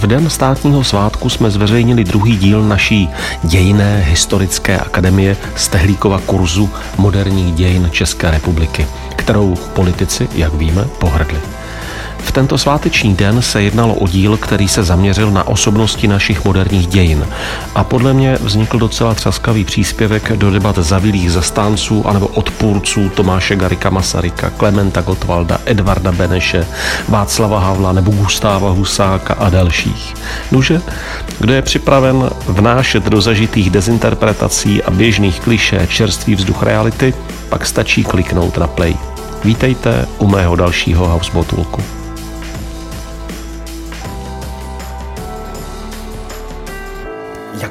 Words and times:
V 0.00 0.06
den 0.06 0.30
státního 0.30 0.84
svátku 0.84 1.28
jsme 1.28 1.50
zveřejnili 1.50 2.04
druhý 2.04 2.36
díl 2.36 2.62
naší 2.62 3.08
dějné 3.42 4.04
historické 4.08 4.78
akademie 4.78 5.36
Stehlíkova 5.56 6.20
kurzu 6.26 6.70
moderních 6.98 7.54
dějin 7.54 7.88
České 7.92 8.30
republiky, 8.30 8.86
kterou 9.16 9.54
politici, 9.74 10.28
jak 10.34 10.54
víme, 10.54 10.84
pohrdli. 10.98 11.57
V 12.28 12.32
tento 12.32 12.58
sváteční 12.58 13.14
den 13.14 13.42
se 13.42 13.62
jednalo 13.62 13.94
o 13.94 14.08
díl, 14.08 14.36
který 14.36 14.68
se 14.68 14.82
zaměřil 14.82 15.30
na 15.30 15.48
osobnosti 15.48 16.08
našich 16.08 16.44
moderních 16.44 16.86
dějin 16.86 17.26
a 17.74 17.84
podle 17.84 18.14
mě 18.14 18.38
vznikl 18.40 18.78
docela 18.78 19.14
třaskavý 19.14 19.64
příspěvek 19.64 20.32
do 20.36 20.50
debat 20.50 20.78
zavilých 20.78 21.32
zastánců 21.32 22.08
anebo 22.08 22.26
odpůrců 22.26 23.08
Tomáše 23.08 23.56
Garika 23.56 23.90
Masaryka, 23.90 24.50
Klementa 24.50 25.00
Gottwalda, 25.00 25.58
Edvarda 25.64 26.12
Beneše, 26.12 26.66
Václava 27.08 27.60
Havla 27.60 27.92
nebo 27.92 28.10
Gustáva 28.10 28.70
Husáka 28.70 29.34
a 29.34 29.50
dalších. 29.50 30.14
Nuže, 30.52 30.82
kdo 31.40 31.52
je 31.52 31.62
připraven 31.62 32.30
vnášet 32.46 33.04
do 33.04 33.20
zažitých 33.20 33.70
dezinterpretací 33.70 34.82
a 34.82 34.90
běžných 34.90 35.40
kliše 35.40 35.86
čerstvý 35.90 36.34
vzduch 36.34 36.62
reality, 36.62 37.14
pak 37.48 37.66
stačí 37.66 38.04
kliknout 38.04 38.58
na 38.58 38.66
play. 38.66 38.96
Vítejte 39.44 40.06
u 40.18 40.26
mého 40.26 40.56
dalšího 40.56 41.08
Housebotulku. 41.08 41.97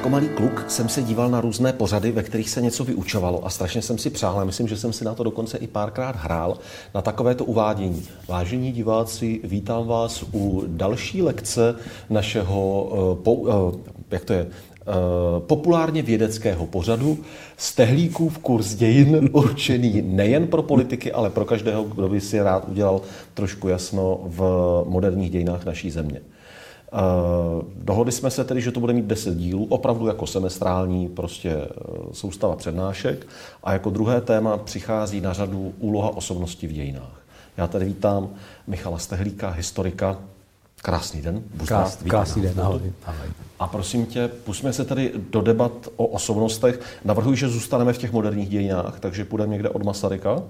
Jako 0.07 0.15
malý 0.15 0.29
kluk 0.29 0.65
jsem 0.67 0.89
se 0.89 1.03
díval 1.03 1.29
na 1.29 1.41
různé 1.41 1.73
pořady, 1.73 2.11
ve 2.11 2.23
kterých 2.23 2.49
se 2.49 2.61
něco 2.61 2.83
vyučovalo 2.83 3.45
a 3.45 3.49
strašně 3.49 3.81
jsem 3.81 3.97
si 3.97 4.09
přál, 4.09 4.45
myslím, 4.45 4.67
že 4.67 4.77
jsem 4.77 4.93
si 4.93 5.05
na 5.05 5.13
to 5.13 5.23
dokonce 5.23 5.57
i 5.57 5.67
párkrát 5.67 6.15
hrál, 6.15 6.57
na 6.95 7.01
takovéto 7.01 7.45
uvádění. 7.45 8.03
Vážení 8.27 8.71
diváci, 8.71 9.39
vítám 9.43 9.87
vás 9.87 10.23
u 10.33 10.63
další 10.67 11.21
lekce 11.21 11.75
našeho, 12.09 12.91
eh, 13.27 13.31
eh, 13.49 13.93
jak 14.11 14.25
to 14.25 14.33
je, 14.33 14.47
eh, 14.47 14.93
populárně 15.39 16.01
vědeckého 16.01 16.65
pořadu 16.67 17.17
Stehlíkův 17.57 18.37
kurz 18.37 18.75
dějin 18.75 19.29
určený 19.33 20.01
nejen 20.01 20.47
pro 20.47 20.63
politiky, 20.63 21.11
ale 21.11 21.29
pro 21.29 21.45
každého, 21.45 21.83
kdo 21.83 22.09
by 22.09 22.21
si 22.21 22.41
rád 22.41 22.69
udělal 22.69 23.01
trošku 23.33 23.67
jasno 23.67 24.19
v 24.23 24.41
moderních 24.87 25.29
dějinách 25.29 25.65
naší 25.65 25.91
země. 25.91 26.21
Uh, 26.93 27.63
dohodli 27.75 28.11
jsme 28.11 28.31
se 28.31 28.43
tedy, 28.43 28.61
že 28.61 28.71
to 28.71 28.79
bude 28.79 28.93
mít 28.93 29.05
10 29.05 29.35
dílů, 29.35 29.67
opravdu 29.69 30.07
jako 30.07 30.27
semestrální 30.27 31.07
prostě 31.07 31.55
uh, 31.55 32.11
soustava 32.11 32.55
přednášek 32.55 33.27
a 33.63 33.73
jako 33.73 33.89
druhé 33.89 34.21
téma 34.21 34.57
přichází 34.57 35.21
na 35.21 35.33
řadu 35.33 35.73
úloha 35.79 36.09
osobnosti 36.09 36.67
v 36.67 36.71
dějinách. 36.71 37.21
Já 37.57 37.67
tady 37.67 37.85
vítám 37.85 38.29
Michala 38.67 38.97
Stehlíka, 38.97 39.49
historika. 39.49 40.17
Krásný 40.81 41.21
den. 41.21 41.43
Krás, 41.65 41.95
krásný 41.95 42.41
den, 42.41 42.59
ahoj. 42.59 42.93
ahoj. 43.05 43.27
A 43.59 43.67
prosím 43.67 44.05
tě, 44.05 44.27
pusme 44.27 44.73
se 44.73 44.85
tady 44.85 45.11
do 45.29 45.41
debat 45.41 45.71
o 45.95 46.05
osobnostech. 46.05 46.79
Navrhuji, 47.05 47.37
že 47.37 47.49
zůstaneme 47.49 47.93
v 47.93 47.97
těch 47.97 48.11
moderních 48.11 48.49
dějinách, 48.49 48.99
takže 48.99 49.25
půjdeme 49.25 49.51
někde 49.51 49.69
od 49.69 49.83
Masaryka. 49.83 50.43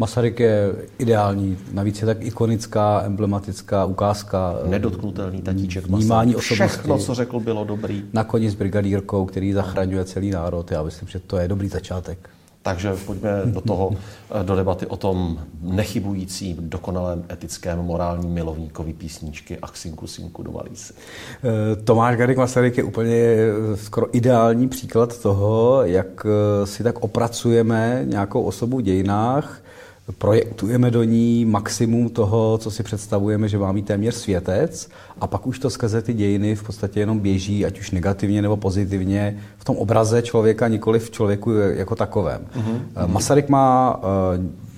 Masaryk 0.00 0.40
je 0.40 0.72
ideální, 0.98 1.58
navíc 1.72 2.00
je 2.00 2.06
tak 2.06 2.24
ikonická, 2.24 3.02
emblematická 3.04 3.84
ukázka. 3.84 4.54
Eh, 4.64 4.68
Nedotknutelný 4.68 5.42
tatíček 5.42 5.86
Vnímání 5.86 6.36
osobnosti. 6.36 6.76
Všechno, 6.78 6.98
co 6.98 7.14
řekl, 7.14 7.40
bylo 7.40 7.64
dobrý. 7.64 8.04
Na 8.12 8.24
koni 8.24 8.50
s 8.50 8.54
brigadírkou, 8.54 9.24
který 9.24 9.52
zachraňuje 9.52 10.04
celý 10.04 10.30
národ. 10.30 10.70
Já 10.70 10.82
myslím, 10.82 11.08
že 11.08 11.18
to 11.18 11.36
je 11.36 11.48
dobrý 11.48 11.68
začátek. 11.68 12.30
Takže 12.62 12.96
pojďme 13.06 13.42
do 13.44 13.60
toho, 13.60 13.90
eh, 14.40 14.44
do 14.44 14.56
debaty 14.56 14.86
o 14.86 14.96
tom 14.96 15.38
nechybujícím, 15.62 16.56
dokonalém 16.60 17.24
etickém, 17.32 17.78
morálním 17.78 18.30
milovníkovi 18.30 18.92
písničky 18.92 19.58
Ach, 19.62 19.76
synku, 19.76 20.06
synku, 20.06 20.42
domalý 20.42 20.76
si. 20.76 20.92
Eh, 20.92 21.76
Tomáš 21.76 22.16
Garik 22.16 22.38
Masaryk 22.38 22.76
je 22.78 22.84
úplně 22.84 23.36
skoro 23.74 24.16
ideální 24.16 24.68
příklad 24.68 25.22
toho, 25.22 25.82
jak 25.82 26.26
si 26.64 26.82
tak 26.82 26.98
opracujeme 26.98 28.02
nějakou 28.04 28.42
osobu 28.42 28.78
v 28.78 28.82
dějinách, 28.82 29.59
projektujeme 30.18 30.90
do 30.90 31.02
ní 31.02 31.44
maximum 31.44 32.08
toho, 32.08 32.58
co 32.58 32.70
si 32.70 32.82
představujeme, 32.82 33.48
že 33.48 33.58
má 33.58 33.72
mít 33.72 33.86
téměř 33.86 34.14
světec 34.14 34.88
a 35.20 35.26
pak 35.26 35.46
už 35.46 35.58
to 35.58 35.70
skrze 35.70 36.02
ty 36.02 36.14
dějiny 36.14 36.54
v 36.54 36.62
podstatě 36.62 37.00
jenom 37.00 37.18
běží, 37.18 37.66
ať 37.66 37.80
už 37.80 37.90
negativně 37.90 38.42
nebo 38.42 38.56
pozitivně, 38.56 39.38
v 39.58 39.64
tom 39.64 39.76
obraze 39.76 40.22
člověka, 40.22 40.68
nikoli 40.68 40.98
v 40.98 41.10
člověku 41.10 41.52
jako 41.52 41.96
takovém. 41.96 42.46
Uh-huh. 42.56 43.06
Masaryk 43.06 43.48
má 43.48 44.00
eh, 44.02 44.70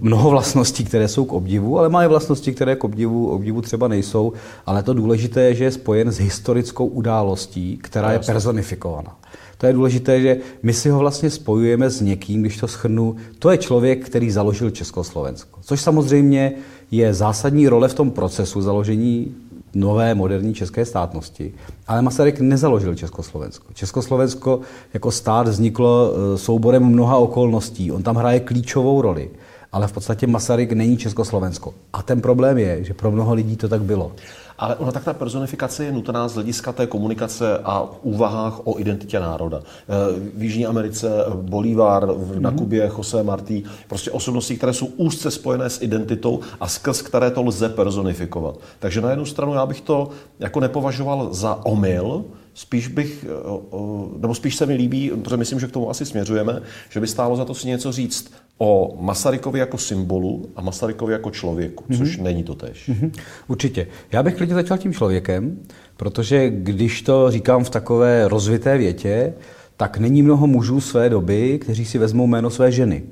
mnoho 0.00 0.30
vlastností, 0.30 0.84
které 0.84 1.08
jsou 1.08 1.24
k 1.24 1.32
obdivu, 1.32 1.78
ale 1.78 1.88
má 1.88 2.04
i 2.04 2.08
vlastnosti, 2.08 2.52
které 2.52 2.76
k 2.76 2.84
obdivu, 2.84 3.30
obdivu 3.30 3.62
třeba 3.62 3.88
nejsou, 3.88 4.32
ale 4.66 4.82
to 4.82 4.94
důležité 4.94 5.40
je, 5.42 5.54
že 5.54 5.64
je 5.64 5.70
spojen 5.70 6.12
s 6.12 6.18
historickou 6.18 6.86
událostí, 6.86 7.78
která 7.82 8.12
je 8.12 8.18
personifikovaná. 8.18 9.16
To 9.58 9.66
je 9.66 9.72
důležité, 9.72 10.20
že 10.20 10.36
my 10.62 10.72
si 10.72 10.88
ho 10.88 10.98
vlastně 10.98 11.30
spojujeme 11.30 11.90
s 11.90 12.00
někým, 12.00 12.40
když 12.40 12.56
to 12.56 12.68
schrnu, 12.68 13.16
to 13.38 13.50
je 13.50 13.58
člověk, 13.58 14.06
který 14.06 14.30
založil 14.30 14.70
Československo. 14.70 15.58
Což 15.62 15.80
samozřejmě 15.80 16.52
je 16.90 17.14
zásadní 17.14 17.68
role 17.68 17.88
v 17.88 17.94
tom 17.94 18.10
procesu 18.10 18.62
založení 18.62 19.34
nové 19.74 20.14
moderní 20.14 20.54
české 20.54 20.84
státnosti. 20.84 21.54
Ale 21.86 22.02
Masaryk 22.02 22.40
nezaložil 22.40 22.94
Československo. 22.94 23.72
Československo 23.74 24.60
jako 24.94 25.10
stát 25.10 25.48
vzniklo 25.48 26.12
e, 26.12 26.38
souborem 26.38 26.84
mnoha 26.84 27.16
okolností. 27.16 27.92
On 27.92 28.02
tam 28.02 28.16
hraje 28.16 28.40
klíčovou 28.40 29.02
roli. 29.02 29.30
Ale 29.76 29.86
v 29.86 29.92
podstatě 29.92 30.26
Masaryk 30.26 30.72
není 30.72 30.96
Československo. 30.96 31.74
A 31.92 32.02
ten 32.02 32.20
problém 32.20 32.58
je, 32.58 32.84
že 32.84 32.94
pro 32.94 33.10
mnoho 33.10 33.34
lidí 33.34 33.56
to 33.56 33.68
tak 33.68 33.82
bylo. 33.82 34.12
Ale 34.58 34.76
ona 34.76 34.92
tak 34.92 35.04
ta 35.04 35.12
personifikace 35.12 35.84
je 35.84 35.92
nutná 35.92 36.28
z 36.28 36.34
hlediska 36.34 36.72
té 36.72 36.86
komunikace 36.86 37.58
a 37.58 37.88
úvahách 38.02 38.60
o 38.64 38.80
identitě 38.80 39.20
národa. 39.20 39.60
Eh, 39.60 39.92
v 40.34 40.42
Jižní 40.42 40.66
Americe 40.66 41.08
Bolívar, 41.34 42.08
na 42.38 42.50
mhm. 42.50 42.58
Kubě 42.58 42.90
José 42.98 43.22
Martí, 43.22 43.64
prostě 43.88 44.10
osobnosti, 44.10 44.56
které 44.56 44.72
jsou 44.72 44.86
úzce 44.86 45.30
spojené 45.30 45.70
s 45.70 45.82
identitou 45.82 46.40
a 46.60 46.68
skrz 46.68 47.02
které 47.02 47.30
to 47.30 47.42
lze 47.42 47.68
personifikovat. 47.68 48.58
Takže 48.78 49.00
na 49.00 49.10
jednu 49.10 49.26
stranu 49.26 49.54
já 49.54 49.66
bych 49.66 49.80
to 49.80 50.08
jako 50.38 50.60
nepovažoval 50.60 51.28
za 51.34 51.64
omyl, 51.64 52.24
Spíš 52.56 52.88
bych, 52.88 53.24
eh, 53.28 54.18
nebo 54.18 54.34
spíš 54.34 54.56
se 54.56 54.66
mi 54.66 54.74
líbí, 54.74 55.10
protože 55.22 55.36
myslím, 55.36 55.60
že 55.60 55.66
k 55.66 55.72
tomu 55.72 55.90
asi 55.90 56.06
směřujeme, 56.06 56.62
že 56.90 57.00
by 57.00 57.06
stálo 57.06 57.36
za 57.36 57.44
to 57.44 57.54
si 57.54 57.68
něco 57.68 57.92
říct 57.92 58.32
o 58.58 58.96
Masarykovi 59.00 59.58
jako 59.58 59.78
symbolu 59.78 60.48
a 60.56 60.62
Masarykovi 60.62 61.12
jako 61.12 61.30
člověku, 61.30 61.84
mm-hmm. 61.84 61.98
což 61.98 62.16
není 62.16 62.44
to 62.44 62.54
tež. 62.54 62.88
Mm-hmm. 62.88 63.10
Určitě. 63.48 63.86
Já 64.12 64.22
bych 64.22 64.34
klidně 64.34 64.54
začal 64.54 64.78
tím 64.78 64.92
člověkem, 64.92 65.58
protože 65.96 66.50
když 66.50 67.02
to 67.02 67.30
říkám 67.30 67.64
v 67.64 67.70
takové 67.70 68.28
rozvité 68.28 68.78
větě, 68.78 69.34
tak 69.76 69.98
není 69.98 70.22
mnoho 70.22 70.46
mužů 70.46 70.80
své 70.80 71.08
doby, 71.08 71.58
kteří 71.58 71.84
si 71.84 71.98
vezmou 71.98 72.26
jméno 72.26 72.50
své 72.50 72.72
ženy. 72.72 73.02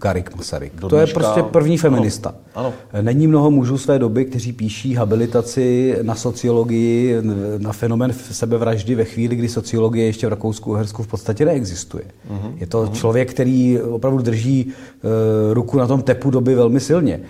Garik 0.00 0.36
Masaryk. 0.36 0.72
To 0.88 0.96
je 0.96 1.06
prostě 1.06 1.42
první 1.42 1.78
feminista. 1.78 2.34
Ano, 2.54 2.74
ano. 2.92 3.02
Není 3.02 3.26
mnoho 3.26 3.50
mužů 3.50 3.78
své 3.78 3.98
doby, 3.98 4.24
kteří 4.24 4.52
píší 4.52 4.94
habilitaci 4.94 5.96
na 6.02 6.14
sociologii, 6.14 7.16
na 7.58 7.72
fenomen 7.72 8.12
sebevraždy 8.12 8.94
ve 8.94 9.04
chvíli, 9.04 9.36
kdy 9.36 9.48
sociologie 9.48 10.06
ještě 10.06 10.26
v 10.26 10.30
Rakousku 10.30 10.70
Uhersku 10.70 11.02
v 11.02 11.06
podstatě 11.06 11.44
neexistuje. 11.44 12.04
Uh-huh. 12.04 12.52
Je 12.56 12.66
to 12.66 12.82
uh-huh. 12.82 12.92
člověk, 12.92 13.30
který 13.30 13.80
opravdu 13.80 14.22
drží 14.22 14.64
uh, 14.66 15.10
ruku 15.54 15.78
na 15.78 15.86
tom 15.86 16.02
tepu 16.02 16.30
doby 16.30 16.54
velmi 16.54 16.80
silně. 16.80 17.20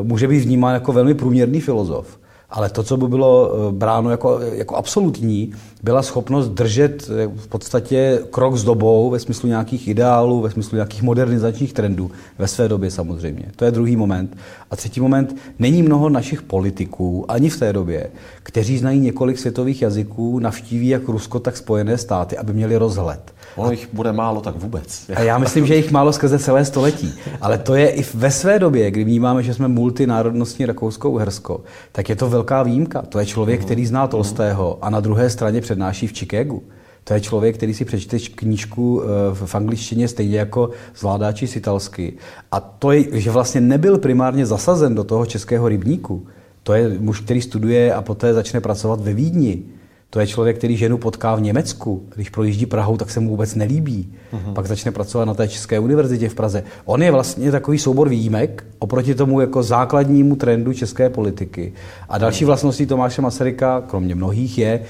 Uh, 0.00 0.06
může 0.06 0.28
být 0.28 0.40
vnímán 0.40 0.74
jako 0.74 0.92
velmi 0.92 1.14
průměrný 1.14 1.60
filozof. 1.60 2.18
Ale 2.50 2.70
to, 2.70 2.82
co 2.82 2.96
by 2.96 3.08
bylo 3.08 3.52
eh, 3.52 3.72
bráno 3.72 4.10
jako, 4.10 4.40
jako 4.40 4.76
absolutní, 4.76 5.52
byla 5.82 6.02
schopnost 6.02 6.48
držet 6.48 7.10
eh, 7.10 7.28
v 7.36 7.46
podstatě 7.46 8.22
krok 8.30 8.56
s 8.56 8.64
dobou 8.64 9.10
ve 9.10 9.18
smyslu 9.18 9.48
nějakých 9.48 9.88
ideálů, 9.88 10.40
ve 10.40 10.50
smyslu 10.50 10.76
nějakých 10.76 11.02
modernizačních 11.02 11.72
trendů, 11.72 12.10
ve 12.38 12.48
své 12.48 12.68
době 12.68 12.90
samozřejmě. 12.90 13.52
To 13.56 13.64
je 13.64 13.70
druhý 13.70 13.96
moment. 13.96 14.36
A 14.70 14.76
třetí 14.76 15.00
moment, 15.00 15.36
není 15.58 15.82
mnoho 15.82 16.08
našich 16.08 16.42
politiků, 16.42 17.24
ani 17.28 17.50
v 17.50 17.58
té 17.58 17.72
době, 17.72 18.10
kteří 18.42 18.78
znají 18.78 19.00
několik 19.00 19.38
světových 19.38 19.82
jazyků, 19.82 20.38
navštíví 20.38 20.88
jak 20.88 21.08
Rusko, 21.08 21.38
tak 21.40 21.56
Spojené 21.56 21.98
státy, 21.98 22.36
aby 22.36 22.52
měli 22.52 22.76
rozhled. 22.76 23.20
Ono 23.56 23.70
jich 23.70 23.88
bude 23.92 24.12
málo, 24.12 24.40
tak 24.40 24.56
vůbec. 24.56 25.10
A 25.14 25.22
já 25.22 25.38
myslím, 25.38 25.66
že 25.66 25.76
jich 25.76 25.90
málo 25.90 26.12
skrze 26.12 26.38
celé 26.38 26.64
století. 26.64 27.14
Ale 27.40 27.58
to 27.58 27.74
je 27.74 27.90
i 27.90 28.04
ve 28.14 28.30
své 28.30 28.58
době, 28.58 28.90
kdy 28.90 29.04
vnímáme, 29.04 29.42
že 29.42 29.54
jsme 29.54 29.68
multinárodnostní 29.68 30.66
Rakousko-Uhersko, 30.66 31.60
tak 31.92 32.08
je 32.08 32.16
to 32.16 32.28
velká 32.38 32.62
výjimka. 32.62 33.02
To 33.02 33.18
je 33.18 33.26
člověk, 33.26 33.60
který 33.60 33.86
zná 33.86 34.06
Tolstého 34.06 34.78
a 34.82 34.90
na 34.90 35.00
druhé 35.00 35.30
straně 35.30 35.60
přednáší 35.60 36.06
v 36.06 36.12
Chicagu. 36.12 36.62
To 37.04 37.14
je 37.14 37.20
člověk, 37.20 37.56
který 37.56 37.74
si 37.74 37.84
přečte 37.84 38.18
knížku 38.18 39.02
eh, 39.02 39.06
v 39.34 39.54
angličtině 39.54 40.08
stejně 40.08 40.38
jako 40.38 40.70
zvládáči 40.96 41.46
z 41.46 41.56
italsky. 41.56 42.12
A 42.52 42.60
to 42.60 42.92
je, 42.92 43.20
že 43.20 43.30
vlastně 43.30 43.60
nebyl 43.60 43.98
primárně 43.98 44.46
zasazen 44.46 44.94
do 44.94 45.04
toho 45.04 45.26
českého 45.26 45.68
rybníku. 45.68 46.26
To 46.62 46.74
je 46.74 46.98
muž, 46.98 47.20
který 47.20 47.40
studuje 47.40 47.94
a 47.94 48.02
poté 48.02 48.34
začne 48.34 48.60
pracovat 48.60 49.00
ve 49.00 49.12
Vídni 49.12 49.77
To 50.10 50.20
je 50.20 50.26
člověk, 50.26 50.58
který 50.58 50.76
ženu 50.76 50.98
potká 50.98 51.34
v 51.34 51.40
Německu. 51.40 52.08
Když 52.14 52.28
projíždí 52.28 52.66
Prahou, 52.66 52.96
tak 52.96 53.10
se 53.10 53.20
mu 53.20 53.30
vůbec 53.30 53.54
nelíbí. 53.54 54.12
Uh-huh. 54.32 54.52
Pak 54.52 54.66
začne 54.66 54.92
pracovat 54.92 55.24
na 55.24 55.34
té 55.34 55.48
České 55.48 55.78
univerzitě 55.78 56.28
v 56.28 56.34
Praze. 56.34 56.64
On 56.84 57.02
je 57.02 57.10
vlastně 57.10 57.50
takový 57.50 57.78
soubor 57.78 58.08
výjimek 58.08 58.64
oproti 58.78 59.14
tomu 59.14 59.40
jako 59.40 59.62
základnímu 59.62 60.36
trendu 60.36 60.72
české 60.72 61.10
politiky. 61.10 61.72
A 62.08 62.18
další 62.18 62.44
vlastností 62.44 62.86
Tomáše 62.86 63.22
Masaryka, 63.22 63.82
kromě 63.86 64.14
mnohých, 64.14 64.58
je, 64.58 64.80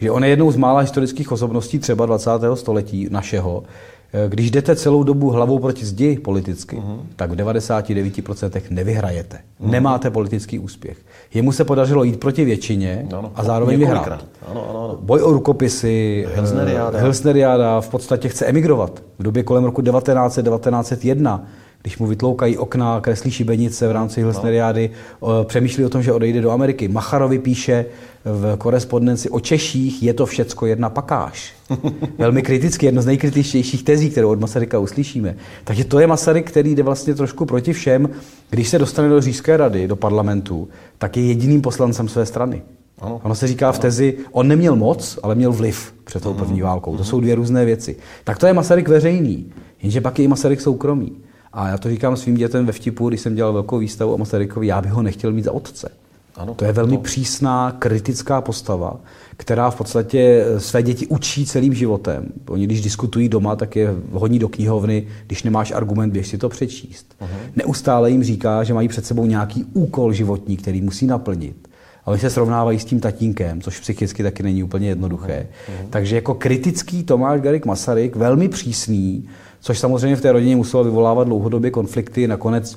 že 0.00 0.10
on 0.10 0.24
je 0.24 0.30
jednou 0.30 0.50
z 0.50 0.56
mála 0.56 0.80
historických 0.80 1.32
osobností 1.32 1.78
třeba 1.78 2.06
20. 2.06 2.30
století 2.54 3.08
našeho, 3.10 3.62
Eh, 3.62 3.95
když 4.28 4.50
jdete 4.50 4.76
celou 4.76 5.02
dobu 5.02 5.30
hlavou 5.30 5.58
proti 5.58 5.84
zdi 5.84 6.18
politicky, 6.18 6.76
uh-huh. 6.76 6.98
tak 7.16 7.30
v 7.30 7.36
99% 7.36 8.60
nevyhrajete. 8.70 9.36
Uh-huh. 9.36 9.70
Nemáte 9.70 10.10
politický 10.10 10.58
úspěch. 10.58 10.96
Jemu 11.34 11.52
se 11.52 11.64
podařilo 11.64 12.04
jít 12.04 12.20
proti 12.20 12.44
většině 12.44 13.06
ano, 13.18 13.32
a 13.34 13.44
zároveň 13.44 13.78
vyhrát. 13.78 14.06
Ano, 14.06 14.70
ano, 14.70 14.84
ano. 14.84 14.98
Boj 15.00 15.22
o 15.22 15.32
rukopisy, 15.32 16.26
Hilsneriáda. 16.34 16.98
Hilsneriáda 16.98 17.80
v 17.80 17.88
podstatě 17.88 18.28
chce 18.28 18.46
emigrovat. 18.46 19.02
V 19.18 19.22
době 19.22 19.42
kolem 19.42 19.64
roku 19.64 19.82
1900, 19.82 20.46
1901 20.46 21.46
když 21.86 21.98
mu 21.98 22.06
vytloukají 22.06 22.58
okna, 22.58 23.00
kreslí 23.00 23.30
šibenice 23.30 23.88
v 23.88 23.92
rámci 23.92 24.20
Hilsneriády, 24.20 24.90
no. 25.22 25.44
přemýšlí 25.44 25.84
o 25.84 25.88
tom, 25.88 26.02
že 26.02 26.12
odejde 26.12 26.40
do 26.40 26.50
Ameriky. 26.50 26.88
Macharovi 26.88 27.38
píše 27.38 27.86
v 28.24 28.56
korespondenci 28.56 29.30
o 29.30 29.40
Češích, 29.40 30.02
je 30.02 30.14
to 30.14 30.26
všecko 30.26 30.66
jedna 30.66 30.90
pakáž. 30.90 31.52
Velmi 32.18 32.42
kriticky, 32.42 32.86
jedno 32.86 33.02
z 33.02 33.06
nejkritičtějších 33.06 33.82
tezí, 33.82 34.10
kterou 34.10 34.30
od 34.30 34.40
Masaryka 34.40 34.78
uslyšíme. 34.78 35.36
Takže 35.64 35.84
to 35.84 35.98
je 35.98 36.06
Masaryk, 36.06 36.50
který 36.50 36.74
jde 36.74 36.82
vlastně 36.82 37.14
trošku 37.14 37.46
proti 37.46 37.72
všem. 37.72 38.08
Když 38.50 38.68
se 38.68 38.78
dostane 38.78 39.08
do 39.08 39.20
Říšské 39.20 39.56
rady, 39.56 39.88
do 39.88 39.96
parlamentu, 39.96 40.68
tak 40.98 41.16
je 41.16 41.22
jediným 41.26 41.62
poslancem 41.62 42.08
své 42.08 42.26
strany. 42.26 42.62
Ano. 42.98 43.20
Ono 43.24 43.34
se 43.34 43.46
říká 43.46 43.72
v 43.72 43.78
tezi, 43.78 44.16
on 44.32 44.48
neměl 44.48 44.76
moc, 44.76 45.18
ale 45.22 45.34
měl 45.34 45.52
vliv 45.52 45.94
před 46.04 46.22
tou 46.22 46.34
první 46.34 46.62
válkou. 46.62 46.96
To 46.96 47.04
jsou 47.04 47.20
dvě 47.20 47.34
různé 47.34 47.64
věci. 47.64 47.96
Tak 48.24 48.38
to 48.38 48.46
je 48.46 48.52
Masaryk 48.52 48.88
veřejný, 48.88 49.52
jenže 49.82 50.00
pak 50.00 50.18
je 50.18 50.24
i 50.24 50.28
Masaryk 50.28 50.60
soukromý. 50.60 51.25
A 51.52 51.68
já 51.68 51.78
to 51.78 51.88
říkám 51.88 52.16
svým 52.16 52.34
dětem 52.34 52.66
ve 52.66 52.72
vtipu, 52.72 53.08
když 53.08 53.20
jsem 53.20 53.34
dělal 53.34 53.52
velkou 53.52 53.78
výstavu 53.78 54.14
o 54.14 54.18
Masarykovi, 54.18 54.66
já 54.66 54.82
bych 54.82 54.92
ho 54.92 55.02
nechtěl 55.02 55.32
mít 55.32 55.44
za 55.44 55.52
otce. 55.52 55.88
Ano, 56.36 56.54
to 56.54 56.64
je 56.64 56.72
velmi 56.72 56.96
to... 56.96 57.02
přísná, 57.02 57.76
kritická 57.78 58.40
postava, 58.40 58.96
která 59.36 59.70
v 59.70 59.76
podstatě 59.76 60.44
své 60.58 60.82
děti 60.82 61.06
učí 61.06 61.46
celým 61.46 61.74
životem. 61.74 62.26
Oni, 62.48 62.66
když 62.66 62.80
diskutují 62.80 63.28
doma, 63.28 63.56
tak 63.56 63.76
je 63.76 63.94
hodní 64.12 64.38
do 64.38 64.48
knihovny, 64.48 65.06
když 65.26 65.42
nemáš 65.42 65.72
argument, 65.72 66.10
běž 66.10 66.28
si 66.28 66.38
to 66.38 66.48
přečíst. 66.48 67.14
Uh-huh. 67.20 67.26
Neustále 67.56 68.10
jim 68.10 68.24
říká, 68.24 68.64
že 68.64 68.74
mají 68.74 68.88
před 68.88 69.06
sebou 69.06 69.26
nějaký 69.26 69.64
úkol 69.72 70.12
životní, 70.12 70.56
který 70.56 70.80
musí 70.80 71.06
naplnit. 71.06 71.68
A 72.04 72.10
oni 72.10 72.20
se 72.20 72.30
srovnávají 72.30 72.78
s 72.78 72.84
tím 72.84 73.00
tatínkem, 73.00 73.60
což 73.60 73.80
psychicky 73.80 74.22
taky 74.22 74.42
není 74.42 74.62
úplně 74.62 74.88
jednoduché. 74.88 75.46
Uh-huh. 75.46 75.86
Takže 75.90 76.14
jako 76.14 76.34
kritický 76.34 77.04
Tomáš 77.04 77.40
Garik 77.40 77.66
Masaryk, 77.66 78.16
velmi 78.16 78.48
přísný, 78.48 79.28
což 79.60 79.78
samozřejmě 79.78 80.16
v 80.16 80.20
té 80.20 80.32
rodině 80.32 80.56
muselo 80.56 80.84
vyvolávat 80.84 81.26
dlouhodobě 81.26 81.70
konflikty. 81.70 82.28
Nakonec 82.28 82.76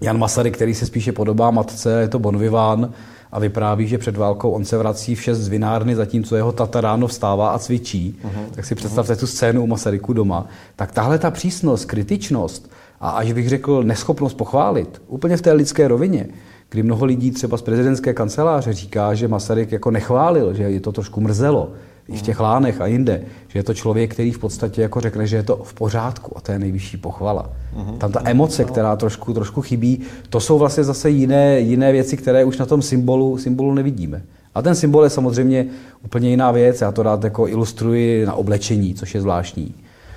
Jan 0.00 0.18
Masaryk, 0.18 0.54
který 0.54 0.74
se 0.74 0.86
spíše 0.86 1.12
podobá 1.12 1.50
matce, 1.50 2.00
je 2.00 2.08
to 2.08 2.18
Bonviván 2.18 2.92
a 3.32 3.38
vypráví, 3.38 3.86
že 3.86 3.98
před 3.98 4.16
válkou 4.16 4.50
on 4.50 4.64
se 4.64 4.78
vrací 4.78 5.14
v 5.14 5.22
šest 5.22 5.38
z 5.38 5.48
vinárny, 5.48 5.94
zatímco 5.94 6.36
jeho 6.36 6.52
tata 6.52 6.80
ráno 6.80 7.06
vstává 7.06 7.50
a 7.50 7.58
cvičí. 7.58 8.18
Uh-huh. 8.24 8.54
Tak 8.54 8.64
si 8.64 8.74
představte 8.74 9.12
uh-huh. 9.12 9.20
tu 9.20 9.26
scénu 9.26 9.62
u 9.62 9.66
Masaryku 9.66 10.12
doma. 10.12 10.46
Tak 10.76 10.92
tahle 10.92 11.18
ta 11.18 11.30
přísnost, 11.30 11.84
kritičnost 11.84 12.70
a 13.00 13.10
až 13.10 13.32
bych 13.32 13.48
řekl 13.48 13.82
neschopnost 13.82 14.34
pochválit, 14.34 15.02
úplně 15.06 15.36
v 15.36 15.42
té 15.42 15.52
lidské 15.52 15.88
rovině, 15.88 16.28
kdy 16.70 16.82
mnoho 16.82 17.04
lidí 17.04 17.30
třeba 17.30 17.56
z 17.56 17.62
prezidentské 17.62 18.14
kanceláře 18.14 18.72
říká, 18.72 19.14
že 19.14 19.28
Masaryk 19.28 19.72
jako 19.72 19.90
nechválil, 19.90 20.54
že 20.54 20.62
je 20.62 20.80
to 20.80 20.92
trošku 20.92 21.20
mrzelo, 21.20 21.72
i 22.08 22.16
v 22.16 22.22
těch 22.22 22.40
lánech 22.40 22.80
a 22.80 22.86
jinde, 22.86 23.22
že 23.48 23.58
je 23.58 23.62
to 23.62 23.74
člověk, 23.74 24.12
který 24.12 24.32
v 24.32 24.38
podstatě 24.38 24.82
jako 24.82 25.00
řekne, 25.00 25.26
že 25.26 25.36
je 25.36 25.42
to 25.42 25.56
v 25.56 25.74
pořádku 25.74 26.36
a 26.36 26.40
to 26.40 26.52
je 26.52 26.58
nejvyšší 26.58 26.96
pochvala. 26.96 27.50
Mm-hmm. 27.76 27.98
Tam 27.98 28.12
ta 28.12 28.20
emoce, 28.24 28.64
která 28.64 28.96
trošku, 28.96 29.34
trošku 29.34 29.62
chybí, 29.62 30.00
to 30.30 30.40
jsou 30.40 30.58
vlastně 30.58 30.84
zase 30.84 31.10
jiné, 31.10 31.60
jiné 31.60 31.92
věci, 31.92 32.16
které 32.16 32.44
už 32.44 32.58
na 32.58 32.66
tom 32.66 32.82
symbolu, 32.82 33.38
symbolu 33.38 33.74
nevidíme. 33.74 34.22
A 34.54 34.62
ten 34.62 34.74
symbol 34.74 35.04
je 35.04 35.10
samozřejmě 35.10 35.66
úplně 36.04 36.30
jiná 36.30 36.50
věc, 36.50 36.80
já 36.80 36.92
to 36.92 37.02
rád 37.02 37.24
jako 37.24 37.48
ilustruji 37.48 38.26
na 38.26 38.34
oblečení, 38.34 38.94
což 38.94 39.14
je 39.14 39.20
zvláštní. 39.20 39.74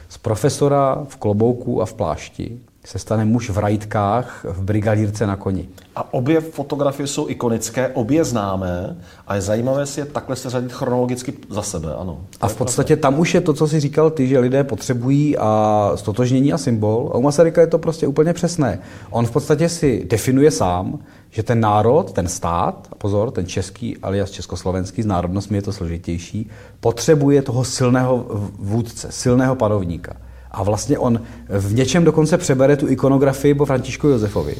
Z 0.09 0.17
profesora 0.17 1.05
v 1.07 1.15
klobouku 1.15 1.81
a 1.81 1.85
v 1.85 1.93
plášti 1.93 2.59
se 2.85 2.99
stane 2.99 3.25
muž 3.25 3.49
v 3.49 3.57
rajtkách 3.57 4.45
v 4.49 4.63
brigadírce 4.63 5.27
na 5.27 5.35
koni. 5.35 5.67
A 5.95 6.13
obě 6.13 6.41
fotografie 6.41 7.07
jsou 7.07 7.29
ikonické, 7.29 7.87
obě 7.87 8.23
známé 8.23 8.97
a 9.27 9.35
je 9.35 9.41
zajímavé 9.41 9.85
si 9.85 9.99
je 9.99 10.05
takhle 10.05 10.35
řadit 10.35 10.71
chronologicky 10.71 11.33
za 11.49 11.61
sebe, 11.61 11.95
ano. 11.95 12.21
A 12.41 12.47
v 12.47 12.55
podstatě 12.55 12.95
tam 12.95 13.19
už 13.19 13.33
je 13.33 13.41
to, 13.41 13.53
co 13.53 13.67
si 13.67 13.79
říkal 13.79 14.09
ty, 14.09 14.27
že 14.27 14.39
lidé 14.39 14.63
potřebují 14.63 15.37
a 15.37 15.91
stotožnění 15.95 16.53
a 16.53 16.57
symbol. 16.57 17.11
A 17.13 17.17
u 17.17 17.21
Masaryka 17.21 17.61
je 17.61 17.67
to 17.67 17.79
prostě 17.79 18.07
úplně 18.07 18.33
přesné. 18.33 18.79
On 19.09 19.25
v 19.25 19.31
podstatě 19.31 19.69
si 19.69 20.05
definuje 20.09 20.51
sám, 20.51 20.99
že 21.29 21.43
ten 21.43 21.59
národ, 21.59 22.11
ten 22.11 22.27
stát, 22.27 22.87
pozor, 22.97 23.31
ten 23.31 23.45
český 23.45 23.97
alias 23.97 24.31
československý, 24.31 25.03
z 25.03 25.05
národnostmi 25.05 25.57
je 25.57 25.61
to 25.61 25.73
složitější, 25.73 26.49
potřebuje 26.79 27.41
toho 27.41 27.63
silného 27.63 28.25
vůdce, 28.59 29.07
silného 29.11 29.55
panovníka. 29.55 30.13
A 30.51 30.63
vlastně 30.63 30.99
on 30.99 31.21
v 31.49 31.73
něčem 31.73 32.03
dokonce 32.03 32.37
přebere 32.37 32.77
tu 32.77 32.87
ikonografii 32.87 33.53
po 33.53 33.65
Františku 33.65 34.07
Josefovi. 34.07 34.55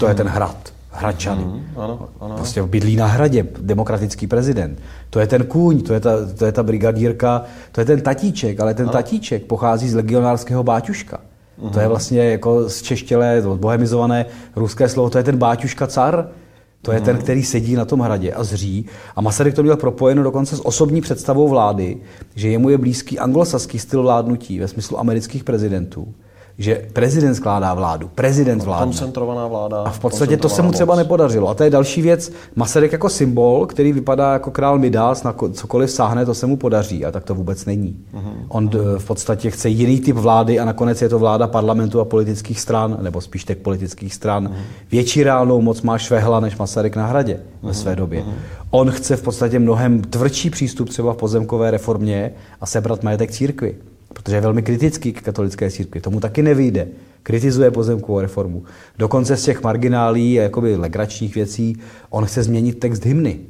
To 0.00 0.08
je 0.08 0.14
ten 0.14 0.26
hrad. 0.26 0.56
Hradčany. 0.90 1.44
Mm, 1.44 1.66
ano, 1.76 2.08
ano. 2.20 2.34
Prostě 2.34 2.62
bydlí 2.62 2.96
na 2.96 3.06
hradě, 3.06 3.46
demokratický 3.60 4.26
prezident. 4.26 4.78
To 5.10 5.20
je 5.20 5.26
ten 5.26 5.44
kůň, 5.44 5.82
to 5.82 5.94
je 5.94 6.00
ta, 6.00 6.10
to 6.38 6.44
je 6.44 6.52
ta 6.52 6.62
brigadírka, 6.62 7.44
to 7.72 7.80
je 7.80 7.84
ten 7.84 8.00
tatíček, 8.00 8.60
ale 8.60 8.74
ten 8.74 8.86
ano. 8.86 8.92
tatíček 8.92 9.44
pochází 9.44 9.88
z 9.88 9.94
legionárského 9.94 10.62
báťuška. 10.62 11.20
Mm. 11.62 11.70
To 11.70 11.80
je 11.80 11.88
vlastně 11.88 12.30
jako 12.30 12.68
z 12.68 12.82
češtělé, 12.82 13.42
bohemizované 13.54 14.26
ruské 14.56 14.88
slovo, 14.88 15.10
to 15.10 15.18
je 15.18 15.24
ten 15.24 15.36
báťuška 15.36 15.86
car, 15.86 16.28
to 16.82 16.92
je 16.92 17.00
ten, 17.00 17.16
hmm. 17.16 17.22
který 17.22 17.42
sedí 17.42 17.74
na 17.74 17.84
tom 17.84 18.00
hradě 18.00 18.32
a 18.32 18.44
zří. 18.44 18.86
A 19.16 19.20
Masaryk 19.20 19.54
to 19.54 19.62
měl 19.62 19.76
propojeno 19.76 20.22
dokonce 20.22 20.56
s 20.56 20.66
osobní 20.66 21.00
představou 21.00 21.48
vlády, 21.48 21.96
že 22.34 22.48
jemu 22.48 22.68
je 22.68 22.78
blízký 22.78 23.18
anglosaský 23.18 23.78
styl 23.78 24.02
vládnutí 24.02 24.58
ve 24.58 24.68
smyslu 24.68 25.00
amerických 25.00 25.44
prezidentů 25.44 26.14
že 26.58 26.86
prezident 26.92 27.34
skládá 27.34 27.74
vládu, 27.74 28.10
prezident 28.14 28.62
vládne. 28.62 28.86
Koncentrovaná 28.86 29.46
vláda. 29.46 29.82
A 29.82 29.90
v 29.90 29.98
podstatě 29.98 30.36
to 30.36 30.48
se 30.48 30.62
mu 30.62 30.72
třeba 30.72 30.94
moc. 30.94 30.98
nepodařilo. 30.98 31.48
A 31.48 31.54
to 31.54 31.64
je 31.64 31.70
další 31.70 32.02
věc. 32.02 32.32
Masaryk 32.56 32.92
jako 32.92 33.08
symbol, 33.08 33.66
který 33.66 33.92
vypadá 33.92 34.32
jako 34.32 34.50
král 34.50 34.78
Midas, 34.78 35.22
na 35.22 35.34
cokoliv 35.52 35.90
sáhne, 35.90 36.26
to 36.26 36.34
se 36.34 36.46
mu 36.46 36.56
podaří. 36.56 37.04
A 37.04 37.10
tak 37.10 37.24
to 37.24 37.34
vůbec 37.34 37.64
není. 37.64 37.96
Uh-huh. 38.14 38.32
On 38.48 38.70
v 38.98 39.04
podstatě 39.06 39.50
chce 39.50 39.68
jiný 39.68 40.00
typ 40.00 40.16
vlády 40.16 40.60
a 40.60 40.64
nakonec 40.64 41.02
je 41.02 41.08
to 41.08 41.18
vláda 41.18 41.46
parlamentu 41.46 42.00
a 42.00 42.04
politických 42.04 42.60
stran, 42.60 42.98
nebo 43.02 43.20
spíš 43.20 43.44
těch 43.44 43.56
politických 43.56 44.14
stran. 44.14 44.48
Uh-huh. 44.48 44.62
Větší 44.90 45.22
reálnou 45.22 45.60
moc 45.60 45.82
má 45.82 45.98
Švehla 45.98 46.40
než 46.40 46.56
Masaryk 46.56 46.96
na 46.96 47.06
hradě 47.06 47.34
uh-huh. 47.34 47.68
ve 47.68 47.74
své 47.74 47.96
době. 47.96 48.20
Uh-huh. 48.20 48.32
On 48.70 48.90
chce 48.90 49.16
v 49.16 49.22
podstatě 49.22 49.58
mnohem 49.58 50.02
tvrdší 50.02 50.50
přístup 50.50 50.88
třeba 50.88 51.12
v 51.12 51.16
pozemkové 51.16 51.70
reformě 51.70 52.32
a 52.60 52.66
sebrat 52.66 53.02
majetek 53.02 53.30
církvi 53.30 53.74
protože 54.28 54.36
je 54.36 54.40
velmi 54.40 54.62
kritický 54.62 55.12
k 55.12 55.22
katolické 55.22 55.70
církvi. 55.70 56.00
Tomu 56.00 56.20
taky 56.20 56.42
nevyjde. 56.42 56.88
Kritizuje 57.22 57.70
pozemkovou 57.70 58.20
reformu. 58.20 58.62
Dokonce 58.98 59.36
z 59.36 59.44
těch 59.44 59.62
marginálí 59.62 60.40
a 60.40 60.42
jakoby 60.42 60.76
legračních 60.76 61.34
věcí 61.34 61.76
on 62.10 62.24
chce 62.24 62.42
změnit 62.42 62.78
text 62.78 63.04
hymny. 63.04 63.40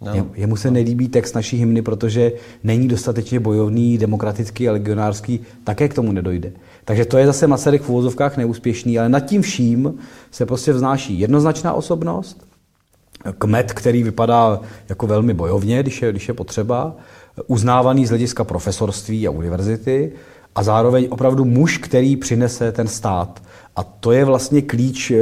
No. 0.00 0.26
Jemu 0.34 0.56
se 0.56 0.70
nelíbí 0.70 1.08
text 1.08 1.34
naší 1.34 1.56
hymny, 1.56 1.82
protože 1.82 2.32
není 2.64 2.88
dostatečně 2.88 3.40
bojovný, 3.40 3.98
demokratický 3.98 4.68
a 4.68 4.72
legionářský, 4.72 5.40
také 5.64 5.88
k 5.88 5.94
tomu 5.94 6.12
nedojde. 6.12 6.52
Takže 6.84 7.04
to 7.04 7.18
je 7.18 7.26
zase 7.26 7.46
Masaryk 7.46 7.82
v 7.82 7.90
úvozovkách 7.90 8.36
neúspěšný, 8.36 8.98
ale 8.98 9.08
nad 9.08 9.20
tím 9.20 9.42
vším 9.42 9.94
se 10.30 10.46
prostě 10.46 10.72
vznáší 10.72 11.20
jednoznačná 11.20 11.72
osobnost, 11.72 12.46
kmet, 13.38 13.72
který 13.72 14.02
vypadá 14.02 14.60
jako 14.88 15.06
velmi 15.06 15.34
bojovně, 15.34 15.82
když 15.82 16.02
je, 16.02 16.10
když 16.10 16.28
je 16.28 16.34
potřeba, 16.34 16.96
uznávaný 17.46 18.06
z 18.06 18.08
hlediska 18.08 18.44
profesorství 18.44 19.28
a 19.28 19.30
univerzity 19.30 20.12
a 20.54 20.62
zároveň 20.62 21.06
opravdu 21.10 21.44
muž, 21.44 21.78
který 21.78 22.16
přinese 22.16 22.72
ten 22.72 22.88
stát. 22.88 23.42
A 23.76 23.82
to 23.82 24.12
je 24.12 24.24
vlastně 24.24 24.62
klíč, 24.62 25.10
eh, 25.10 25.18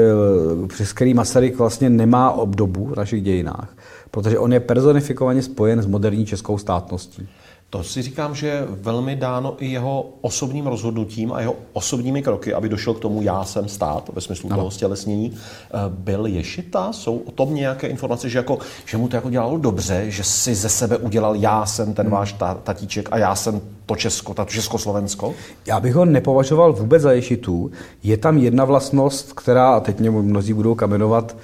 přes 0.66 0.92
který 0.92 1.14
Masaryk 1.14 1.58
vlastně 1.58 1.90
nemá 1.90 2.30
obdobu 2.30 2.86
v 2.86 2.96
našich 2.96 3.22
dějinách, 3.22 3.76
protože 4.10 4.38
on 4.38 4.52
je 4.52 4.60
personifikovaně 4.60 5.42
spojen 5.42 5.82
s 5.82 5.86
moderní 5.86 6.26
českou 6.26 6.58
státností. 6.58 7.28
To 7.70 7.84
si 7.84 8.02
říkám, 8.02 8.34
že 8.34 8.46
je 8.46 8.66
velmi 8.68 9.16
dáno 9.16 9.56
i 9.58 9.66
jeho 9.66 10.06
osobním 10.20 10.66
rozhodnutím 10.66 11.32
a 11.32 11.40
jeho 11.40 11.56
osobními 11.72 12.22
kroky, 12.22 12.54
aby 12.54 12.68
došel 12.68 12.94
k 12.94 13.00
tomu 13.00 13.22
já 13.22 13.44
jsem 13.44 13.68
stát, 13.68 14.10
ve 14.14 14.20
smyslu 14.20 14.48
no. 14.48 14.56
toho 14.56 14.70
stělesnění. 14.70 15.32
Eh, 15.34 15.78
byl 15.88 16.26
ješita? 16.26 16.92
Jsou 16.92 17.16
o 17.16 17.30
tom 17.30 17.54
nějaké 17.54 17.86
informace, 17.86 18.28
že, 18.28 18.38
jako, 18.38 18.58
že 18.86 18.96
mu 18.96 19.08
to 19.08 19.16
jako 19.16 19.30
dělalo 19.30 19.58
dobře, 19.58 20.04
že 20.08 20.24
si 20.24 20.54
ze 20.54 20.68
sebe 20.68 20.96
udělal 20.96 21.36
já 21.36 21.66
jsem 21.66 21.94
ten 21.94 22.06
hmm. 22.06 22.12
váš 22.12 22.36
tatíček 22.62 23.08
a 23.12 23.18
já 23.18 23.34
jsem 23.34 23.60
to 23.86 23.96
Česko, 23.96 24.34
to 24.34 24.44
Československo? 24.44 25.34
Já 25.66 25.80
bych 25.80 25.94
ho 25.94 26.04
nepovažoval 26.04 26.72
vůbec 26.72 27.02
za 27.02 27.12
ješitu. 27.12 27.70
Je 28.02 28.16
tam 28.16 28.38
jedna 28.38 28.64
vlastnost, 28.64 29.32
která, 29.32 29.70
a 29.70 29.80
teď 29.80 30.00
mě 30.00 30.10
mnozí 30.10 30.52
budou 30.52 30.74
kamenovat, 30.74 31.36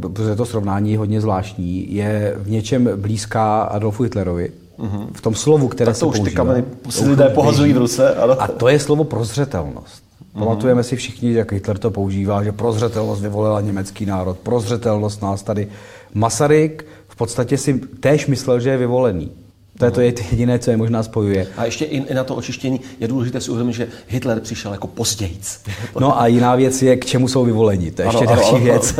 protože 0.00 0.36
to 0.36 0.46
srovnání 0.46 0.92
je 0.92 0.98
hodně 0.98 1.20
zvláštní, 1.20 1.94
je 1.94 2.34
v 2.36 2.50
něčem 2.50 2.90
blízká 2.96 3.62
Adolfu 3.62 4.02
Hitlerovi, 4.02 4.52
mm-hmm. 4.80 5.06
v 5.12 5.20
tom 5.20 5.34
slovu, 5.34 5.68
které 5.68 5.86
tak 5.86 5.94
to 5.94 5.98
se 5.98 6.06
už 6.06 6.16
používá. 6.16 6.30
ty 6.30 6.36
kameny 6.36 6.64
si 6.90 7.08
lidé 7.08 7.28
pohazují 7.28 7.72
v 7.72 7.78
ruce. 7.78 8.14
Ano. 8.14 8.42
A 8.42 8.48
to 8.48 8.68
je 8.68 8.78
slovo 8.78 9.04
prozřetelnost. 9.04 10.02
Mm-hmm. 10.02 10.38
Pamatujeme 10.38 10.82
si 10.82 10.96
všichni, 10.96 11.32
jak 11.32 11.52
Hitler 11.52 11.78
to 11.78 11.90
používá, 11.90 12.42
že 12.44 12.52
prozřetelnost 12.52 13.22
vyvolila 13.22 13.60
německý 13.60 14.06
národ, 14.06 14.38
prozřetelnost 14.38 15.22
nás 15.22 15.42
tady. 15.42 15.68
Masaryk 16.14 16.86
v 17.08 17.16
podstatě 17.16 17.58
si 17.58 17.78
též 17.78 18.26
myslel, 18.26 18.60
že 18.60 18.70
je 18.70 18.76
vyvolený. 18.76 19.30
To 19.80 20.00
je 20.00 20.12
to 20.12 20.22
jediné, 20.30 20.58
co 20.58 20.70
je 20.70 20.76
možná 20.76 21.02
spojuje. 21.02 21.46
A 21.56 21.64
ještě 21.64 21.84
i, 21.84 22.14
na 22.14 22.24
to 22.24 22.34
očištění 22.34 22.80
je 23.00 23.08
důležité 23.08 23.40
si 23.40 23.50
uvědomit, 23.50 23.72
že 23.72 23.88
Hitler 24.08 24.40
přišel 24.40 24.72
jako 24.72 24.86
pozdějíc. 24.86 25.60
No 26.00 26.20
a 26.20 26.26
jiná 26.26 26.56
věc 26.56 26.82
je, 26.82 26.96
k 26.96 27.04
čemu 27.06 27.28
jsou 27.28 27.44
vyvoleni. 27.44 27.90
To 27.90 28.02
je 28.02 28.08
ještě 28.08 28.18
Ano, 28.18 28.30
ano, 28.32 28.40
další 28.40 28.54
ano. 28.56 28.64
věc. 28.64 28.94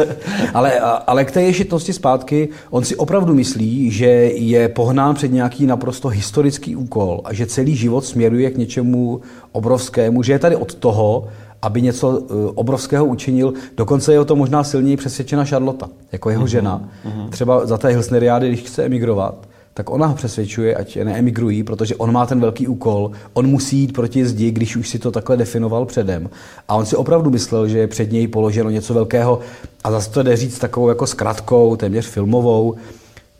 Ale, 0.55 0.81
ale 0.81 1.25
k 1.25 1.31
té 1.31 1.43
ješitnosti 1.43 1.93
zpátky, 1.93 2.49
on 2.71 2.85
si 2.85 2.97
opravdu 2.97 3.35
myslí, 3.35 3.91
že 3.91 4.07
je 4.35 4.69
pohnán 4.69 5.15
před 5.15 5.33
nějaký 5.33 5.67
naprosto 5.67 6.09
historický 6.09 6.77
úkol 6.77 7.21
a 7.25 7.35
že 7.35 7.47
celý 7.47 7.77
život 7.77 8.05
směruje 8.05 8.51
k 8.51 8.57
něčemu 8.57 9.21
obrovskému, 9.53 10.23
že 10.23 10.33
je 10.33 10.39
tady 10.39 10.57
od 10.57 10.75
toho, 10.75 11.29
aby 11.63 11.83
něco 11.83 12.23
eh, 12.23 12.35
obrovského 12.55 13.05
učinil. 13.07 13.53
Dokonce 13.77 14.13
je 14.13 14.21
o 14.21 14.25
to 14.25 14.37
možná 14.37 14.65
silněji 14.65 14.97
přesvědčena 14.97 15.45
Charlotte, 15.45 15.87
jako 16.13 16.31
jeho 16.31 16.47
žena. 16.47 16.89
Třeba 17.31 17.67
za 17.67 17.79
té 17.79 17.89
Hilsneriády, 17.89 18.49
když 18.49 18.61
chce 18.61 18.85
emigrovat, 18.85 19.49
tak 19.75 19.91
ona 19.91 20.07
ho 20.07 20.15
přesvědčuje, 20.15 20.75
ať 20.75 20.97
neemigrují, 20.97 21.62
protože 21.62 21.97
on 21.97 22.12
má 22.12 22.27
ten 22.27 22.41
velký 22.41 22.69
úkol, 22.69 23.11
on 23.33 23.47
musí 23.47 23.79
jít 23.79 23.93
proti 23.93 24.27
zdi, 24.27 24.50
když 24.50 24.77
už 24.77 24.89
si 24.89 24.99
to 24.99 25.11
takhle 25.11 25.37
definoval 25.37 25.87
předem. 25.87 26.31
A 26.69 26.75
on 26.75 26.87
si 26.87 26.97
opravdu 26.97 27.31
myslel, 27.31 27.69
že 27.69 27.79
je 27.79 27.87
před 27.87 28.12
něj 28.12 28.29
položeno 28.29 28.71
něco 28.71 28.95
velkého 28.95 29.41
a 29.85 29.91
zase 29.91 30.11
to 30.11 30.23
jde 30.23 30.37
říct 30.37 30.59
takovou 30.59 30.89
jako 30.89 31.07
zkratkou, 31.07 31.77
téměř 31.77 32.07
filmovou. 32.07 32.75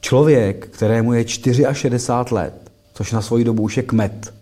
Člověk, 0.01 0.69
kterému 0.71 1.13
je 1.13 1.29
64 1.29 2.35
let, 2.35 2.55
což 2.95 3.13
na 3.13 3.23
svoji 3.23 3.45
dobu 3.45 3.63
už 3.63 3.77
je 3.77 3.83
kmet, 3.83 4.33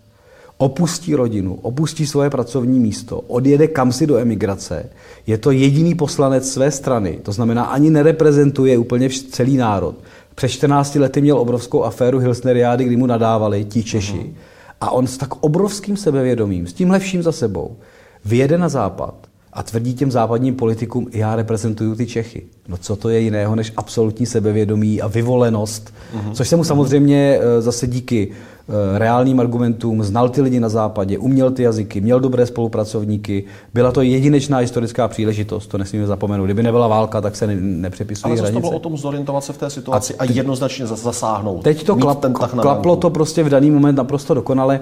opustí 0.58 1.14
rodinu, 1.14 1.58
opustí 1.62 2.06
svoje 2.06 2.30
pracovní 2.30 2.80
místo, 2.80 3.20
odjede 3.20 3.68
kam 3.68 3.92
si 3.92 4.06
do 4.06 4.18
emigrace, 4.18 4.90
je 5.26 5.38
to 5.38 5.50
jediný 5.50 5.94
poslanec 5.94 6.52
své 6.52 6.70
strany, 6.70 7.18
to 7.22 7.32
znamená 7.32 7.64
ani 7.64 7.90
nereprezentuje 7.90 8.78
úplně 8.78 9.10
celý 9.10 9.56
národ. 9.56 9.94
Před 10.38 10.48
14 10.48 10.94
lety 10.94 11.20
měl 11.20 11.38
obrovskou 11.38 11.84
aféru 11.84 12.18
Hilsneriády, 12.18 12.84
kdy 12.84 12.96
mu 12.96 13.06
nadávali 13.06 13.64
ti 13.64 13.82
Češi. 13.82 14.34
A 14.80 14.90
on 14.90 15.06
s 15.06 15.16
tak 15.18 15.34
obrovským 15.34 15.96
sebevědomím, 15.96 16.66
s 16.66 16.72
tímhle 16.72 16.98
vším 16.98 17.22
za 17.22 17.32
sebou, 17.32 17.76
vyjede 18.24 18.58
na 18.58 18.68
západ 18.68 19.27
a 19.58 19.62
tvrdí 19.62 19.94
těm 19.94 20.10
západním 20.10 20.54
politikům, 20.54 21.06
já 21.12 21.36
reprezentuju 21.36 21.94
ty 21.94 22.06
Čechy. 22.06 22.42
No 22.68 22.76
co 22.76 22.96
to 22.96 23.08
je 23.08 23.20
jiného 23.20 23.56
než 23.56 23.72
absolutní 23.76 24.26
sebevědomí 24.26 25.02
a 25.02 25.06
vyvolenost, 25.06 25.94
což 26.32 26.48
se 26.48 26.56
mu 26.56 26.64
samozřejmě 26.64 27.38
eh, 27.40 27.62
zase 27.62 27.86
díky 27.86 28.28
eh, 28.30 28.98
reálným 28.98 29.40
argumentům, 29.40 30.02
znal 30.02 30.28
ty 30.28 30.42
lidi 30.42 30.60
na 30.60 30.68
západě, 30.68 31.18
uměl 31.18 31.50
ty 31.50 31.62
jazyky, 31.62 32.00
měl 32.00 32.20
dobré 32.20 32.46
spolupracovníky, 32.46 33.44
byla 33.74 33.92
to 33.92 34.02
jedinečná 34.02 34.58
historická 34.58 35.08
příležitost, 35.08 35.66
to 35.66 35.78
nesmíme 35.78 36.06
zapomenout. 36.06 36.44
Kdyby 36.44 36.62
nebyla 36.62 36.88
válka, 36.88 37.20
tak 37.20 37.36
se 37.36 37.46
ne, 37.46 37.56
nepřepisují 37.60 38.30
Ale 38.30 38.36
zase 38.36 38.46
to 38.46 38.52
hranice. 38.52 38.68
bylo 38.68 38.76
o 38.76 38.80
tom 38.80 38.96
zorientovat 38.96 39.44
se 39.44 39.52
v 39.52 39.58
té 39.58 39.70
situaci 39.70 40.14
a, 40.14 40.22
a 40.22 40.24
jednoznačně 40.24 40.86
zas- 40.86 41.02
zasáhnout. 41.02 41.62
Teď 41.62 41.86
to 41.86 41.96
klap, 41.96 42.24
klaplo 42.60 42.96
to 42.96 43.10
prostě 43.10 43.42
v 43.42 43.48
daný 43.48 43.70
moment 43.70 43.96
naprosto 43.96 44.34
dokonale. 44.34 44.80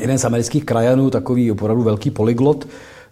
Jeden 0.00 0.18
z 0.18 0.24
amerických 0.24 0.64
krajanů, 0.64 1.10
takový 1.10 1.52
opravdu 1.52 1.82
velký 1.82 2.10
polyglot, 2.10 2.66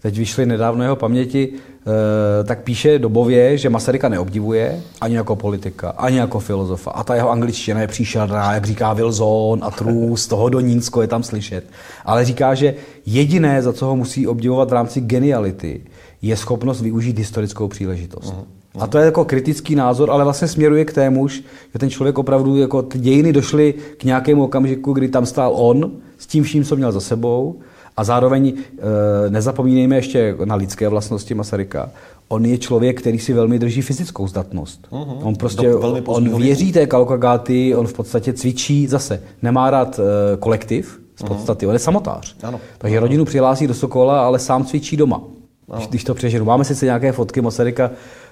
teď 0.06 0.18
vyšly 0.18 0.46
nedávno 0.46 0.82
jeho 0.82 0.96
paměti, 0.96 1.48
eh, 1.52 2.44
tak 2.44 2.62
píše 2.62 2.98
dobově, 2.98 3.58
že 3.58 3.70
Masaryka 3.70 4.08
neobdivuje 4.08 4.80
ani 5.00 5.16
jako 5.16 5.36
politika, 5.36 5.90
ani 5.90 6.18
jako 6.18 6.40
filozofa. 6.40 6.90
A 6.90 7.04
ta 7.04 7.14
jeho 7.14 7.30
angličtina 7.30 7.80
je 7.80 7.86
příšerná, 7.86 8.54
jak 8.54 8.64
říká 8.64 8.92
Wilson 8.92 9.58
a 9.62 9.70
Trus, 9.70 10.26
toho 10.26 10.48
do 10.48 10.60
Nínsko 10.60 11.02
je 11.02 11.08
tam 11.08 11.22
slyšet. 11.22 11.64
Ale 12.04 12.25
říká, 12.25 12.54
že 12.54 12.75
jediné, 13.06 13.62
za 13.62 13.72
co 13.72 13.86
ho 13.86 13.96
musí 13.96 14.26
obdivovat 14.26 14.70
v 14.70 14.72
rámci 14.72 15.00
geniality, 15.00 15.80
je 16.22 16.36
schopnost 16.36 16.80
využít 16.80 17.18
historickou 17.18 17.68
příležitost. 17.68 18.34
A 18.78 18.86
to 18.86 18.98
je 18.98 19.04
jako 19.04 19.25
kritický 19.25 19.75
názor, 19.75 20.10
ale 20.10 20.25
vlastně 20.25 20.48
směruje 20.48 20.84
k 20.84 20.92
témuž, 20.92 21.42
že 21.72 21.78
ten 21.78 21.90
člověk 21.90 22.18
opravdu, 22.18 22.56
jako 22.56 22.82
ty 22.82 22.98
dějiny 22.98 23.32
došly 23.32 23.75
k 23.98 24.04
nějakému 24.04 24.44
okamžiku, 24.44 24.92
kdy 24.92 25.08
tam 25.08 25.26
stál 25.26 25.52
on 25.54 25.90
s 26.18 26.26
tím 26.26 26.44
vším, 26.44 26.64
co 26.64 26.76
měl 26.76 26.92
za 26.92 27.00
sebou 27.00 27.58
a 27.96 28.04
zároveň 28.04 28.54
e, 29.26 29.30
nezapomínejme 29.30 29.96
ještě 29.96 30.36
na 30.44 30.54
lidské 30.54 30.88
vlastnosti 30.88 31.34
Masaryka. 31.34 31.90
On 32.28 32.44
je 32.44 32.58
člověk, 32.58 33.00
který 33.00 33.18
si 33.18 33.32
velmi 33.32 33.58
drží 33.58 33.82
fyzickou 33.82 34.28
zdatnost. 34.28 34.88
Mhm. 34.92 35.16
On 35.22 35.34
prostě, 35.36 35.74
on 36.06 36.42
věří 36.42 36.72
té 36.72 36.86
kalkagáty, 36.86 37.74
on 37.74 37.86
v 37.86 37.92
podstatě 37.92 38.32
cvičí 38.32 38.86
zase. 38.86 39.22
Nemá 39.42 39.70
rád 39.70 40.00
e, 40.00 40.36
kolektiv 40.36 41.00
z 41.16 41.22
podstaty, 41.22 41.66
on 41.66 41.72
je 41.72 41.78
samotář. 41.78 42.36
Ano. 42.42 42.60
Takže 42.78 43.00
rodinu 43.00 43.24
přihlásí 43.24 43.66
do 43.66 43.74
Sokola, 43.74 44.26
ale 44.26 44.38
sám 44.38 44.64
cvičí 44.64 44.96
doma. 44.96 45.20
Když, 45.74 45.86
když 45.86 46.04
to 46.04 46.14
přeženu. 46.14 46.44
Máme 46.44 46.64
sice 46.64 46.84
nějaké 46.84 47.12
fotky 47.12 47.40
Masaryka 47.40 47.90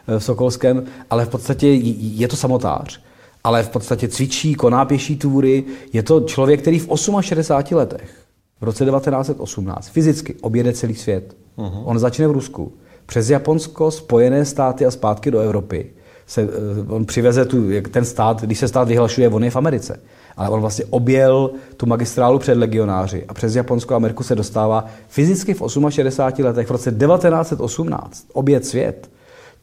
eh, 0.09 0.18
v 0.18 0.25
Sokolském, 0.25 0.85
ale 1.11 1.25
v 1.25 1.28
podstatě 1.28 1.68
je 1.68 2.28
to 2.28 2.37
samotář. 2.37 3.00
Ale 3.44 3.62
v 3.62 3.68
podstatě 3.68 4.09
cvičí, 4.09 4.54
koná 4.54 4.85
pěší 4.85 5.16
túry. 5.16 5.64
Je 5.92 6.02
to 6.02 6.21
člověk, 6.21 6.61
který 6.61 6.78
v 6.78 6.88
68 7.21 7.76
letech, 7.76 8.24
v 8.64 8.66
roce 8.66 8.85
1918, 8.85 9.88
fyzicky 9.88 10.35
objede 10.40 10.73
celý 10.73 10.94
svět. 10.94 11.37
Uh-huh. 11.59 11.83
On 11.85 11.99
začne 11.99 12.28
v 12.28 12.30
Rusku. 12.30 12.73
Přes 13.06 13.30
Japonsko, 13.30 13.90
Spojené 13.90 14.44
státy 14.44 14.87
a 14.87 14.90
zpátky 14.90 15.30
do 15.30 15.40
Evropy. 15.40 15.90
Se, 16.26 16.42
eh, 16.42 16.47
on 16.88 17.04
přiveze 17.04 17.44
tu, 17.44 17.71
jak 17.71 17.88
ten 17.88 18.04
stát, 18.04 18.42
když 18.42 18.59
se 18.59 18.68
stát 18.68 18.88
vyhlašuje, 18.88 19.28
on 19.28 19.44
je 19.44 19.50
v 19.50 19.56
Americe. 19.56 20.00
Ale 20.37 20.49
on 20.49 20.61
vlastně 20.61 20.85
objel 20.90 21.50
tu 21.76 21.87
magistrálu 21.87 22.38
před 22.38 22.54
legionáři 22.54 23.25
a 23.28 23.35
přes 23.35 23.54
Japonsko 23.54 23.94
a 23.94 23.97
Ameriku 23.97 24.23
se 24.23 24.35
dostává 24.35 24.87
fyzicky 25.09 25.54
v 25.54 25.62
68 25.90 26.44
letech, 26.44 26.66
v 26.66 26.71
roce 26.71 26.90
1918, 26.90 28.26
obět 28.33 28.66
svět. 28.66 29.11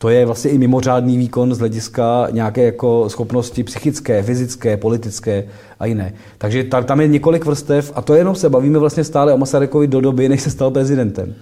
To 0.02 0.10
je 0.10 0.26
vlastně 0.26 0.52
i 0.52 0.58
mimořádný 0.58 1.18
výkon 1.18 1.56
z 1.56 1.60
hlediska 1.60 2.28
nějaké 2.32 2.64
jako 2.64 3.10
schopnosti 3.10 3.64
psychické, 3.64 4.24
fyzické, 4.24 4.78
politické 4.78 5.44
a 5.80 5.86
jiné. 5.86 6.14
Takže 6.38 6.64
ta- 6.64 6.82
tam 6.84 7.02
je 7.02 7.08
několik 7.08 7.46
vrstev 7.46 7.92
a 7.96 8.02
to 8.02 8.14
jenom 8.14 8.36
se 8.36 8.50
bavíme 8.50 8.80
vlastně 8.80 9.04
stále 9.04 9.34
o 9.34 9.38
Masarykovi 9.38 9.88
do 9.88 10.02
doby, 10.02 10.30
než 10.30 10.42
se 10.42 10.50
stal 10.50 10.72
prezidentem. 10.72 11.34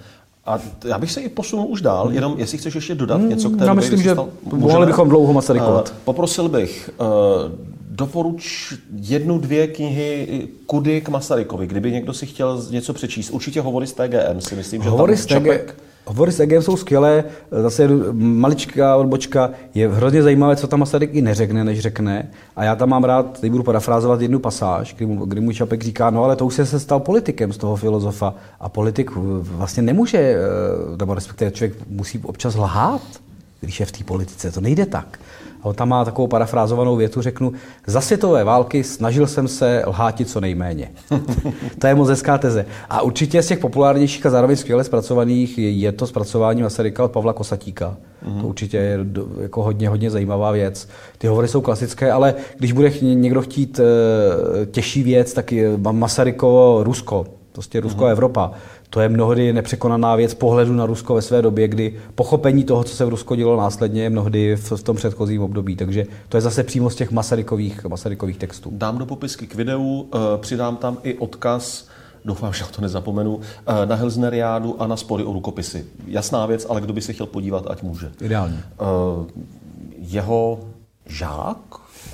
A 0.46 0.60
já 0.86 0.98
bych 0.98 1.12
se 1.12 1.22
i 1.22 1.30
posunul 1.30 1.66
už 1.66 1.82
dál, 1.82 2.12
jenom 2.12 2.36
jestli 2.38 2.58
chceš 2.58 2.76
ještě 2.76 2.96
dodat 2.96 3.22
něco 3.22 3.50
k 3.50 3.58
té 3.58 3.64
já 3.64 3.70
době, 3.74 3.82
myslím, 3.82 4.02
že 4.02 4.12
stal- 4.14 4.28
mohli 4.44 4.60
Můžeme? 4.62 4.86
bychom 4.86 5.10
dlouho 5.10 5.34
Masarykovat. 5.34 5.90
Eh, 5.96 6.00
Poprosil 6.06 6.50
bych, 6.50 6.90
eh, 7.00 7.04
doporuč 7.90 8.74
jednu, 9.02 9.38
dvě 9.40 9.68
knihy 9.68 10.48
kudy 10.66 11.02
k 11.02 11.10
Masarykovi, 11.10 11.68
kdyby 11.68 11.92
někdo 11.92 12.14
si 12.14 12.26
chtěl 12.26 12.64
něco 12.72 12.94
přečíst. 12.94 13.30
Určitě 13.30 13.62
hovory 13.62 13.88
z 13.88 13.94
TGM 13.94 14.42
si 14.42 14.56
myslím, 14.56 14.84
že 14.84 14.90
Hovory 14.90 15.16
tam 15.16 15.24
TG, 15.26 15.28
Čapek, 15.30 15.76
hovory 16.10 16.32
s 16.32 16.38
TGM 16.38 16.62
jsou 16.62 16.78
skvělé, 16.78 17.24
zase 17.52 17.88
maličká 18.14 18.96
odbočka, 18.96 19.50
je 19.74 19.90
hrozně 19.90 20.24
zajímavé, 20.24 20.56
co 20.56 20.68
tam 20.68 20.80
Masaryk 20.80 21.10
i 21.14 21.22
neřekne, 21.22 21.64
než 21.64 21.80
řekne. 21.80 22.32
A 22.56 22.64
já 22.64 22.76
tam 22.76 22.90
mám 22.90 23.04
rád, 23.04 23.40
teď 23.40 23.52
budu 23.52 23.64
parafrázovat 23.64 24.22
jednu 24.22 24.40
pasáž, 24.40 24.94
kdy 24.94 25.06
mu, 25.06 25.26
kdy 25.26 25.42
mu 25.42 25.52
Čapek 25.52 25.84
říká, 25.84 26.10
no 26.10 26.24
ale 26.24 26.36
to 26.36 26.46
už 26.46 26.54
se 26.54 26.66
se 26.66 26.80
stal 26.80 27.00
politikem 27.00 27.54
z 27.54 27.58
toho 27.58 27.76
filozofa. 27.76 28.34
A 28.60 28.70
politik 28.70 29.12
vlastně 29.42 29.84
nemůže, 29.84 30.18
eh, 30.18 30.38
nebo 31.00 31.14
respektive 31.14 31.52
člověk 31.52 31.78
musí 31.90 32.20
občas 32.24 32.56
lhát, 32.56 33.02
když 33.62 33.80
je 33.80 33.86
v 33.86 33.92
té 33.92 34.04
politice, 34.04 34.52
to 34.52 34.62
nejde 34.62 34.86
tak. 34.86 35.20
A 35.62 35.66
on 35.66 35.76
tam 35.76 35.90
má 35.90 36.06
takovou 36.06 36.28
parafrázovanou 36.28 36.96
větu, 36.96 37.22
řeknu, 37.22 37.54
za 37.88 38.02
světové 38.02 38.44
války 38.44 38.84
snažil 38.84 39.28
jsem 39.28 39.48
se 39.48 39.84
lháti 39.88 40.26
co 40.26 40.42
nejméně. 40.42 40.92
to 41.80 41.88
je 41.88 41.96
moc 41.96 42.10
hezká 42.10 42.38
teze. 42.38 42.66
A 42.90 43.02
určitě 43.02 43.42
z 43.42 43.48
těch 43.48 43.60
populárnějších 43.60 44.26
a 44.26 44.30
zároveň 44.30 44.58
skvěle 44.58 44.84
zpracovaných 44.84 45.58
je, 45.58 45.92
to 45.92 46.08
zpracování 46.08 46.62
Masaryka 46.62 47.04
od 47.04 47.12
Pavla 47.12 47.34
Kosatíka. 47.34 47.98
Mm-hmm. 48.26 48.42
To 48.42 48.48
určitě 48.48 48.78
je 48.78 49.00
jako 49.42 49.64
hodně, 49.64 49.90
hodně 49.90 50.12
zajímavá 50.12 50.52
věc. 50.52 50.90
Ty 51.18 51.28
hovory 51.28 51.48
jsou 51.48 51.62
klasické, 51.62 52.12
ale 52.12 52.36
když 52.58 52.72
bude 52.72 52.92
někdo 53.02 53.42
chtít 53.42 53.80
e, 53.80 53.86
těžší 54.66 55.04
věc, 55.04 55.34
tak 55.34 55.52
je 55.52 55.78
Masarykovo 55.78 56.84
Rusko, 56.84 57.26
prostě 57.52 57.80
Rusko 57.80 58.06
a 58.06 58.10
Evropa. 58.10 58.52
To 58.90 59.02
je 59.02 59.10
mnohdy 59.10 59.54
nepřekonaná 59.54 60.16
věc 60.16 60.34
pohledu 60.34 60.74
na 60.74 60.86
Rusko 60.86 61.16
ve 61.16 61.22
své 61.22 61.42
době, 61.42 61.68
kdy 61.68 62.00
pochopení 62.16 62.64
toho, 62.64 62.84
co 62.84 62.96
se 62.96 63.06
v 63.06 63.10
Rusku 63.10 63.36
dělo 63.36 63.58
následně, 63.58 64.04
je 64.04 64.10
mnohdy 64.10 64.56
v, 64.56 64.72
v 64.72 64.84
tom 64.84 64.96
předchozím 64.96 65.42
období. 65.42 65.76
Takže 65.76 66.06
to 66.30 66.38
je 66.38 66.42
zase 66.42 66.64
přímo 66.64 66.90
z 66.90 66.96
těch 66.96 67.12
Masarykových, 67.12 67.86
Masarykových 67.86 68.38
textů. 68.38 68.70
dám 68.74 68.98
do 68.98 69.06
popisky 69.06 69.48
k 69.48 69.56
videu, 69.56 70.10
eh, 70.14 70.18
přidám 70.38 70.78
tam 70.78 70.98
i 71.04 71.18
odkaz, 71.18 71.88
doufám, 72.26 72.54
že 72.54 72.64
to 72.76 72.82
nezapomenu, 72.82 73.40
eh, 73.68 73.86
na 73.86 73.96
Hilsneriádu 73.96 74.82
a 74.82 74.88
na 74.88 74.98
spory 74.98 75.24
o 75.24 75.34
rukopisy. 75.34 75.86
Jasná 76.08 76.46
věc, 76.46 76.66
ale 76.70 76.82
kdo 76.82 76.94
by 76.94 77.02
se 77.02 77.14
chtěl 77.14 77.26
podívat, 77.26 77.68
ať 77.68 77.84
může. 77.84 78.12
Ideálně. 78.22 78.58
Eh, 78.58 78.84
jeho 79.98 80.60
žák, 81.06 81.58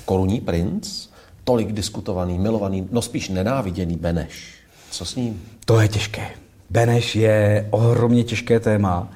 korunní 0.04 0.40
princ, 0.40 1.08
tolik 1.44 1.72
diskutovaný, 1.72 2.38
milovaný, 2.38 2.88
no 2.92 3.02
spíš 3.02 3.28
nenáviděný 3.28 3.96
Beneš. 3.96 4.54
Co 4.90 5.04
s 5.04 5.16
ním? 5.16 5.42
To 5.64 5.80
je 5.80 5.88
těžké. 5.88 6.30
Beneš 6.70 7.16
je 7.16 7.66
ohromně 7.70 8.24
těžké 8.24 8.60
téma. 8.60 9.08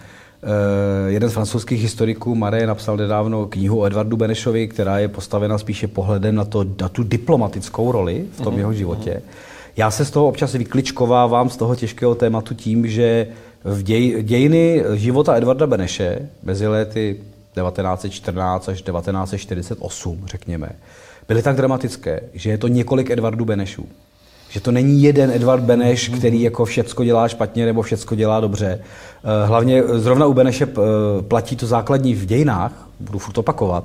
jeden 1.06 1.30
z 1.30 1.32
francouzských 1.32 1.82
historiků, 1.82 2.34
Maré, 2.34 2.66
napsal 2.66 2.96
nedávno 2.96 3.46
knihu 3.46 3.80
o 3.80 3.86
Edvardu 3.86 4.16
Benešovi, 4.16 4.68
která 4.68 4.98
je 4.98 5.08
postavena 5.08 5.58
spíše 5.58 5.88
pohledem 5.88 6.34
na, 6.34 6.44
to, 6.44 6.64
na 6.80 6.88
tu 6.88 7.02
diplomatickou 7.02 7.92
roli 7.92 8.24
v 8.32 8.40
tom 8.40 8.54
mm-hmm. 8.54 8.58
jeho 8.58 8.72
životě. 8.72 9.22
Já 9.76 9.90
se 9.90 10.04
z 10.04 10.10
toho 10.10 10.28
občas 10.28 10.52
vykličkovávám 10.52 11.50
z 11.50 11.56
toho 11.56 11.76
těžkého 11.76 12.14
tématu 12.14 12.54
tím, 12.54 12.88
že 12.88 13.26
v 13.64 13.82
děj, 13.82 14.22
dějiny 14.22 14.84
života 14.94 15.36
Edvarda 15.36 15.66
Beneše 15.66 16.28
mezi 16.42 16.66
lety 16.66 17.20
1914 17.54 18.68
až 18.68 18.82
1948, 18.82 20.24
řekněme, 20.26 20.68
byly 21.28 21.42
tak 21.42 21.56
dramatické, 21.56 22.20
že 22.34 22.50
je 22.50 22.58
to 22.58 22.68
několik 22.68 23.10
Edvardů 23.10 23.44
Benešů. 23.44 23.88
Že 24.50 24.60
to 24.60 24.72
není 24.72 25.02
jeden 25.02 25.30
Edvard 25.30 25.62
Beneš, 25.62 26.08
který 26.08 26.42
jako 26.42 26.64
všecko 26.64 27.04
dělá 27.04 27.28
špatně 27.28 27.66
nebo 27.66 27.82
všecko 27.82 28.14
dělá 28.14 28.40
dobře. 28.40 28.80
Eh, 29.24 29.46
hlavně 29.46 29.82
zrovna 29.82 30.26
u 30.26 30.34
Beneše 30.34 30.64
eh, 30.64 31.22
platí 31.22 31.56
to 31.56 31.66
základní 31.66 32.14
v 32.14 32.26
dějinách, 32.26 32.88
budu 33.00 33.18
furt 33.18 33.38
opakovat, 33.38 33.84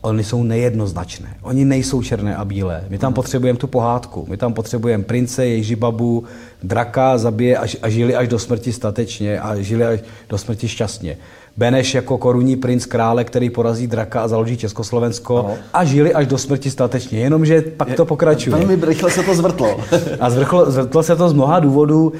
oni 0.00 0.24
jsou 0.24 0.42
nejednoznačné. 0.42 1.34
Oni 1.42 1.64
nejsou 1.64 2.02
černé 2.02 2.36
a 2.36 2.44
bílé. 2.44 2.84
My 2.88 2.98
tam 2.98 3.14
potřebujeme 3.14 3.58
tu 3.58 3.66
pohádku. 3.66 4.26
My 4.28 4.36
tam 4.36 4.52
potřebujeme 4.52 5.04
prince, 5.04 5.46
Ježibabu, 5.46 6.24
draka, 6.62 7.18
zabije 7.18 7.58
a 7.82 7.88
žili 7.88 8.14
až 8.16 8.28
do 8.28 8.38
smrti 8.38 8.72
statečně 8.72 9.40
a 9.40 9.56
žili 9.56 9.84
až 9.84 10.00
do 10.28 10.38
smrti 10.38 10.68
šťastně. 10.68 11.16
Beneš 11.56 11.94
jako 11.94 12.18
korunní 12.18 12.56
princ 12.56 12.86
krále, 12.86 13.24
který 13.24 13.50
porazí 13.50 13.86
draka 13.86 14.22
a 14.22 14.28
založí 14.28 14.56
Československo 14.56 15.38
ano. 15.38 15.54
a 15.72 15.84
žili 15.84 16.14
až 16.14 16.26
do 16.26 16.38
smrti 16.38 16.70
statečně, 16.70 17.20
jenomže 17.20 17.62
pak 17.62 17.94
to 17.94 18.04
pokračuje. 18.04 18.56
Velmi 18.56 18.86
rychle 18.86 19.10
se 19.10 19.22
to 19.22 19.34
zvrtlo. 19.34 19.80
a 20.20 20.30
zvrtlo, 20.30 20.70
zvrtlo 20.70 21.02
se 21.02 21.16
to 21.16 21.28
z 21.28 21.32
mnoha 21.32 21.60
důvodů. 21.60 22.12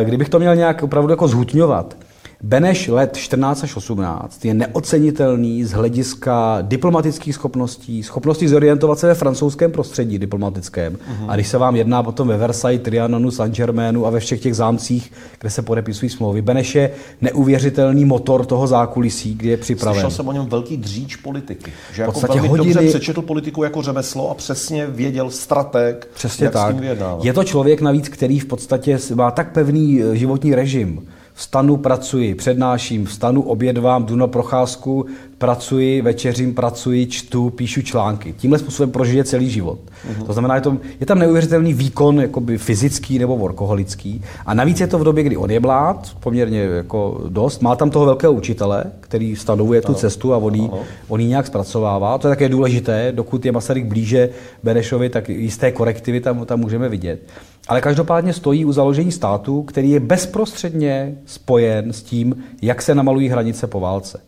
Eh, 0.00 0.04
kdybych 0.04 0.28
to 0.28 0.38
měl 0.38 0.56
nějak 0.56 0.82
opravdu 0.82 1.10
jako 1.10 1.28
zhutňovat, 1.28 1.96
Beneš 2.44 2.88
let 2.88 3.16
14 3.16 3.64
až 3.64 3.76
18 3.76 4.44
je 4.44 4.54
neocenitelný 4.54 5.64
z 5.64 5.72
hlediska 5.72 6.58
diplomatických 6.62 7.34
schopností, 7.34 8.02
schopností 8.02 8.48
zorientovat 8.48 8.98
se 8.98 9.06
ve 9.06 9.14
francouzském 9.14 9.72
prostředí 9.72 10.18
diplomatickém. 10.18 10.94
Uh-huh. 10.94 11.24
A 11.28 11.34
když 11.34 11.48
se 11.48 11.58
vám 11.58 11.76
jedná 11.76 12.02
potom 12.02 12.28
ve 12.28 12.36
Versailles, 12.36 12.82
Trianonu, 12.82 13.30
Saint-Germainu 13.30 14.06
a 14.06 14.10
ve 14.10 14.20
všech 14.20 14.40
těch 14.40 14.56
zámcích, 14.56 15.12
kde 15.40 15.50
se 15.50 15.62
podepisují 15.62 16.10
smlouvy, 16.10 16.42
Beneš 16.42 16.74
je 16.74 16.90
neuvěřitelný 17.20 18.04
motor 18.04 18.46
toho 18.46 18.66
zákulisí, 18.66 19.34
kde 19.34 19.50
je 19.50 19.56
připraven. 19.56 19.94
Slyšel 20.00 20.10
jsem 20.10 20.28
o 20.28 20.32
něm 20.32 20.46
velký 20.46 20.76
dříč 20.76 21.16
politiky. 21.16 21.72
Že 21.92 22.02
jako 22.02 22.20
velmi 22.20 22.48
hodiny... 22.48 22.74
dobře 22.74 22.88
přečetl 22.88 23.22
politiku 23.22 23.62
jako 23.62 23.82
řemeslo 23.82 24.30
a 24.30 24.34
přesně 24.34 24.86
věděl 24.86 25.30
strateg, 25.30 26.08
Přesně 26.14 26.44
jak 26.44 26.52
tak. 26.52 26.76
s 26.76 26.80
tím 26.80 26.88
Je 27.22 27.32
to 27.32 27.44
člověk 27.44 27.80
navíc, 27.80 28.08
který 28.08 28.38
v 28.38 28.46
podstatě 28.46 28.98
má 29.14 29.30
tak 29.30 29.52
pevný 29.52 30.02
eh, 30.02 30.16
životní 30.16 30.54
režim, 30.54 31.02
Vstanu, 31.36 31.76
pracuji, 31.76 32.34
přednáším, 32.34 33.06
vstanu, 33.06 33.42
obědvám, 33.42 34.04
jdu 34.04 34.16
na 34.16 34.26
procházku, 34.26 35.06
pracuji, 35.38 36.02
večeřím, 36.02 36.54
pracuji, 36.54 37.06
čtu, 37.06 37.50
píšu 37.50 37.82
články. 37.82 38.32
Tímhle 38.32 38.58
způsobem 38.58 38.90
prožije 38.90 39.24
celý 39.24 39.50
život. 39.50 39.78
Uh-huh. 39.78 40.26
To 40.26 40.32
znamená, 40.32 40.54
je, 40.54 40.60
to, 40.60 40.76
je 41.00 41.06
tam 41.06 41.18
neuvěřitelný 41.18 41.74
výkon 41.74 42.20
jakoby 42.20 42.58
fyzický 42.58 43.18
nebo 43.18 43.38
workoholický. 43.38 44.22
A 44.46 44.54
navíc 44.54 44.80
je 44.80 44.86
to 44.86 44.98
v 44.98 45.04
době, 45.04 45.24
kdy 45.24 45.36
on 45.36 45.50
je 45.50 45.60
mlád, 45.60 46.16
poměrně 46.20 46.60
jako 46.60 47.20
dost. 47.28 47.62
Má 47.62 47.76
tam 47.76 47.90
toho 47.90 48.06
velkého 48.06 48.32
učitele, 48.32 48.84
který 49.00 49.36
stanovuje 49.36 49.80
tu 49.80 49.94
cestu 49.94 50.34
a 50.34 50.36
on 50.36 50.54
ji, 50.54 50.70
on 51.08 51.20
ji 51.20 51.26
nějak 51.26 51.46
zpracovává. 51.46 52.18
To 52.18 52.28
je 52.28 52.32
také 52.32 52.48
důležité, 52.48 53.12
dokud 53.12 53.44
je 53.44 53.52
Masaryk 53.52 53.86
blíže 53.86 54.30
Benešovi, 54.62 55.08
tak 55.08 55.28
jisté 55.28 55.72
korektivy 55.72 56.20
tam, 56.20 56.46
tam 56.46 56.60
můžeme 56.60 56.88
vidět. 56.88 57.20
Ale 57.68 57.80
každopádně 57.80 58.32
stojí 58.32 58.64
u 58.64 58.72
založení 58.72 59.12
státu, 59.12 59.62
který 59.62 59.90
je 59.90 60.00
bezprostředně 60.00 61.14
spojen 61.26 61.92
s 61.92 62.02
tím, 62.02 62.36
jak 62.62 62.82
se 62.82 62.94
namalují 62.94 63.28
hranice 63.28 63.66
po 63.66 63.80
válce. 63.80 64.20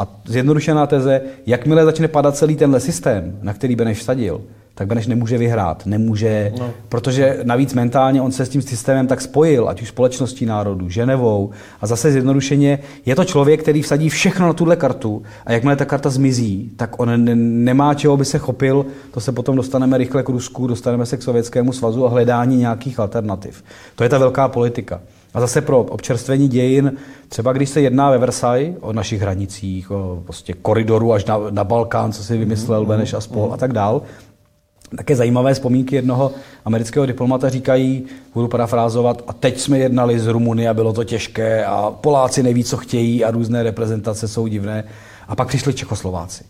A 0.00 0.06
zjednodušená 0.26 0.86
teze, 0.86 1.20
jakmile 1.46 1.84
začne 1.84 2.08
padat 2.08 2.36
celý 2.36 2.56
tenhle 2.56 2.80
systém, 2.80 3.38
na 3.42 3.54
který 3.54 3.76
Beneš 3.76 3.98
vsadil, 3.98 4.40
tak 4.74 4.88
Beneš 4.88 5.06
nemůže 5.06 5.38
vyhrát, 5.38 5.86
nemůže, 5.86 6.52
no. 6.58 6.70
protože 6.88 7.40
navíc 7.42 7.74
mentálně 7.74 8.22
on 8.22 8.32
se 8.32 8.46
s 8.46 8.48
tím 8.48 8.62
systémem 8.62 9.06
tak 9.06 9.20
spojil, 9.20 9.68
ať 9.68 9.82
už 9.82 9.88
společností 9.88 10.46
národů, 10.46 10.88
Ženevou 10.88 11.50
a 11.80 11.86
zase 11.86 12.12
zjednodušeně 12.12 12.78
je 13.06 13.16
to 13.16 13.24
člověk, 13.24 13.62
který 13.62 13.82
vsadí 13.82 14.08
všechno 14.08 14.46
na 14.46 14.52
tuhle 14.52 14.76
kartu 14.76 15.22
a 15.46 15.52
jakmile 15.52 15.76
ta 15.76 15.84
karta 15.84 16.10
zmizí, 16.10 16.70
tak 16.76 17.00
on 17.00 17.10
nemá 17.64 17.94
čeho 17.94 18.16
by 18.16 18.24
se 18.24 18.38
chopil, 18.38 18.86
to 19.10 19.20
se 19.20 19.32
potom 19.32 19.56
dostaneme 19.56 19.98
rychle 19.98 20.22
k 20.22 20.28
Rusku, 20.28 20.66
dostaneme 20.66 21.06
se 21.06 21.16
k 21.16 21.22
Sovětskému 21.22 21.72
svazu 21.72 22.06
a 22.06 22.08
hledání 22.08 22.56
nějakých 22.56 23.00
alternativ. 23.00 23.64
To 23.94 24.02
je 24.02 24.08
ta 24.08 24.18
velká 24.18 24.48
politika. 24.48 25.00
A 25.34 25.40
zase 25.40 25.60
pro 25.60 25.82
občerstvení 25.82 26.48
dějin, 26.48 26.92
třeba 27.28 27.52
když 27.52 27.70
se 27.70 27.80
jedná 27.80 28.10
ve 28.10 28.18
Versailles 28.18 28.76
o 28.80 28.92
našich 28.92 29.20
hranicích, 29.20 29.90
o 29.90 30.22
prostě 30.24 30.52
koridoru 30.52 31.12
až 31.12 31.24
na, 31.24 31.38
na 31.50 31.64
Balkán, 31.64 32.12
co 32.12 32.24
si 32.24 32.38
vymyslel 32.38 32.82
mm-hmm. 32.82 32.88
Beneš 32.88 33.14
a 33.14 33.20
spol 33.20 33.48
mm-hmm. 33.48 33.54
a 33.54 33.56
tak 33.56 33.72
dál, 33.72 34.02
také 34.96 35.16
zajímavé 35.16 35.54
vzpomínky 35.54 35.96
jednoho 35.96 36.32
amerického 36.64 37.06
diplomata 37.06 37.48
říkají, 37.48 38.04
budu 38.34 38.48
parafrázovat, 38.48 39.22
a 39.26 39.32
teď 39.32 39.60
jsme 39.60 39.78
jednali 39.78 40.18
z 40.18 40.26
Rumuny 40.26 40.68
a 40.68 40.74
bylo 40.74 40.92
to 40.92 41.04
těžké 41.04 41.64
a 41.64 41.90
Poláci 41.90 42.42
neví, 42.42 42.64
co 42.64 42.76
chtějí 42.76 43.24
a 43.24 43.30
různé 43.30 43.62
reprezentace 43.62 44.28
jsou 44.28 44.46
divné. 44.46 44.84
A 45.28 45.36
pak 45.36 45.48
přišli 45.48 45.74
Čechoslováci. 45.74 46.44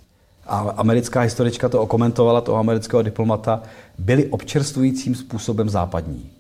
A 0.47 0.59
americká 0.59 1.21
historička 1.21 1.69
to 1.69 1.83
okomentovala, 1.83 2.41
toho 2.41 2.59
amerického 2.59 3.03
diplomata, 3.03 3.63
byli 3.99 4.27
občerstvujícím 4.27 5.15
způsobem 5.15 5.69
západní. 5.69 6.31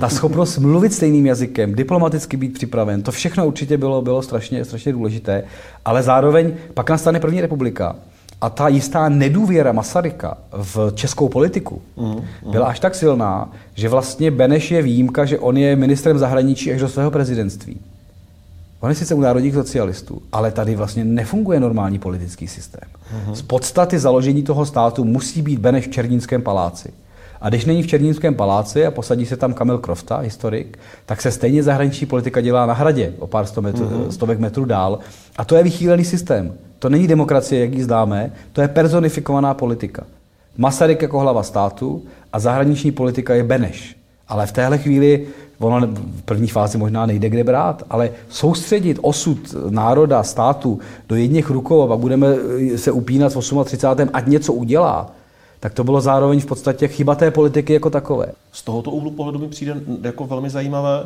Ta 0.00 0.08
schopnost 0.08 0.58
mluvit 0.58 0.92
stejným 0.92 1.26
jazykem, 1.26 1.74
diplomaticky 1.74 2.36
být 2.36 2.52
připraven, 2.52 3.02
to 3.02 3.12
všechno 3.12 3.46
určitě 3.46 3.78
bylo, 3.78 4.02
bylo 4.02 4.22
strašně, 4.22 4.64
strašně 4.64 4.92
důležité, 4.92 5.44
ale 5.84 6.02
zároveň 6.02 6.52
pak 6.74 6.90
nastane 6.90 7.20
první 7.20 7.40
republika. 7.40 7.96
A 8.40 8.50
ta 8.50 8.68
jistá 8.68 9.08
nedůvěra 9.08 9.72
Masaryka 9.72 10.38
v 10.52 10.92
českou 10.94 11.28
politiku 11.28 11.82
mm, 11.96 12.20
byla 12.50 12.66
až 12.66 12.80
tak 12.80 12.94
silná, 12.94 13.52
že 13.74 13.88
vlastně 13.88 14.30
Beneš 14.30 14.70
je 14.70 14.82
výjimka, 14.82 15.24
že 15.24 15.38
on 15.38 15.56
je 15.56 15.76
ministrem 15.76 16.18
zahraničí 16.18 16.72
až 16.72 16.80
do 16.80 16.88
svého 16.88 17.10
prezidentství. 17.10 17.80
On 18.80 18.90
je 18.90 18.96
sice 18.96 19.14
u 19.14 19.20
národních 19.20 19.54
socialistů, 19.54 20.22
ale 20.32 20.52
tady 20.52 20.76
vlastně 20.76 21.04
nefunguje 21.04 21.60
normální 21.60 21.98
politický 21.98 22.48
systém. 22.48 22.88
Mm. 23.28 23.34
Z 23.34 23.42
podstaty 23.42 23.98
založení 23.98 24.42
toho 24.42 24.66
státu 24.66 25.04
musí 25.04 25.42
být 25.42 25.58
Beneš 25.58 25.86
v 25.86 25.90
Černínském 25.90 26.42
paláci. 26.42 26.88
A 27.40 27.48
když 27.48 27.64
není 27.64 27.82
v 27.82 27.86
Černínském 27.86 28.34
paláci 28.34 28.86
a 28.86 28.90
posadí 28.90 29.26
se 29.26 29.36
tam 29.36 29.54
Kamil 29.54 29.78
Krofta, 29.78 30.16
historik, 30.16 30.78
tak 31.06 31.22
se 31.22 31.30
stejně 31.30 31.62
zahraniční 31.62 32.06
politika 32.06 32.40
dělá 32.40 32.66
na 32.66 32.74
hradě, 32.74 33.12
o 33.18 33.26
pár 33.26 33.46
sto 33.46 33.62
metru, 33.62 33.84
mm-hmm. 33.84 34.08
stovek 34.08 34.38
metrů 34.38 34.64
dál. 34.64 34.98
A 35.36 35.44
to 35.44 35.56
je 35.56 35.62
vychýlený 35.62 36.04
systém. 36.04 36.52
To 36.78 36.88
není 36.88 37.06
demokracie, 37.06 37.60
jak 37.60 37.74
ji 37.74 37.84
zdáme, 37.84 38.32
to 38.52 38.60
je 38.60 38.68
personifikovaná 38.68 39.54
politika. 39.54 40.04
Masaryk 40.56 41.02
jako 41.02 41.20
hlava 41.20 41.42
státu 41.42 42.02
a 42.32 42.38
zahraniční 42.38 42.92
politika 42.92 43.34
je 43.34 43.44
Beneš. 43.44 43.96
Ale 44.28 44.46
v 44.46 44.52
téhle 44.52 44.78
chvíli, 44.78 45.26
ono 45.58 45.86
v 45.86 46.22
první 46.22 46.48
fázi 46.48 46.78
možná 46.78 47.06
nejde 47.06 47.28
kde 47.28 47.44
brát, 47.44 47.82
ale 47.90 48.10
soustředit 48.28 48.98
osud 49.02 49.54
národa, 49.70 50.22
státu 50.22 50.80
do 51.08 51.16
jedných 51.16 51.50
rukou 51.50 51.92
a 51.92 51.96
budeme 51.96 52.26
se 52.76 52.92
upínat 52.92 53.34
v 53.34 53.64
38. 53.64 54.10
ať 54.12 54.26
něco 54.26 54.52
udělá, 54.52 55.10
tak 55.60 55.74
to 55.74 55.84
bylo 55.84 56.00
zároveň 56.00 56.40
v 56.40 56.46
podstatě 56.46 56.88
chyba 56.88 57.14
té 57.14 57.30
politiky 57.30 57.72
jako 57.72 57.90
takové. 57.90 58.26
Z 58.52 58.62
tohoto 58.62 58.90
úhlu 58.90 59.10
pohledu 59.10 59.38
mi 59.38 59.48
přijde 59.48 59.80
jako 60.02 60.26
velmi 60.26 60.50
zajímavé, 60.50 61.04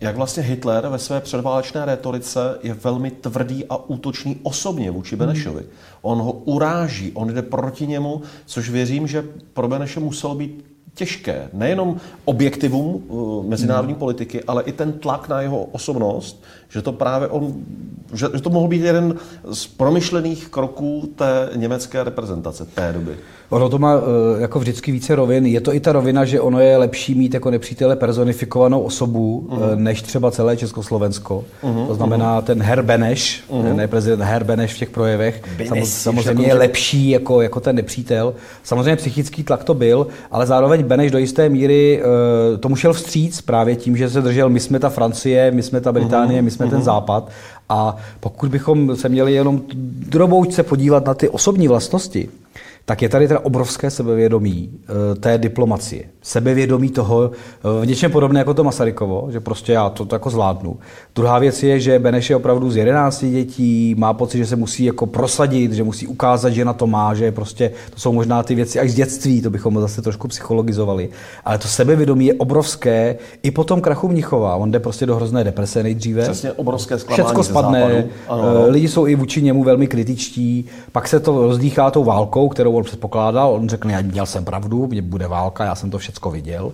jak 0.00 0.16
vlastně 0.16 0.42
Hitler 0.42 0.88
ve 0.88 0.98
své 0.98 1.20
předválečné 1.20 1.84
retorice 1.84 2.58
je 2.62 2.74
velmi 2.74 3.10
tvrdý 3.10 3.64
a 3.70 3.76
útočný 3.76 4.36
osobně 4.42 4.90
vůči 4.90 5.16
Benešovi. 5.16 5.60
Hmm. 5.60 5.70
On 6.02 6.18
ho 6.18 6.32
uráží, 6.32 7.12
on 7.14 7.34
jde 7.34 7.42
proti 7.42 7.86
němu, 7.86 8.22
což 8.46 8.70
věřím, 8.70 9.06
že 9.06 9.24
pro 9.52 9.68
Beneše 9.68 10.00
muselo 10.00 10.34
být 10.34 10.64
těžké. 10.94 11.48
Nejenom 11.52 11.96
objektivum 12.24 13.04
uh, 13.08 13.46
mezinárodní 13.46 13.92
hmm. 13.92 13.98
politiky, 13.98 14.44
ale 14.44 14.62
i 14.62 14.72
ten 14.72 14.92
tlak 14.92 15.28
na 15.28 15.40
jeho 15.40 15.64
osobnost, 15.64 16.42
že 16.68 16.82
to 16.82 16.92
právě 16.92 17.28
on, 17.28 17.54
že, 18.12 18.26
že 18.34 18.42
to 18.42 18.50
mohl 18.50 18.68
být 18.68 18.82
jeden 18.82 19.16
z 19.52 19.66
promyšlených 19.66 20.48
kroků 20.48 21.12
té 21.16 21.50
německé 21.56 22.04
reprezentace 22.04 22.66
té 22.66 22.92
doby. 22.92 23.16
Ono 23.52 23.68
to 23.68 23.78
má 23.78 23.94
eh, 23.96 24.40
jako 24.40 24.58
vždycky 24.60 24.92
více 24.92 25.14
rovin. 25.14 25.46
Je 25.46 25.60
to 25.60 25.74
i 25.74 25.80
ta 25.80 25.92
rovina, 25.92 26.24
že 26.24 26.40
ono 26.40 26.60
je 26.60 26.76
lepší 26.76 27.14
mít 27.14 27.34
jako 27.34 27.50
nepřítele 27.50 27.96
personifikovanou 27.96 28.80
osobu, 28.80 29.48
uh-huh. 29.48 29.76
než 29.76 30.02
třeba 30.02 30.30
celé 30.30 30.56
Československo. 30.56 31.44
Uh-huh. 31.62 31.86
To 31.86 31.94
znamená 31.94 32.40
uh-huh. 32.40 32.44
ten 32.44 32.62
Herr 32.62 32.82
Beneš, 32.82 33.44
uh-huh. 33.50 33.76
ne 33.76 33.88
prezident 33.88 34.20
Herr 34.22 34.44
Beneš 34.44 34.74
v 34.74 34.78
těch 34.78 34.90
projevech, 34.90 35.42
Beneš, 35.56 35.88
samozřejmě 35.88 36.46
je 36.46 36.54
lepší 36.54 37.10
jako, 37.10 37.40
jako 37.40 37.60
ten 37.60 37.76
nepřítel. 37.76 38.34
Samozřejmě 38.62 38.96
psychický 38.96 39.42
tlak 39.42 39.64
to 39.64 39.74
byl, 39.74 40.06
ale 40.30 40.46
zároveň 40.46 40.82
Beneš 40.82 41.10
do 41.10 41.18
jisté 41.18 41.48
míry 41.48 42.02
uh, 42.02 42.58
tomu 42.58 42.76
šel 42.76 42.92
vstříc 42.92 43.40
právě 43.40 43.76
tím, 43.76 43.96
že 43.96 44.10
se 44.10 44.20
držel 44.20 44.48
my 44.48 44.60
jsme 44.60 44.78
ta 44.78 44.88
Francie, 44.88 45.50
my 45.50 45.62
jsme 45.62 45.80
ta 45.80 45.92
Británie, 45.92 46.42
my 46.42 46.50
jsme 46.50 46.66
uh-huh. 46.66 46.70
ten 46.70 46.82
Západ. 46.82 47.28
A 47.68 47.96
pokud 48.20 48.50
bychom 48.50 48.96
se 48.96 49.08
měli 49.08 49.32
jenom 49.32 49.60
droboučce 50.08 50.62
podívat 50.62 51.06
na 51.06 51.14
ty 51.14 51.28
osobní 51.28 51.68
vlastnosti, 51.68 52.28
tak 52.84 53.02
je 53.02 53.08
tady 53.08 53.28
teda 53.28 53.40
obrovské 53.40 53.90
sebevědomí 53.90 54.70
eh, 54.72 55.14
té 55.14 55.38
diplomacie. 55.38 56.04
Sebevědomí 56.22 56.90
toho, 56.90 57.30
eh, 57.30 57.84
v 57.84 57.86
něčem 57.86 58.10
podobné 58.10 58.40
jako 58.40 58.54
to 58.54 58.64
Masarykovo, 58.64 59.28
že 59.32 59.40
prostě 59.40 59.72
já 59.72 59.90
to, 59.90 60.04
to 60.04 60.14
jako 60.14 60.30
zvládnu. 60.30 60.76
Druhá 61.14 61.38
věc 61.38 61.62
je, 61.62 61.80
že 61.80 61.98
Beneš 61.98 62.30
je 62.30 62.36
opravdu 62.36 62.70
z 62.70 62.76
11 62.76 63.24
dětí, 63.30 63.94
má 63.98 64.12
pocit, 64.12 64.38
že 64.38 64.46
se 64.46 64.56
musí 64.56 64.84
jako 64.84 65.06
prosadit, 65.06 65.72
že 65.72 65.82
musí 65.82 66.06
ukázat, 66.06 66.50
že 66.50 66.64
na 66.64 66.72
to 66.72 66.86
má, 66.86 67.14
že 67.14 67.32
prostě 67.32 67.72
to 67.90 68.00
jsou 68.00 68.12
možná 68.12 68.42
ty 68.42 68.54
věci 68.54 68.80
až 68.80 68.90
z 68.90 68.94
dětství, 68.94 69.42
to 69.42 69.50
bychom 69.50 69.80
zase 69.80 70.02
trošku 70.02 70.28
psychologizovali. 70.28 71.08
Ale 71.44 71.58
to 71.58 71.68
sebevědomí 71.68 72.26
je 72.26 72.34
obrovské 72.34 73.16
i 73.42 73.50
po 73.50 73.64
tom 73.64 73.80
krachu 73.80 74.08
Mnichova. 74.08 74.56
On 74.56 74.70
jde 74.70 74.80
prostě 74.80 75.06
do 75.06 75.16
hrozné 75.16 75.44
deprese 75.44 75.82
nejdříve. 75.82 76.22
Přesně 76.22 76.52
obrovské 76.52 76.98
zklamání 76.98 77.24
Všecko 77.24 77.44
spadne, 77.44 78.08
ano, 78.28 78.42
ano. 78.42 78.68
lidi 78.68 78.88
jsou 78.88 79.06
i 79.06 79.14
vůči 79.14 79.42
němu 79.42 79.64
velmi 79.64 79.86
kritičtí, 79.86 80.64
pak 80.92 81.08
se 81.08 81.20
to 81.20 81.46
rozdýchá 81.46 81.90
tou 81.90 82.04
válkou, 82.04 82.48
kterou 82.48 82.71
on 82.76 82.84
předpokládal. 82.84 83.54
On 83.54 83.68
řekne, 83.68 83.92
já 83.92 84.00
měl 84.00 84.26
jsem 84.26 84.44
pravdu, 84.44 84.86
mě 84.86 85.02
bude 85.02 85.28
válka, 85.28 85.64
já 85.64 85.74
jsem 85.74 85.90
to 85.90 85.98
všecko 85.98 86.30
viděl. 86.30 86.72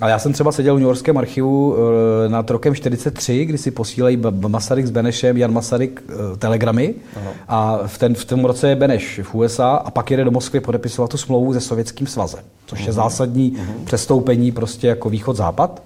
Ale 0.00 0.10
já 0.10 0.18
jsem 0.18 0.32
třeba 0.32 0.52
seděl 0.52 0.74
v 0.74 0.78
New 0.78 0.86
Yorkském 0.86 1.18
archivu 1.18 1.76
eh, 1.76 2.28
nad 2.28 2.50
rokem 2.50 2.74
43, 2.74 3.44
kdy 3.44 3.58
si 3.58 3.70
posílají 3.70 4.18
Masaryk 4.48 4.86
s 4.86 4.90
Benešem, 4.90 5.36
Jan 5.36 5.52
Masaryk 5.52 6.02
eh, 6.08 6.36
telegramy 6.36 6.94
Aha. 7.16 7.30
a 7.48 7.78
v, 7.86 7.98
ten, 7.98 8.14
v 8.14 8.24
tom 8.24 8.44
roce 8.44 8.68
je 8.68 8.76
Beneš 8.76 9.20
v 9.22 9.34
USA 9.34 9.70
a 9.70 9.90
pak 9.90 10.10
jede 10.10 10.24
do 10.24 10.30
Moskvy 10.30 10.60
podepisovat 10.60 11.10
tu 11.10 11.16
smlouvu 11.16 11.52
se 11.52 11.60
Sovětským 11.60 12.06
svazem, 12.06 12.40
což 12.66 12.86
je 12.86 12.92
zásadní 12.92 13.56
přestoupení 13.84 14.52
prostě 14.52 14.86
jako 14.86 15.10
východ-západ. 15.10 15.82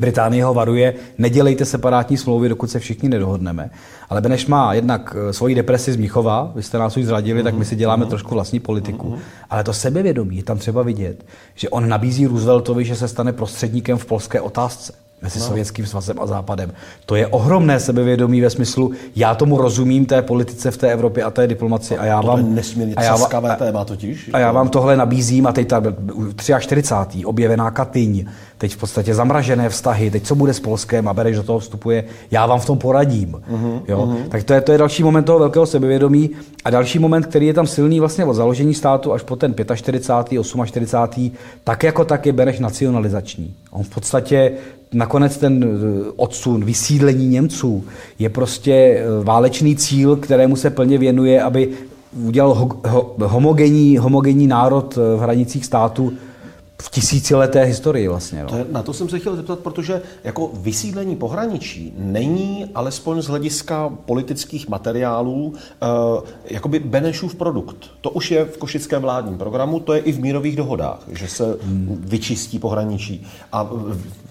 Británie 0.00 0.44
ho 0.44 0.54
varuje, 0.54 0.94
nedělejte 1.18 1.64
separátní 1.64 2.16
smlouvy, 2.16 2.48
dokud 2.48 2.70
se 2.70 2.78
všichni 2.78 3.08
nedohodneme. 3.08 3.70
Ale 4.08 4.20
Beneš 4.20 4.46
má 4.46 4.74
jednak 4.74 5.16
eh, 5.18 5.32
svoji 5.32 5.54
depresi 5.54 5.92
z 5.92 5.96
Mnichova, 5.96 6.52
vy 6.54 6.62
jste 6.62 6.78
nás 6.78 6.96
už 6.96 7.04
zradili, 7.04 7.42
tak 7.42 7.54
my 7.54 7.64
si 7.64 7.76
děláme 7.76 8.04
uh-huh. 8.04 8.08
trošku 8.08 8.34
vlastní 8.34 8.60
politiku. 8.60 9.08
Uh-huh. 9.08 9.18
Ale 9.50 9.64
to 9.64 9.72
sebevědomí 9.72 10.36
je 10.36 10.42
tam 10.42 10.58
třeba 10.58 10.82
vidět, 10.82 11.26
že 11.54 11.68
on 11.68 11.88
nabízí 11.88 12.26
Rooseveltovi, 12.26 12.84
že 12.84 12.96
se 12.96 13.08
stane 13.08 13.32
prostředníkem 13.32 13.98
v 13.98 14.06
polské 14.06 14.40
otázce 14.40 15.07
mezi 15.22 15.38
no. 15.38 15.44
Sovětským 15.44 15.86
svazem 15.86 16.20
a 16.20 16.26
Západem. 16.26 16.72
To 17.06 17.16
je 17.16 17.26
ohromné 17.26 17.80
sebevědomí 17.80 18.40
ve 18.40 18.50
smyslu, 18.50 18.92
já 19.16 19.34
tomu 19.34 19.58
rozumím 19.58 20.06
té 20.06 20.22
politice 20.22 20.70
v 20.70 20.76
té 20.76 20.92
Evropě 20.92 21.24
a 21.24 21.30
té 21.30 21.46
diplomaci 21.46 21.98
a 21.98 22.04
já 22.04 22.20
to 22.20 22.26
vám... 22.26 22.54
nesmírně 22.54 22.94
a 22.94 23.02
já, 23.02 23.14
a, 23.14 23.56
téma 23.56 23.84
totiž. 23.84 24.30
A 24.32 24.38
já 24.38 24.52
vám 24.52 24.68
tohle 24.68 24.96
nabízím 24.96 25.46
a 25.46 25.52
teď 25.52 25.68
ta 25.68 25.82
43. 26.58 27.24
objevená 27.24 27.70
Katyň, 27.70 28.24
teď 28.58 28.74
v 28.74 28.76
podstatě 28.76 29.14
zamražené 29.14 29.68
vztahy, 29.68 30.10
teď 30.10 30.22
co 30.22 30.34
bude 30.34 30.54
s 30.54 30.60
Polskem 30.60 31.08
a 31.08 31.14
Bereš 31.14 31.36
do 31.36 31.42
toho 31.42 31.58
vstupuje, 31.58 32.04
já 32.30 32.46
vám 32.46 32.60
v 32.60 32.66
tom 32.66 32.78
poradím. 32.78 33.32
Uh-huh, 33.32 33.82
jo? 33.88 34.06
Uh-huh. 34.06 34.28
Tak 34.28 34.42
to 34.44 34.52
je, 34.52 34.60
to 34.60 34.72
je 34.72 34.78
další 34.78 35.02
moment 35.02 35.24
toho 35.24 35.38
velkého 35.38 35.66
sebevědomí 35.66 36.30
a 36.64 36.70
další 36.70 36.98
moment, 36.98 37.26
který 37.26 37.46
je 37.46 37.54
tam 37.54 37.66
silný 37.66 38.00
vlastně 38.00 38.24
od 38.24 38.34
založení 38.34 38.74
státu 38.74 39.12
až 39.12 39.22
po 39.22 39.36
ten 39.36 39.54
45. 39.74 40.44
48. 40.44 40.64
tak 41.64 41.82
jako 41.82 42.04
tak 42.04 42.26
je 42.26 42.32
Bereš 42.32 42.58
nacionalizační. 42.58 43.54
On 43.70 43.82
v 43.82 43.88
podstatě 43.88 44.52
nakonec 44.92 45.36
ten 45.36 45.64
eh, 45.64 46.12
odsun, 46.16 46.64
vysídlení 46.64 47.28
Němců 47.28 47.84
je 48.18 48.28
prostě 48.28 48.72
eh, 48.72 49.04
válečný 49.24 49.76
cíl, 49.76 50.16
kterému 50.16 50.56
se 50.56 50.70
plně 50.70 50.98
věnuje, 50.98 51.42
aby 51.42 51.68
udělal 52.24 52.54
ho, 52.54 52.68
ho, 52.86 53.14
homogenní, 53.18 53.98
homogenní 53.98 54.46
národ 54.46 54.98
eh, 54.98 55.16
v 55.16 55.20
hranicích 55.20 55.66
státu 55.66 56.12
v 56.82 56.90
tisícileté 56.90 57.64
historii 57.64 58.08
vlastně. 58.08 58.42
No. 58.42 58.48
To 58.48 58.56
je, 58.56 58.66
na 58.70 58.82
to 58.82 58.92
jsem 58.92 59.08
se 59.08 59.18
chtěl 59.18 59.36
zeptat, 59.36 59.58
protože 59.58 60.02
jako 60.24 60.50
vysídlení 60.54 61.16
pohraničí 61.16 61.94
není 61.98 62.70
alespoň 62.74 63.22
z 63.22 63.26
hlediska 63.26 63.92
politických 64.04 64.68
materiálů 64.68 65.46
uh, 65.46 65.54
jakoby 66.44 66.78
Benešův 66.78 67.34
produkt. 67.34 67.76
To 68.00 68.10
už 68.10 68.30
je 68.30 68.44
v 68.44 68.58
košickém 68.58 69.02
vládním 69.02 69.38
programu, 69.38 69.80
to 69.80 69.92
je 69.92 70.00
i 70.00 70.12
v 70.12 70.20
mírových 70.20 70.56
dohodách, 70.56 71.00
že 71.08 71.28
se 71.28 71.58
hmm. 71.62 72.02
vyčistí 72.04 72.58
pohraničí. 72.58 73.26
A 73.52 73.70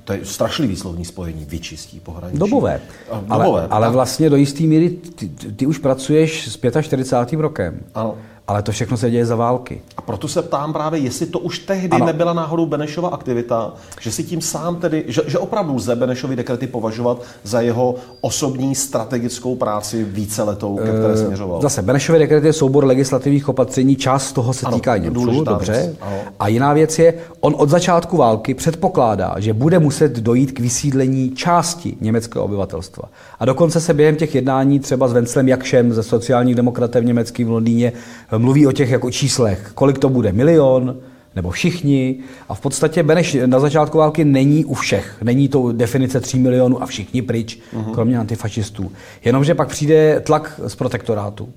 to 0.04 0.14
je 0.14 0.20
strašlivý 0.26 0.76
slovní 0.76 1.06
spojení, 1.06 1.46
vyčistí 1.46 2.00
pohraničí. 2.00 2.40
Dobové. 2.40 2.82
Dobové 3.22 3.62
ale, 3.62 3.68
ale 3.70 3.90
vlastně 3.90 4.30
do 4.30 4.36
jisté 4.36 4.64
míry 4.64 4.90
ty, 4.90 5.30
ty 5.30 5.66
už 5.66 5.78
pracuješ 5.78 6.48
s 6.48 6.60
45. 6.82 7.40
rokem. 7.40 7.80
Ano. 7.96 8.16
Ale 8.48 8.62
to 8.62 8.72
všechno 8.72 8.98
se 8.98 9.10
děje 9.10 9.26
za 9.26 9.36
války. 9.36 9.82
A 9.98 10.02
proto 10.02 10.28
se 10.28 10.42
ptám 10.42 10.74
právě, 10.74 11.00
jestli 11.00 11.26
to 11.26 11.40
už 11.40 11.60
tehdy 11.60 11.90
ano. 11.90 12.06
nebyla 12.06 12.34
náhodou 12.34 12.66
Benešova 12.66 13.10
aktivita, 13.10 13.74
že 14.02 14.12
si 14.12 14.24
tím 14.24 14.42
sám 14.42 14.76
tedy, 14.76 15.04
že, 15.08 15.22
že 15.28 15.38
opravdu 15.38 15.76
lze 15.76 15.96
Benešovy 15.96 16.36
dekrety 16.36 16.68
považovat 16.68 17.22
za 17.44 17.62
jeho 17.62 17.96
osobní 18.22 18.76
strategickou 18.76 19.56
práci 19.56 20.04
víceletou, 20.04 20.76
ke 20.76 20.90
které 20.90 21.14
eh, 21.14 21.18
směřoval. 21.18 21.62
Zase, 21.62 21.82
Benešovy 21.82 22.20
dekrety 22.20 22.48
je 22.48 22.54
soubor 22.54 22.86
legislativních 22.86 23.50
opatření, 23.50 23.96
část 23.96 24.32
toho 24.32 24.54
se 24.54 24.66
ano, 24.66 24.78
týká 24.78 24.98
Němců, 24.98 25.44
dobře. 25.44 25.96
A 26.40 26.48
jiná 26.48 26.74
věc 26.74 27.00
je, 27.00 27.14
on 27.40 27.56
od 27.58 27.70
začátku 27.70 28.18
války 28.18 28.54
předpokládá, 28.54 29.36
že 29.38 29.54
bude 29.54 29.80
muset 29.80 30.20
dojít 30.20 30.52
k 30.52 30.60
vysídlení 30.60 31.32
části 31.32 31.98
německého 32.02 32.46
obyvatelstva. 32.46 33.04
A 33.40 33.46
dokonce 33.46 33.82
se 33.82 33.94
během 33.94 34.16
těch 34.16 34.36
jednání 34.36 34.80
třeba 34.80 35.08
s 35.08 35.14
Venclem 35.14 35.48
Jakšem 35.48 35.94
ze 35.94 36.04
sociálních 36.04 36.56
demokratů 36.56 36.78
v 37.00 37.06
Německý 37.06 37.44
v 37.44 37.50
Londýně 37.50 37.94
mluví 38.40 38.68
o 38.68 38.72
těch 38.72 38.90
jako 38.90 39.12
číslech, 39.12 39.72
kolik 39.76 40.00
to 40.00 40.10
bude, 40.10 40.32
milion, 40.32 40.98
nebo 41.36 41.52
všichni. 41.52 42.20
A 42.50 42.54
v 42.54 42.62
podstatě 42.62 43.04
Beneš 43.04 43.38
na 43.46 43.60
začátku 43.60 43.98
války 43.98 44.26
není 44.26 44.66
u 44.66 44.74
všech. 44.74 45.18
Není 45.24 45.48
to 45.48 45.72
definice 45.72 46.20
3 46.20 46.40
milionů 46.40 46.84
a 46.84 46.86
všichni 46.86 47.22
pryč, 47.22 47.60
uh-huh. 47.74 47.94
kromě 47.94 48.20
antifašistů. 48.20 48.92
Jenomže 49.26 49.56
pak 49.56 49.70
přijde 49.70 50.20
tlak 50.20 50.60
z 50.68 50.76
protektorátu 50.76 51.50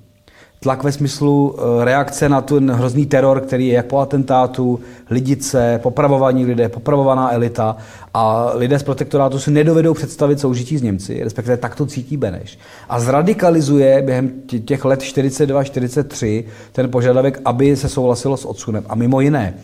tlak 0.61 0.83
ve 0.83 0.93
smyslu 0.93 1.57
eh, 1.59 1.85
reakce 1.85 2.29
na 2.29 2.41
ten 2.41 2.71
hrozný 2.71 3.07
teror, 3.07 3.41
který 3.41 3.67
je 3.67 3.75
jak 3.75 3.87
po 3.87 3.99
atentátu, 3.99 4.81
lidice, 5.11 5.81
popravovaní 5.83 6.45
lidé, 6.45 6.69
popravovaná 6.69 7.33
elita 7.33 7.77
a 8.15 8.53
lidé 8.55 8.79
z 8.79 8.83
protektorátu 8.83 9.39
si 9.39 9.51
nedovedou 9.51 9.95
představit 9.95 10.41
soužití 10.41 10.79
s 10.79 10.83
Němci, 10.83 11.25
respektive 11.25 11.57
tak 11.57 11.75
to 11.75 11.87
cítí 11.87 12.17
Beneš. 12.17 12.59
A 12.89 13.01
zradikalizuje 13.01 14.03
během 14.03 14.33
těch 14.65 14.85
let 14.85 15.01
42-43 15.01 16.45
ten 16.73 16.91
požadavek, 16.91 17.41
aby 17.45 17.77
se 17.77 17.89
souhlasilo 17.89 18.37
s 18.37 18.45
odsunem. 18.45 18.85
A 18.89 18.95
mimo 18.95 19.21
jiné, 19.21 19.55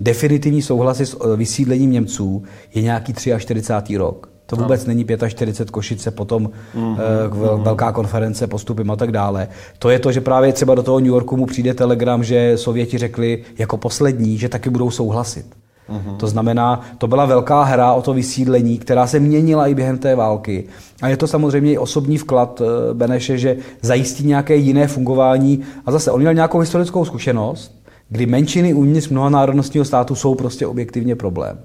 definitivní 0.00 0.62
souhlasy 0.62 1.06
s 1.06 1.16
eh, 1.24 1.36
vysídlením 1.36 1.92
Němců 1.92 2.42
je 2.74 2.82
nějaký 2.82 3.14
43. 3.38 3.96
rok. 3.96 4.35
To 4.46 4.56
vůbec 4.56 4.86
no. 4.86 4.88
není 4.88 5.06
45 5.28 5.70
Košice, 5.70 6.10
potom 6.10 6.50
mm-hmm. 6.76 7.62
velká 7.62 7.92
konference, 7.92 8.46
postupy 8.46 8.82
a 8.92 8.96
tak 8.96 9.12
dále. 9.12 9.48
To 9.78 9.90
je 9.90 9.98
to, 9.98 10.12
že 10.12 10.20
právě 10.20 10.52
třeba 10.52 10.74
do 10.74 10.82
toho 10.82 11.00
New 11.00 11.08
Yorku 11.08 11.36
mu 11.36 11.46
přijde 11.46 11.74
telegram, 11.74 12.24
že 12.24 12.58
Sověti 12.58 12.98
řekli 12.98 13.44
jako 13.58 13.76
poslední, 13.76 14.38
že 14.38 14.48
taky 14.48 14.70
budou 14.70 14.90
souhlasit. 14.90 15.46
Mm-hmm. 15.90 16.16
To 16.16 16.26
znamená, 16.26 16.80
to 16.98 17.06
byla 17.06 17.24
velká 17.24 17.62
hra 17.62 17.92
o 17.92 18.02
to 18.02 18.14
vysídlení, 18.14 18.78
která 18.78 19.06
se 19.06 19.20
měnila 19.20 19.66
i 19.66 19.74
během 19.74 19.98
té 19.98 20.14
války. 20.14 20.64
A 21.02 21.08
je 21.08 21.16
to 21.16 21.26
samozřejmě 21.26 21.72
i 21.72 21.78
osobní 21.78 22.18
vklad 22.18 22.62
eh, 22.64 22.94
Beneše, 22.94 23.38
že 23.38 23.56
zajistí 23.82 24.26
nějaké 24.26 24.56
jiné 24.56 24.86
fungování. 24.86 25.62
A 25.86 25.92
zase, 25.92 26.10
on 26.10 26.20
měl 26.20 26.34
nějakou 26.34 26.58
historickou 26.58 27.04
zkušenost, 27.04 27.82
kdy 28.08 28.26
menšiny 28.26 28.74
uvnitř 28.74 29.08
mnohonárodnostního 29.08 29.84
státu 29.84 30.14
jsou 30.14 30.34
prostě 30.34 30.66
objektivně 30.66 31.16
problém. 31.16 31.58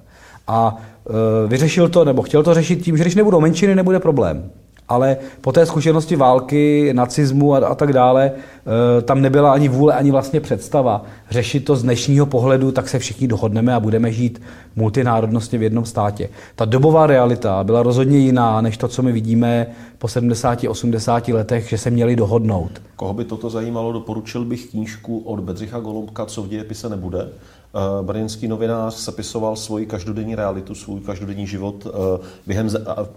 A 0.47 0.77
e, 0.77 1.47
vyřešil 1.47 1.89
to, 1.89 2.06
nebo 2.06 2.21
chtěl 2.21 2.43
to 2.43 2.54
řešit 2.54 2.84
tím, 2.84 2.97
že 2.97 3.04
když 3.04 3.15
nebudou 3.15 3.39
menšiny, 3.39 3.75
nebude 3.75 3.99
problém. 3.99 4.49
Ale 4.88 5.17
po 5.41 5.51
té 5.51 5.65
zkušenosti 5.65 6.15
války, 6.15 6.93
nacismu 6.93 7.54
a, 7.54 7.58
a 7.58 7.75
tak 7.75 7.93
dále, 7.93 8.32
e, 8.32 9.01
tam 9.01 9.21
nebyla 9.21 9.54
ani 9.54 9.69
vůle, 9.69 9.93
ani 9.93 10.12
vlastně 10.12 10.39
představa 10.39 11.06
řešit 11.30 11.60
to 11.60 11.75
z 11.75 11.84
dnešního 11.84 12.25
pohledu, 12.25 12.71
tak 12.71 12.89
se 12.89 12.99
všichni 12.99 13.27
dohodneme 13.27 13.73
a 13.73 13.80
budeme 13.80 14.12
žít 14.12 14.41
multinárodnostně 14.75 15.60
v 15.60 15.63
jednom 15.63 15.86
státě. 15.86 16.30
Ta 16.56 16.65
dobová 16.65 17.08
realita 17.08 17.63
byla 17.63 17.84
rozhodně 17.84 18.17
jiná, 18.17 18.62
než 18.62 18.77
to, 18.77 18.88
co 18.88 19.01
my 19.01 19.12
vidíme 19.12 19.67
po 19.97 20.08
70-80 20.08 21.34
letech, 21.34 21.69
že 21.69 21.77
se 21.77 21.89
měli 21.89 22.15
dohodnout. 22.15 22.82
Koho 22.95 23.13
by 23.13 23.25
toto 23.25 23.49
zajímalo, 23.49 23.93
doporučil 23.93 24.45
bych 24.45 24.69
knížku 24.69 25.19
od 25.19 25.39
Bedřicha 25.39 25.80
Golumbka, 25.80 26.25
co 26.25 26.43
v 26.43 26.47
dějepise 26.47 26.89
nebude. 26.89 27.30
Eh, 27.73 28.03
brněnský 28.03 28.47
novinář 28.47 28.93
sepisoval 28.93 29.55
svoji 29.55 29.86
každodenní 29.86 30.36
realitu, 30.36 30.75
svůj 30.75 30.99
každodenní 30.99 31.47
život 31.47 31.88
eh, 31.88 32.25
během, 32.47 32.69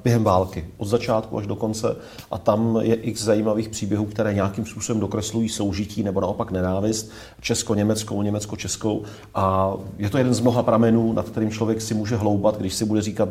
během 0.04 0.24
války, 0.24 0.68
od 0.76 0.88
začátku 0.88 1.38
až 1.38 1.46
do 1.46 1.56
konce. 1.56 1.96
A 2.30 2.38
tam 2.38 2.78
je 2.82 2.94
x 2.94 3.22
zajímavých 3.22 3.68
příběhů, 3.68 4.04
které 4.04 4.34
nějakým 4.34 4.66
způsobem 4.66 5.00
dokreslují 5.00 5.48
soužití 5.48 6.02
nebo 6.02 6.20
naopak 6.20 6.50
nenávist 6.50 7.10
česko-německou, 7.40 8.22
německo-českou. 8.22 9.02
A 9.34 9.74
je 9.98 10.10
to 10.10 10.18
jeden 10.18 10.34
z 10.34 10.40
mnoha 10.40 10.62
pramenů, 10.62 11.12
nad 11.12 11.28
kterým 11.28 11.50
člověk 11.50 11.82
si 11.82 11.94
může 11.94 12.16
hloubat, 12.16 12.58
když 12.58 12.74
si 12.74 12.84
bude 12.84 13.02
říkat, 13.02 13.28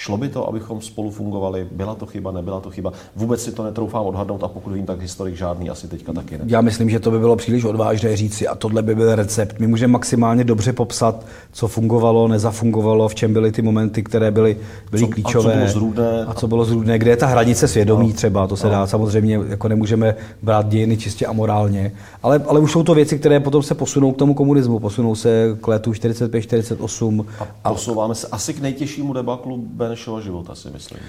Šlo 0.00 0.16
by 0.16 0.28
to, 0.28 0.48
abychom 0.48 0.80
spolu 0.80 1.10
fungovali? 1.10 1.66
Byla 1.72 1.94
to 1.94 2.06
chyba, 2.06 2.32
nebyla 2.32 2.60
to 2.60 2.70
chyba? 2.70 2.92
Vůbec 3.16 3.42
si 3.42 3.52
to 3.52 3.64
netroufám 3.64 4.06
odhadnout 4.06 4.44
a 4.44 4.48
pokud 4.48 4.72
vím, 4.72 4.86
tak 4.86 5.00
historik 5.00 5.36
žádný 5.36 5.70
asi 5.70 5.88
teďka 5.88 6.12
taky 6.12 6.38
ne. 6.38 6.44
Já 6.46 6.60
myslím, 6.60 6.90
že 6.90 7.00
to 7.00 7.10
by 7.10 7.18
bylo 7.18 7.36
příliš 7.36 7.64
odvážné 7.64 8.16
říci 8.16 8.48
a 8.48 8.54
tohle 8.54 8.82
by 8.82 8.94
byl 8.94 9.14
recept. 9.14 9.58
My 9.58 9.66
můžeme 9.66 9.92
maximálně 9.92 10.44
dobře 10.44 10.72
popsat, 10.72 11.26
co 11.52 11.68
fungovalo, 11.68 12.28
nezafungovalo, 12.28 13.08
v 13.08 13.14
čem 13.14 13.32
byly 13.32 13.52
ty 13.52 13.62
momenty, 13.62 14.02
které 14.02 14.30
byly, 14.30 14.56
byly 14.90 15.02
Co- 15.02 15.08
klíčové. 15.08 15.52
a 15.52 15.52
co 15.52 15.58
bylo 15.58 15.68
zrůdné. 15.68 16.24
A 16.26 16.34
co 16.34 16.48
bylo 16.48 16.64
zrůdné. 16.64 16.98
Kde 16.98 17.10
je 17.10 17.16
ta 17.16 17.26
hranice 17.26 17.68
svědomí 17.68 18.12
třeba, 18.12 18.46
to 18.46 18.56
se 18.56 18.68
dá 18.68 18.86
samozřejmě, 18.86 19.40
jako 19.48 19.68
nemůžeme 19.68 20.14
brát 20.42 20.68
dějiny 20.68 20.96
čistě 20.96 21.26
amorálně. 21.26 21.92
Ale, 22.22 22.42
ale 22.46 22.60
už 22.60 22.72
jsou 22.72 22.82
to 22.82 22.94
věci, 22.94 23.18
které 23.18 23.40
potom 23.40 23.62
se 23.62 23.74
posunou 23.74 24.12
k 24.12 24.16
tomu 24.16 24.34
komunismu, 24.34 24.78
posunou 24.78 25.14
se 25.14 25.56
k 25.60 25.68
letu 25.68 25.92
45-48 25.92 27.24
A 27.64 27.72
posouváme 27.72 28.14
se 28.14 28.26
asi 28.32 28.54
k 28.54 28.60
nejtěžšímu 28.60 29.12
debaklu 29.12 29.64
Benešova 29.90 30.20
života, 30.20 30.54
si 30.54 30.68
myslím. 30.70 31.00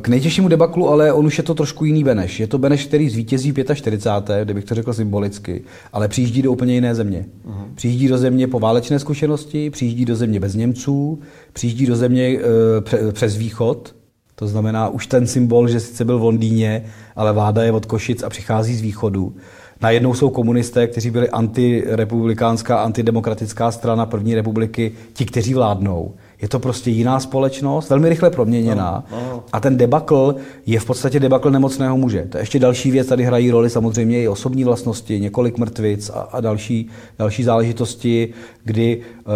K 0.00 0.08
nejtěžšímu 0.08 0.48
debaklu, 0.48 0.88
ale 0.88 1.12
on 1.12 1.26
už 1.26 1.38
je 1.38 1.44
to 1.44 1.54
trošku 1.54 1.84
jiný 1.84 2.04
Beneš. 2.04 2.40
Je 2.40 2.46
to 2.46 2.58
Beneš, 2.58 2.86
který 2.86 3.10
zvítězí 3.10 3.54
45. 3.74 4.44
kdybych 4.44 4.64
to 4.64 4.74
řekl 4.74 4.92
symbolicky, 4.92 5.64
ale 5.92 6.08
přijíždí 6.08 6.42
do 6.42 6.52
úplně 6.52 6.74
jiné 6.74 6.94
země. 6.94 7.26
Uh-huh. 7.46 7.64
Přijíždí 7.74 8.08
do 8.08 8.18
země 8.18 8.48
po 8.48 8.60
válečné 8.60 8.98
zkušenosti, 8.98 9.70
přijíždí 9.70 10.04
do 10.04 10.16
země 10.16 10.40
bez 10.40 10.54
Němců, 10.54 11.18
přijíždí 11.52 11.86
do 11.86 11.96
země 11.96 12.28
e, 12.28 12.80
pře, 12.80 13.12
přes 13.12 13.36
východ, 13.36 13.94
to 14.34 14.46
znamená 14.46 14.88
už 14.88 15.06
ten 15.06 15.26
symbol, 15.26 15.68
že 15.68 15.80
sice 15.80 16.04
byl 16.04 16.18
v 16.18 16.22
Londýně, 16.22 16.84
ale 17.16 17.32
vláda 17.32 17.62
je 17.62 17.72
od 17.72 17.86
Košic 17.86 18.22
a 18.22 18.28
přichází 18.28 18.74
z 18.74 18.80
východu. 18.80 19.34
Najednou 19.80 20.14
jsou 20.14 20.30
komunisté, 20.30 20.86
kteří 20.86 21.10
byli 21.10 21.30
antirepublikánská, 21.30 22.82
antidemokratická 22.82 23.70
strana 23.70 24.06
první 24.06 24.34
republiky, 24.34 24.92
ti, 25.12 25.26
kteří 25.26 25.54
vládnou. 25.54 26.14
Je 26.42 26.48
to 26.48 26.58
prostě 26.58 26.90
jiná 26.90 27.20
společnost, 27.20 27.90
velmi 27.90 28.08
rychle 28.08 28.30
proměněná. 28.30 29.04
No, 29.12 29.18
no. 29.20 29.44
A 29.52 29.60
ten 29.60 29.76
debakl 29.76 30.34
je 30.66 30.80
v 30.80 30.84
podstatě 30.84 31.20
debakl 31.20 31.50
nemocného 31.50 31.96
muže. 31.96 32.26
To 32.28 32.38
je 32.38 32.42
ještě 32.42 32.58
další 32.58 32.90
věc, 32.90 33.06
tady 33.06 33.24
hrají 33.24 33.50
roli 33.50 33.70
samozřejmě 33.70 34.22
i 34.22 34.28
osobní 34.28 34.64
vlastnosti, 34.64 35.20
několik 35.20 35.58
mrtvic 35.58 36.10
a, 36.10 36.20
a 36.20 36.40
další, 36.40 36.88
další 37.18 37.42
záležitosti, 37.42 38.28
kdy 38.64 38.96
uh, 38.96 39.32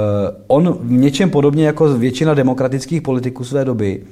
on 0.47 0.79
v 0.81 0.93
něčem 0.93 1.31
podobně 1.31 1.67
jako 1.67 1.95
většina 1.99 2.35
demokratických 2.35 3.03
politiků 3.03 3.45
své 3.45 3.65
doby 3.65 4.03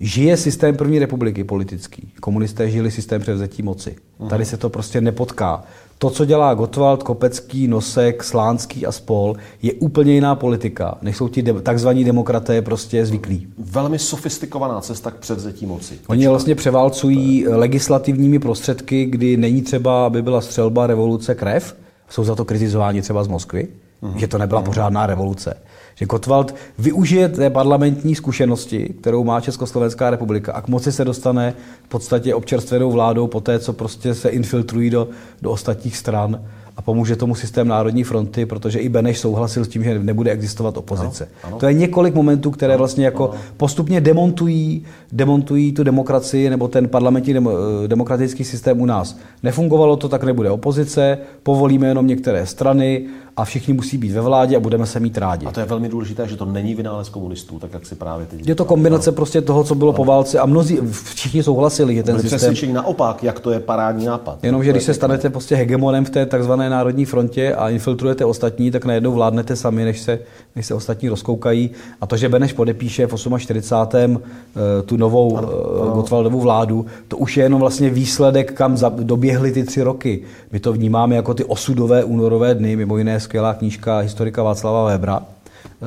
žije 0.00 0.36
systém 0.36 0.76
první 0.76 0.98
republiky 0.98 1.44
politický. 1.44 2.12
Komunisté 2.20 2.70
žili 2.70 2.90
systém 2.90 3.20
převzetí 3.20 3.62
moci. 3.62 3.96
Uh-huh. 4.20 4.28
Tady 4.28 4.44
se 4.44 4.56
to 4.56 4.70
prostě 4.70 5.00
nepotká. 5.00 5.64
To, 6.02 6.10
co 6.10 6.24
dělá 6.24 6.54
Gottwald, 6.54 7.02
Kopecký, 7.02 7.68
Nosek, 7.68 8.24
Slánský 8.24 8.86
a 8.86 8.92
spol, 8.92 9.36
je 9.62 9.72
úplně 9.72 10.12
jiná 10.12 10.34
politika, 10.34 10.98
než 11.02 11.16
jsou 11.16 11.28
ti 11.28 11.42
de- 11.42 11.60
takzvaní 11.60 12.04
demokraté 12.04 12.62
prostě 12.62 13.06
zvyklí. 13.06 13.48
Velmi 13.58 13.98
sofistikovaná 13.98 14.80
cesta 14.80 15.10
k 15.10 15.16
převzetí 15.16 15.66
moci. 15.66 15.98
Oni 16.06 16.28
vlastně 16.28 16.54
převálcují 16.54 17.48
legislativními 17.48 18.38
prostředky, 18.38 19.04
kdy 19.04 19.36
není 19.36 19.62
třeba, 19.62 20.06
aby 20.06 20.22
byla 20.22 20.40
střelba, 20.40 20.86
revoluce, 20.86 21.34
krev. 21.34 21.76
Jsou 22.08 22.24
za 22.24 22.34
to 22.34 22.44
kritizováni 22.44 23.02
třeba 23.02 23.24
z 23.24 23.28
Moskvy, 23.28 23.68
uh-huh. 24.02 24.16
že 24.16 24.28
to 24.28 24.38
nebyla 24.38 24.60
uh-huh. 24.60 24.64
pořádná 24.64 25.06
revoluce. 25.06 25.54
Že 26.00 26.06
Gottwald 26.06 26.54
využije 26.78 27.28
té 27.28 27.50
parlamentní 27.50 28.14
zkušenosti, 28.14 28.94
kterou 29.00 29.24
má 29.24 29.40
Československá 29.40 30.10
republika 30.10 30.52
a 30.52 30.60
k 30.60 30.68
moci 30.68 30.92
se 30.92 31.04
dostane 31.04 31.54
v 31.84 31.88
podstatě 31.88 32.34
občerstvenou 32.34 32.90
vládou 32.90 33.26
po 33.26 33.40
té, 33.40 33.58
co 33.58 33.72
prostě 33.72 34.14
se 34.14 34.28
infiltrují 34.28 34.90
do, 34.90 35.08
do 35.42 35.50
ostatních 35.50 35.96
stran 35.96 36.40
a 36.80 36.82
pomůže 36.82 37.16
tomu 37.16 37.34
systém 37.34 37.68
Národní 37.68 38.04
fronty, 38.04 38.46
protože 38.46 38.78
i 38.78 38.88
Beneš 38.88 39.18
souhlasil 39.18 39.64
s 39.64 39.68
tím, 39.68 39.84
že 39.84 39.98
nebude 39.98 40.30
existovat 40.30 40.76
opozice. 40.76 41.24
Ano, 41.24 41.32
ano. 41.52 41.58
To 41.58 41.66
je 41.66 41.72
několik 41.72 42.14
momentů, 42.14 42.50
které 42.50 42.76
vlastně 42.76 43.04
jako 43.04 43.30
ano. 43.30 43.40
postupně 43.56 44.00
demontují, 44.00 44.84
demontují 45.12 45.72
tu 45.72 45.84
demokracii 45.84 46.50
nebo 46.50 46.68
ten 46.68 46.88
parlamentní 46.88 47.32
dem, 47.34 47.48
demokratický 47.86 48.44
systém 48.44 48.80
u 48.80 48.86
nás. 48.86 49.18
Nefungovalo 49.42 49.96
to, 49.96 50.08
tak 50.08 50.24
nebude 50.24 50.50
opozice, 50.50 51.18
povolíme 51.42 51.86
jenom 51.88 52.06
některé 52.06 52.46
strany 52.46 53.06
a 53.36 53.44
všichni 53.44 53.74
musí 53.74 53.98
být 53.98 54.12
ve 54.12 54.20
vládě 54.20 54.56
a 54.56 54.60
budeme 54.60 54.86
se 54.86 55.00
mít 55.00 55.18
rádi. 55.18 55.46
A 55.46 55.50
to 55.50 55.60
je 55.60 55.66
velmi 55.66 55.88
důležité, 55.88 56.28
že 56.28 56.36
to 56.36 56.44
není 56.44 56.74
vynález 56.74 57.08
komunistů, 57.08 57.58
tak 57.58 57.72
jak 57.72 57.86
si 57.86 57.94
právě 57.94 58.26
teď 58.26 58.48
Je 58.48 58.54
to 58.54 58.64
kombinace 58.64 59.12
prostě 59.12 59.40
toho, 59.40 59.64
co 59.64 59.74
bylo 59.74 59.92
po 59.92 60.04
válce 60.04 60.38
a 60.38 60.46
mnozí, 60.46 60.78
všichni 60.92 61.42
souhlasili, 61.42 61.94
že 61.94 62.02
ten 62.02 62.14
Byli 62.14 62.22
systém... 62.22 62.36
přesvědčení 62.36 62.72
naopak, 62.72 63.24
jak 63.24 63.40
to 63.40 63.50
je 63.50 63.60
parádní 63.60 64.06
nápad. 64.06 64.44
Jenomže 64.44 64.70
když 64.70 64.82
se 64.82 64.94
stanete 64.94 65.30
prostě 65.30 65.56
hegemonem 65.56 66.04
v 66.04 66.10
té 66.10 66.26
takzvané 66.26 66.69
národní 66.70 67.04
frontě 67.04 67.54
a 67.54 67.68
infiltrujete 67.68 68.24
ostatní, 68.24 68.70
tak 68.70 68.84
najednou 68.84 69.12
vládnete 69.12 69.56
sami, 69.56 69.84
než 69.84 70.00
se, 70.00 70.18
než 70.56 70.66
se 70.66 70.74
ostatní 70.74 71.08
rozkoukají. 71.08 71.70
A 72.00 72.06
to, 72.06 72.16
že 72.16 72.28
Beneš 72.28 72.52
podepíše 72.52 73.06
v 73.06 73.14
48. 73.38 74.20
eh, 74.20 74.82
tu 74.82 74.96
novou 74.96 75.36
ano, 75.36 75.48
ano. 75.82 75.90
Gotwaldovou 75.90 76.40
vládu, 76.40 76.86
to 77.08 77.16
už 77.16 77.36
je 77.36 77.42
jenom 77.42 77.60
vlastně 77.60 77.90
výsledek, 77.90 78.52
kam 78.52 78.76
doběhly 78.88 79.52
ty 79.52 79.62
tři 79.62 79.82
roky. 79.82 80.22
My 80.52 80.60
to 80.60 80.72
vnímáme 80.72 81.16
jako 81.16 81.34
ty 81.34 81.44
osudové 81.44 82.04
únorové 82.04 82.54
dny, 82.54 82.76
mimo 82.76 82.98
jiné 82.98 83.20
skvělá 83.20 83.54
knížka 83.54 83.98
historika 83.98 84.42
Václava 84.42 84.84
Webra, 84.84 85.22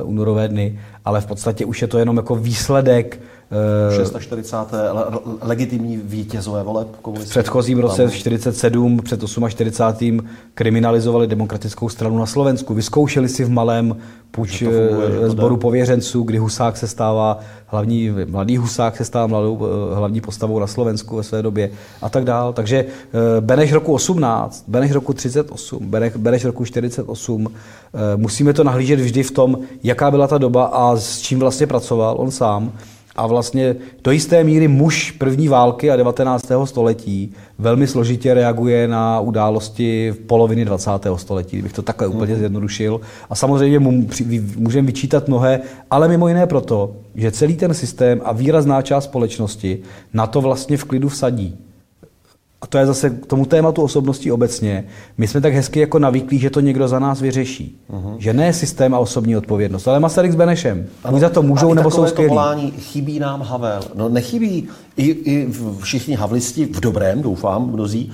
únorové 0.04 0.48
dny, 0.48 0.80
ale 1.06 1.22
v 1.22 1.26
podstatě 1.26 1.66
už 1.66 1.82
je 1.82 1.88
to 1.88 1.98
jenom 1.98 2.18
jako 2.18 2.36
výsledek 2.36 3.20
46. 3.94 4.74
legitimní 5.42 5.98
vítězové 5.98 6.64
voleb 6.64 6.88
komunistů. 7.02 7.30
V 7.30 7.30
předchozím 7.30 7.80
roce 7.80 8.10
47 8.12 8.98
před 8.98 9.22
48. 9.50 10.20
kriminalizovali 10.54 11.28
demokratickou 11.28 11.90
stranu 11.90 12.18
na 12.18 12.26
Slovensku. 12.26 12.74
Vyzkoušeli 12.74 13.30
si 13.30 13.44
v 13.44 13.50
malém 13.50 13.98
puč 14.32 14.64
sboru 15.28 15.58
pověřenců, 15.58 16.24
kdy 16.24 16.38
Husák 16.38 16.78
se 16.78 16.88
stává 16.88 17.40
hlavní, 17.66 18.12
mladý 18.26 18.58
Husák 18.58 18.98
se 18.98 19.06
stává 19.06 19.28
mladou, 19.28 19.60
hlavní 19.94 20.22
postavou 20.22 20.60
na 20.60 20.68
Slovensku 20.68 21.16
ve 21.16 21.24
své 21.24 21.42
době 21.42 21.72
a 22.02 22.10
tak 22.10 22.24
dál. 22.24 22.54
Takže 22.54 22.86
Beneš 23.40 23.74
roku 23.74 23.94
18, 23.94 24.66
Beneš 24.68 24.92
roku 24.92 25.14
38, 25.14 25.90
Beneš, 25.90 26.14
Beneš 26.18 26.46
roku 26.46 26.66
48, 26.66 27.48
musíme 28.16 28.54
to 28.54 28.64
nahlížet 28.64 29.00
vždy 29.00 29.24
v 29.24 29.32
tom, 29.32 29.58
jaká 29.84 30.12
byla 30.12 30.28
ta 30.28 30.38
doba 30.38 30.66
a 30.66 30.96
s 30.96 31.20
čím 31.20 31.40
vlastně 31.40 31.68
pracoval 31.68 32.16
on 32.18 32.32
sám. 32.32 32.72
A 33.16 33.28
vlastně 33.28 33.76
do 34.04 34.12
jisté 34.12 34.44
míry 34.44 34.68
muž 34.68 35.12
první 35.12 35.48
války 35.48 35.92
a 35.92 35.96
19. 35.96 36.52
století 36.66 37.34
velmi 37.60 37.88
složitě 37.88 38.34
reaguje 38.34 38.88
na 38.88 39.20
události 39.20 40.12
v 40.12 40.20
poloviny 40.20 40.66
20. 40.66 40.92
století, 41.16 41.58
kdybych 41.58 41.74
to 41.74 41.82
takhle 41.82 42.08
úplně 42.08 42.36
zjednodušil. 42.36 43.02
A 43.30 43.36
samozřejmě 43.36 43.80
mu 43.80 44.08
můžeme 44.56 44.88
vyčítat 44.88 45.28
mnohé, 45.28 45.62
ale 45.92 46.08
mimo 46.08 46.28
jiné 46.28 46.48
proto, 46.48 46.96
že 47.16 47.32
celý 47.32 47.56
ten 47.56 47.74
systém 47.74 48.22
a 48.24 48.34
výrazná 48.34 48.82
část 48.82 49.04
společnosti 49.04 49.80
na 50.14 50.28
to 50.28 50.42
vlastně 50.42 50.78
v 50.78 50.84
klidu 50.84 51.10
vsadí 51.10 51.58
a 52.64 52.68
to 52.68 52.78
je 52.78 52.86
zase 52.86 53.10
k 53.10 53.26
tomu 53.26 53.46
tématu 53.46 53.82
osobností 53.82 54.32
obecně, 54.32 54.84
my 55.18 55.28
jsme 55.28 55.42
tak 55.42 55.54
hezky 55.54 55.80
jako 55.80 56.00
navyklí, 56.00 56.40
že 56.40 56.50
to 56.50 56.60
někdo 56.60 56.88
za 56.88 57.00
nás 57.00 57.22
vyřeší. 57.22 57.80
Uh-huh. 57.92 58.16
Že 58.18 58.34
ne 58.34 58.54
systém 58.54 58.94
a 58.94 59.00
osobní 59.00 59.38
odpovědnost, 59.38 59.88
ale 59.88 60.00
Masaryk 60.00 60.32
s 60.32 60.36
Benešem. 60.36 60.86
Oni 61.04 61.20
za 61.20 61.30
to 61.30 61.44
můžou 61.44 61.74
nebo 61.74 61.92
jsou 61.92 62.06
skvělí. 62.06 62.30
volání 62.30 62.72
chybí 62.72 63.20
nám 63.20 63.42
Havel. 63.42 63.82
No 63.96 64.10
nechybí 64.10 64.68
i, 64.98 65.06
i 65.06 65.48
všichni 65.80 66.16
havlisti, 66.16 66.66
v 66.66 66.80
dobrém 66.80 67.22
doufám, 67.22 67.72
mnozí, 67.72 68.12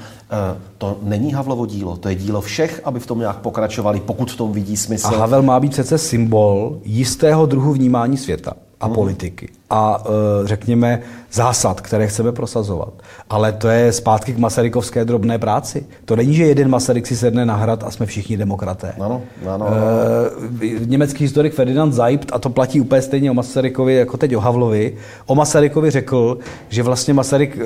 to 0.77 0.97
není 1.03 1.33
Havlovo 1.33 1.65
dílo, 1.65 1.97
to 1.97 2.09
je 2.09 2.15
dílo 2.15 2.41
všech, 2.41 2.81
aby 2.83 2.99
v 2.99 3.07
tom 3.07 3.19
nějak 3.19 3.37
pokračovali, 3.37 3.99
pokud 3.99 4.31
v 4.31 4.37
tom 4.37 4.51
vidí 4.51 4.77
smysl. 4.77 5.07
A 5.07 5.17
Havel 5.17 5.41
má 5.41 5.59
být 5.59 5.71
přece 5.71 5.97
symbol 5.97 6.79
jistého 6.83 7.45
druhu 7.45 7.73
vnímání 7.73 8.17
světa 8.17 8.53
a 8.79 8.85
hmm. 8.85 8.95
politiky 8.95 9.49
a 9.69 10.03
řekněme 10.43 11.01
zásad, 11.31 11.81
které 11.81 12.07
chceme 12.07 12.31
prosazovat. 12.31 12.93
Ale 13.29 13.51
to 13.51 13.67
je 13.67 13.93
zpátky 13.93 14.33
k 14.33 14.37
Masarykovské 14.37 15.05
drobné 15.05 15.37
práci. 15.37 15.85
To 16.05 16.15
není, 16.15 16.33
že 16.33 16.45
jeden 16.45 16.69
Masaryk 16.69 17.07
si 17.07 17.17
sedne 17.17 17.45
na 17.45 17.55
hrad 17.55 17.83
a 17.83 17.91
jsme 17.91 18.05
všichni 18.05 18.37
demokraté. 18.37 18.93
Ano, 18.99 19.21
ano, 19.47 19.67
ano. 19.67 19.77
E, 20.61 20.85
německý 20.85 21.23
historik 21.23 21.53
Ferdinand 21.53 21.93
Zajpt, 21.93 22.29
a 22.33 22.39
to 22.39 22.49
platí 22.49 22.81
úplně 22.81 23.01
stejně 23.01 23.31
o 23.31 23.33
Masarykovi, 23.33 23.95
jako 23.95 24.17
teď 24.17 24.35
o 24.35 24.39
Havlovi, 24.39 24.95
o 25.25 25.35
Masarykovi 25.35 25.91
řekl, 25.91 26.37
že 26.69 26.83
vlastně 26.83 27.13
Masaryk 27.13 27.57
e, 27.57 27.63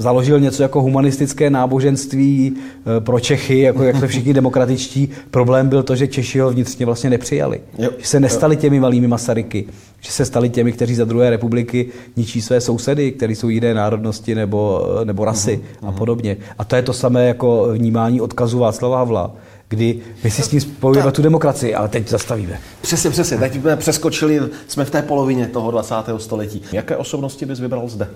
založil 0.00 0.40
něco 0.40 0.62
jako 0.62 0.82
humanistické 0.82 1.50
náboženství 1.50 2.56
e, 2.96 3.00
pro 3.00 3.20
Čechy, 3.20 3.60
jako 3.60 3.82
jak 3.82 4.00
to 4.00 4.06
všichni 4.08 4.34
demokratičtí. 4.34 5.08
Problém 5.30 5.68
byl 5.68 5.82
to, 5.82 5.96
že 5.96 6.08
Češi 6.08 6.38
ho 6.38 6.50
vnitřně 6.50 6.86
vlastně 6.86 7.10
nepřijali. 7.10 7.60
Jo. 7.78 7.90
Že 7.98 8.06
se 8.06 8.20
nestali 8.20 8.56
těmi 8.56 8.80
malými 8.80 9.08
Masaryky 9.08 9.66
že 10.04 10.12
se 10.12 10.24
stali 10.24 10.48
těmi, 10.48 10.72
kteří 10.72 10.94
za 10.94 11.04
druhé 11.04 11.30
republiky 11.30 11.86
ničí 12.16 12.42
své 12.42 12.60
sousedy, 12.60 13.12
kteří 13.12 13.34
jsou 13.34 13.48
jiné 13.48 13.74
národnosti 13.74 14.34
nebo, 14.34 14.86
nebo 15.04 15.24
rasy 15.24 15.60
uh-huh. 15.62 15.88
a 15.88 15.92
podobně. 15.92 16.36
A 16.58 16.64
to 16.64 16.76
je 16.76 16.82
to 16.82 16.92
samé 16.92 17.26
jako 17.26 17.68
vnímání 17.72 18.20
odkazu 18.20 18.58
Václava 18.58 18.98
Havla, 18.98 19.34
kdy 19.68 20.00
my 20.24 20.30
si 20.30 20.42
s 20.42 20.50
ním 20.50 20.60
spojujeme 20.60 21.12
tu 21.12 21.22
demokracii, 21.22 21.74
ale 21.74 21.88
teď 21.88 22.08
zastavíme. 22.08 22.60
Přesně, 22.80 23.10
přesně. 23.10 23.38
Teď 23.38 23.54
jsme 23.54 23.76
přeskočili, 23.76 24.40
jsme 24.68 24.84
v 24.84 24.90
té 24.90 25.02
polovině 25.02 25.46
toho 25.46 25.70
20. 25.70 25.94
století. 26.18 26.62
Jaké 26.72 26.96
osobnosti 26.96 27.46
bys 27.46 27.60
vybral 27.60 27.88
zde? 27.88 28.08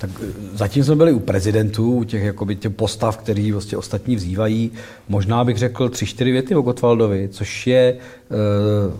Tak 0.00 0.10
eh, 0.22 0.32
zatím 0.52 0.84
jsme 0.84 0.96
byli 0.96 1.12
u 1.12 1.18
prezidentů, 1.18 1.92
u 1.92 2.04
těch, 2.04 2.22
jakoby, 2.22 2.56
těch 2.56 2.72
postav, 2.72 3.16
který 3.16 3.52
vlastně 3.52 3.78
ostatní 3.78 4.16
vzývají. 4.16 4.70
Možná 5.08 5.44
bych 5.44 5.58
řekl 5.58 5.88
tři, 5.88 6.06
čtyři 6.06 6.32
věty 6.32 6.54
o 6.54 6.62
Gottwaldovi, 6.62 7.28
což 7.32 7.66
je 7.66 7.82
e, 7.82 7.96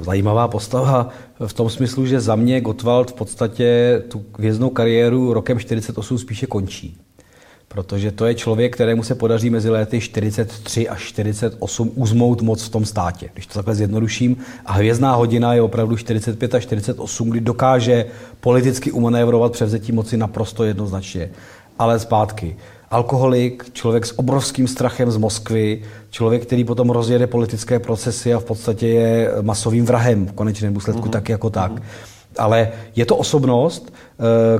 zajímavá 0.04 0.48
postava 0.48 1.08
v 1.46 1.52
tom 1.52 1.70
smyslu, 1.70 2.06
že 2.06 2.20
za 2.20 2.36
mě 2.36 2.60
Gottwald 2.60 3.10
v 3.10 3.14
podstatě 3.14 4.02
tu 4.08 4.24
hvězdnou 4.38 4.70
kariéru 4.70 5.32
rokem 5.32 5.58
48 5.58 6.18
spíše 6.18 6.46
končí 6.46 6.96
protože 7.74 8.12
to 8.12 8.26
je 8.26 8.35
člověk, 8.35 8.74
kterému 8.74 9.02
se 9.02 9.14
podaří 9.14 9.50
mezi 9.50 9.70
léty 9.70 10.00
43 10.00 10.88
až 10.88 11.02
48 11.02 11.92
uzmout 11.94 12.42
moc 12.42 12.62
v 12.62 12.68
tom 12.68 12.85
státě, 12.85 13.30
když 13.33 13.46
to 13.46 13.54
takhle 13.54 13.74
zjednoduším. 13.74 14.37
A 14.66 14.72
hvězdná 14.72 15.14
hodina 15.14 15.54
je 15.54 15.62
opravdu 15.62 15.96
45 15.96 16.54
až 16.54 16.62
48, 16.62 17.30
kdy 17.30 17.40
dokáže 17.40 18.04
politicky 18.40 18.92
umanévrovat 18.92 19.52
převzetí 19.52 19.92
moci 19.92 20.16
naprosto 20.16 20.64
jednoznačně. 20.64 21.30
Ale 21.78 21.98
zpátky. 21.98 22.56
Alkoholik, 22.90 23.72
člověk 23.72 24.06
s 24.06 24.18
obrovským 24.18 24.68
strachem 24.68 25.11
z 25.11 25.16
Moskvy, 25.16 25.83
člověk, 26.11 26.42
který 26.42 26.64
potom 26.64 26.90
rozjede 26.90 27.26
politické 27.26 27.78
procesy 27.78 28.35
a 28.35 28.38
v 28.38 28.44
podstatě 28.44 28.88
je 28.88 29.33
masovým 29.42 29.85
vrahem 29.85 30.26
v 30.26 30.33
konečném 30.33 30.74
důsledku 30.74 31.09
mm-hmm. 31.09 31.11
tak 31.11 31.28
jako 31.28 31.50
tak. 31.50 31.72
Mm-hmm. 31.72 31.83
Ale 32.38 32.72
je 32.96 33.06
to 33.06 33.16
osobnost, 33.16 33.92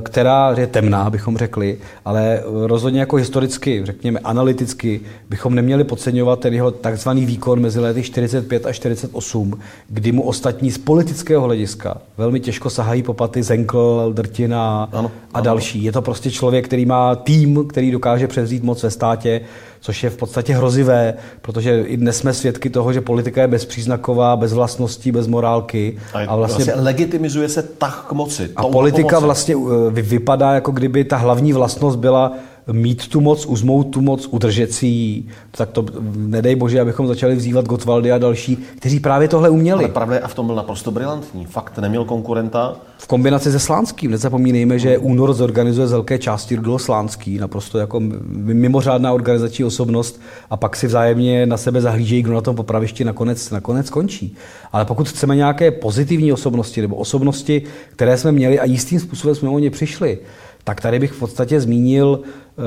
která 0.03 0.55
je 0.57 0.67
temná, 0.67 1.09
bychom 1.09 1.37
řekli, 1.37 1.77
ale 2.05 2.43
rozhodně 2.45 2.99
jako 2.99 3.15
historicky, 3.15 3.81
řekněme 3.85 4.19
analyticky, 4.19 5.01
bychom 5.29 5.55
neměli 5.55 5.83
podceňovat 5.83 6.39
ten 6.39 6.53
jeho 6.53 6.71
takzvaný 6.71 7.25
výkon 7.25 7.59
mezi 7.59 7.79
lety 7.79 8.03
45 8.03 8.65
a 8.65 8.73
48, 8.73 9.59
kdy 9.89 10.11
mu 10.11 10.23
ostatní 10.23 10.71
z 10.71 10.77
politického 10.77 11.43
hlediska 11.43 11.97
velmi 12.17 12.39
těžko 12.39 12.69
sahají 12.69 13.03
po 13.03 13.13
paty 13.13 13.43
Zenkl, 13.43 14.11
Drtina 14.13 14.89
ano, 14.91 15.11
a 15.33 15.37
ano. 15.37 15.45
další. 15.45 15.83
Je 15.83 15.91
to 15.91 16.01
prostě 16.01 16.31
člověk, 16.31 16.65
který 16.65 16.85
má 16.85 17.15
tým, 17.15 17.67
který 17.67 17.91
dokáže 17.91 18.27
převzít 18.27 18.63
moc 18.63 18.83
ve 18.83 18.91
státě, 18.91 19.41
což 19.81 20.03
je 20.03 20.09
v 20.09 20.17
podstatě 20.17 20.53
hrozivé, 20.53 21.13
protože 21.41 21.81
i 21.81 21.97
dnes 21.97 22.17
jsme 22.17 22.33
svědky 22.33 22.69
toho, 22.69 22.93
že 22.93 23.01
politika 23.01 23.41
je 23.41 23.47
bezpříznaková, 23.47 24.35
bez 24.35 24.53
vlastností, 24.53 25.11
bez 25.11 25.27
morálky. 25.27 25.97
A, 26.13 26.19
a 26.19 26.35
vlastně, 26.35 26.65
vlastně 26.65 26.83
legitimizuje 26.83 27.49
se 27.49 27.63
tak 27.63 28.05
k 28.07 28.11
moci. 28.11 28.49
A 28.55 28.63
politika 28.63 29.19
vlastně 29.19 29.50
eh, 29.55 30.01
vypadá, 30.01 30.53
jako 30.53 30.71
kdyby 30.71 31.03
ta 31.03 31.17
hlavní 31.17 31.53
vlastnost 31.53 31.99
byla 31.99 32.31
mít 32.71 33.07
tu 33.07 33.21
moc, 33.21 33.45
uzmout 33.45 33.83
tu 33.83 34.01
moc, 34.01 34.27
udržet 34.27 34.73
si 34.73 34.87
ji, 34.87 35.27
tak 35.51 35.69
to 35.69 35.85
nedej 36.15 36.55
bože, 36.55 36.81
abychom 36.81 37.07
začali 37.07 37.35
vzývat 37.35 37.65
Gottwaldy 37.65 38.11
a 38.11 38.17
další, 38.17 38.55
kteří 38.55 38.99
právě 38.99 39.27
tohle 39.27 39.49
uměli. 39.49 39.83
Ale 39.83 39.93
pravda 39.93 40.15
je, 40.15 40.21
a 40.21 40.27
v 40.27 40.35
tom 40.35 40.45
byl 40.45 40.55
naprosto 40.55 40.91
brilantní. 40.91 41.45
Fakt 41.45 41.77
neměl 41.77 42.05
konkurenta. 42.05 42.75
V 42.97 43.07
kombinaci 43.07 43.51
se 43.51 43.59
Slánským. 43.59 44.11
Nezapomínejme, 44.11 44.79
že 44.79 44.97
Únor 44.97 45.33
zorganizuje 45.33 45.87
z 45.87 45.91
velké 45.91 46.19
části 46.19 46.55
Rudolf 46.55 46.81
Slánský, 46.81 47.37
naprosto 47.37 47.77
jako 47.77 47.99
mimořádná 48.29 49.13
organizační 49.13 49.65
osobnost 49.65 50.21
a 50.49 50.57
pak 50.57 50.75
si 50.75 50.87
vzájemně 50.87 51.45
na 51.45 51.57
sebe 51.57 51.81
zahlížejí, 51.81 52.21
kdo 52.21 52.33
na 52.33 52.41
tom 52.41 52.55
popravišti 52.55 53.03
nakonec, 53.03 53.51
nakonec 53.51 53.89
končí. 53.89 54.35
Ale 54.71 54.85
pokud 54.85 55.09
chceme 55.09 55.35
nějaké 55.35 55.71
pozitivní 55.71 56.33
osobnosti 56.33 56.81
nebo 56.81 56.95
osobnosti, 56.95 57.61
které 57.95 58.17
jsme 58.17 58.31
měli 58.31 58.59
a 58.59 58.65
jistým 58.65 58.99
způsobem 58.99 59.35
jsme 59.35 59.49
o 59.49 59.59
ně 59.59 59.69
přišli, 59.69 60.19
tak 60.63 60.81
tady 60.81 60.99
bych 60.99 61.11
v 61.11 61.19
podstatě 61.19 61.61
zmínil 61.61 62.19
uh, 62.19 62.65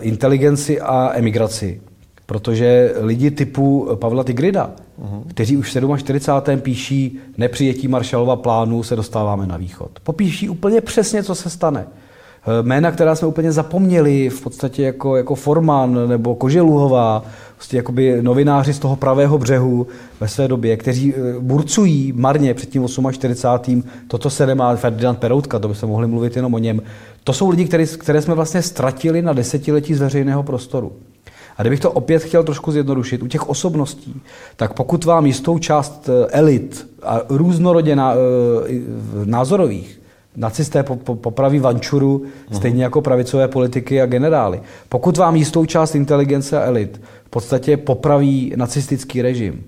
inteligenci 0.00 0.80
a 0.80 1.12
emigraci. 1.14 1.80
Protože 2.26 2.94
lidi 3.00 3.30
typu 3.30 3.88
Pavla 3.94 4.24
Tigrida, 4.24 4.70
uh-huh. 5.02 5.22
kteří 5.28 5.56
už 5.56 5.76
v 5.76 5.98
47. 5.98 6.60
píší 6.60 7.18
nepřijetí 7.38 7.88
Marshallova 7.88 8.36
plánu, 8.36 8.82
se 8.82 8.96
dostáváme 8.96 9.46
na 9.46 9.56
východ. 9.56 9.90
Popíší 10.02 10.48
úplně 10.48 10.80
přesně, 10.80 11.22
co 11.22 11.34
se 11.34 11.50
stane. 11.50 11.86
Eh, 12.46 12.62
jména, 12.62 12.90
která 12.90 13.14
jsme 13.14 13.28
úplně 13.28 13.52
zapomněli, 13.52 14.28
v 14.28 14.40
podstatě 14.40 14.82
jako, 14.82 15.16
jako 15.16 15.34
Forman 15.34 16.08
nebo 16.08 16.34
Koželuhová, 16.34 17.24
prostě 17.54 17.76
jakoby 17.76 18.22
novináři 18.22 18.74
z 18.74 18.78
toho 18.78 18.96
pravého 18.96 19.38
břehu 19.38 19.86
ve 20.20 20.28
své 20.28 20.48
době, 20.48 20.76
kteří 20.76 21.14
eh, 21.14 21.40
burcují 21.40 22.12
marně 22.12 22.54
před 22.54 22.70
tím 22.70 22.88
48. 23.12 23.84
Toto 24.08 24.30
se 24.30 24.46
nemá 24.46 24.76
Ferdinand 24.76 25.18
Peroutka, 25.18 25.58
to 25.58 25.68
by 25.68 25.74
se 25.74 25.86
mohli 25.86 26.06
mluvit 26.06 26.36
jenom 26.36 26.54
o 26.54 26.58
něm. 26.58 26.82
To 27.24 27.32
jsou 27.32 27.50
lidi, 27.50 27.64
které, 27.64 27.86
které 27.86 28.22
jsme 28.22 28.34
vlastně 28.34 28.62
ztratili 28.62 29.22
na 29.22 29.32
desetiletí 29.32 29.94
z 29.94 30.00
veřejného 30.00 30.42
prostoru. 30.42 30.92
A 31.56 31.62
kdybych 31.62 31.80
to 31.80 31.92
opět 31.92 32.22
chtěl 32.22 32.44
trošku 32.44 32.72
zjednodušit, 32.72 33.22
u 33.22 33.26
těch 33.26 33.48
osobností, 33.48 34.20
tak 34.56 34.74
pokud 34.74 35.04
vám 35.04 35.26
jistou 35.26 35.58
část 35.58 36.08
eh, 36.08 36.26
elit 36.26 36.88
a 37.02 37.20
různorodě 37.28 37.96
na, 37.96 38.14
názorových 39.24 40.02
nacisté 40.36 40.82
popraví 41.14 41.58
Vančuru, 41.58 42.18
uh-huh. 42.18 42.56
stejně 42.56 42.82
jako 42.82 43.00
pravicové 43.00 43.48
politiky 43.48 44.02
a 44.02 44.06
generály. 44.06 44.60
Pokud 44.88 45.16
vám 45.16 45.36
jistou 45.36 45.64
část 45.64 45.94
inteligence 45.94 46.62
a 46.62 46.66
elit 46.66 47.00
v 47.24 47.30
podstatě 47.30 47.76
popraví 47.76 48.52
nacistický 48.56 49.22
režim, 49.22 49.64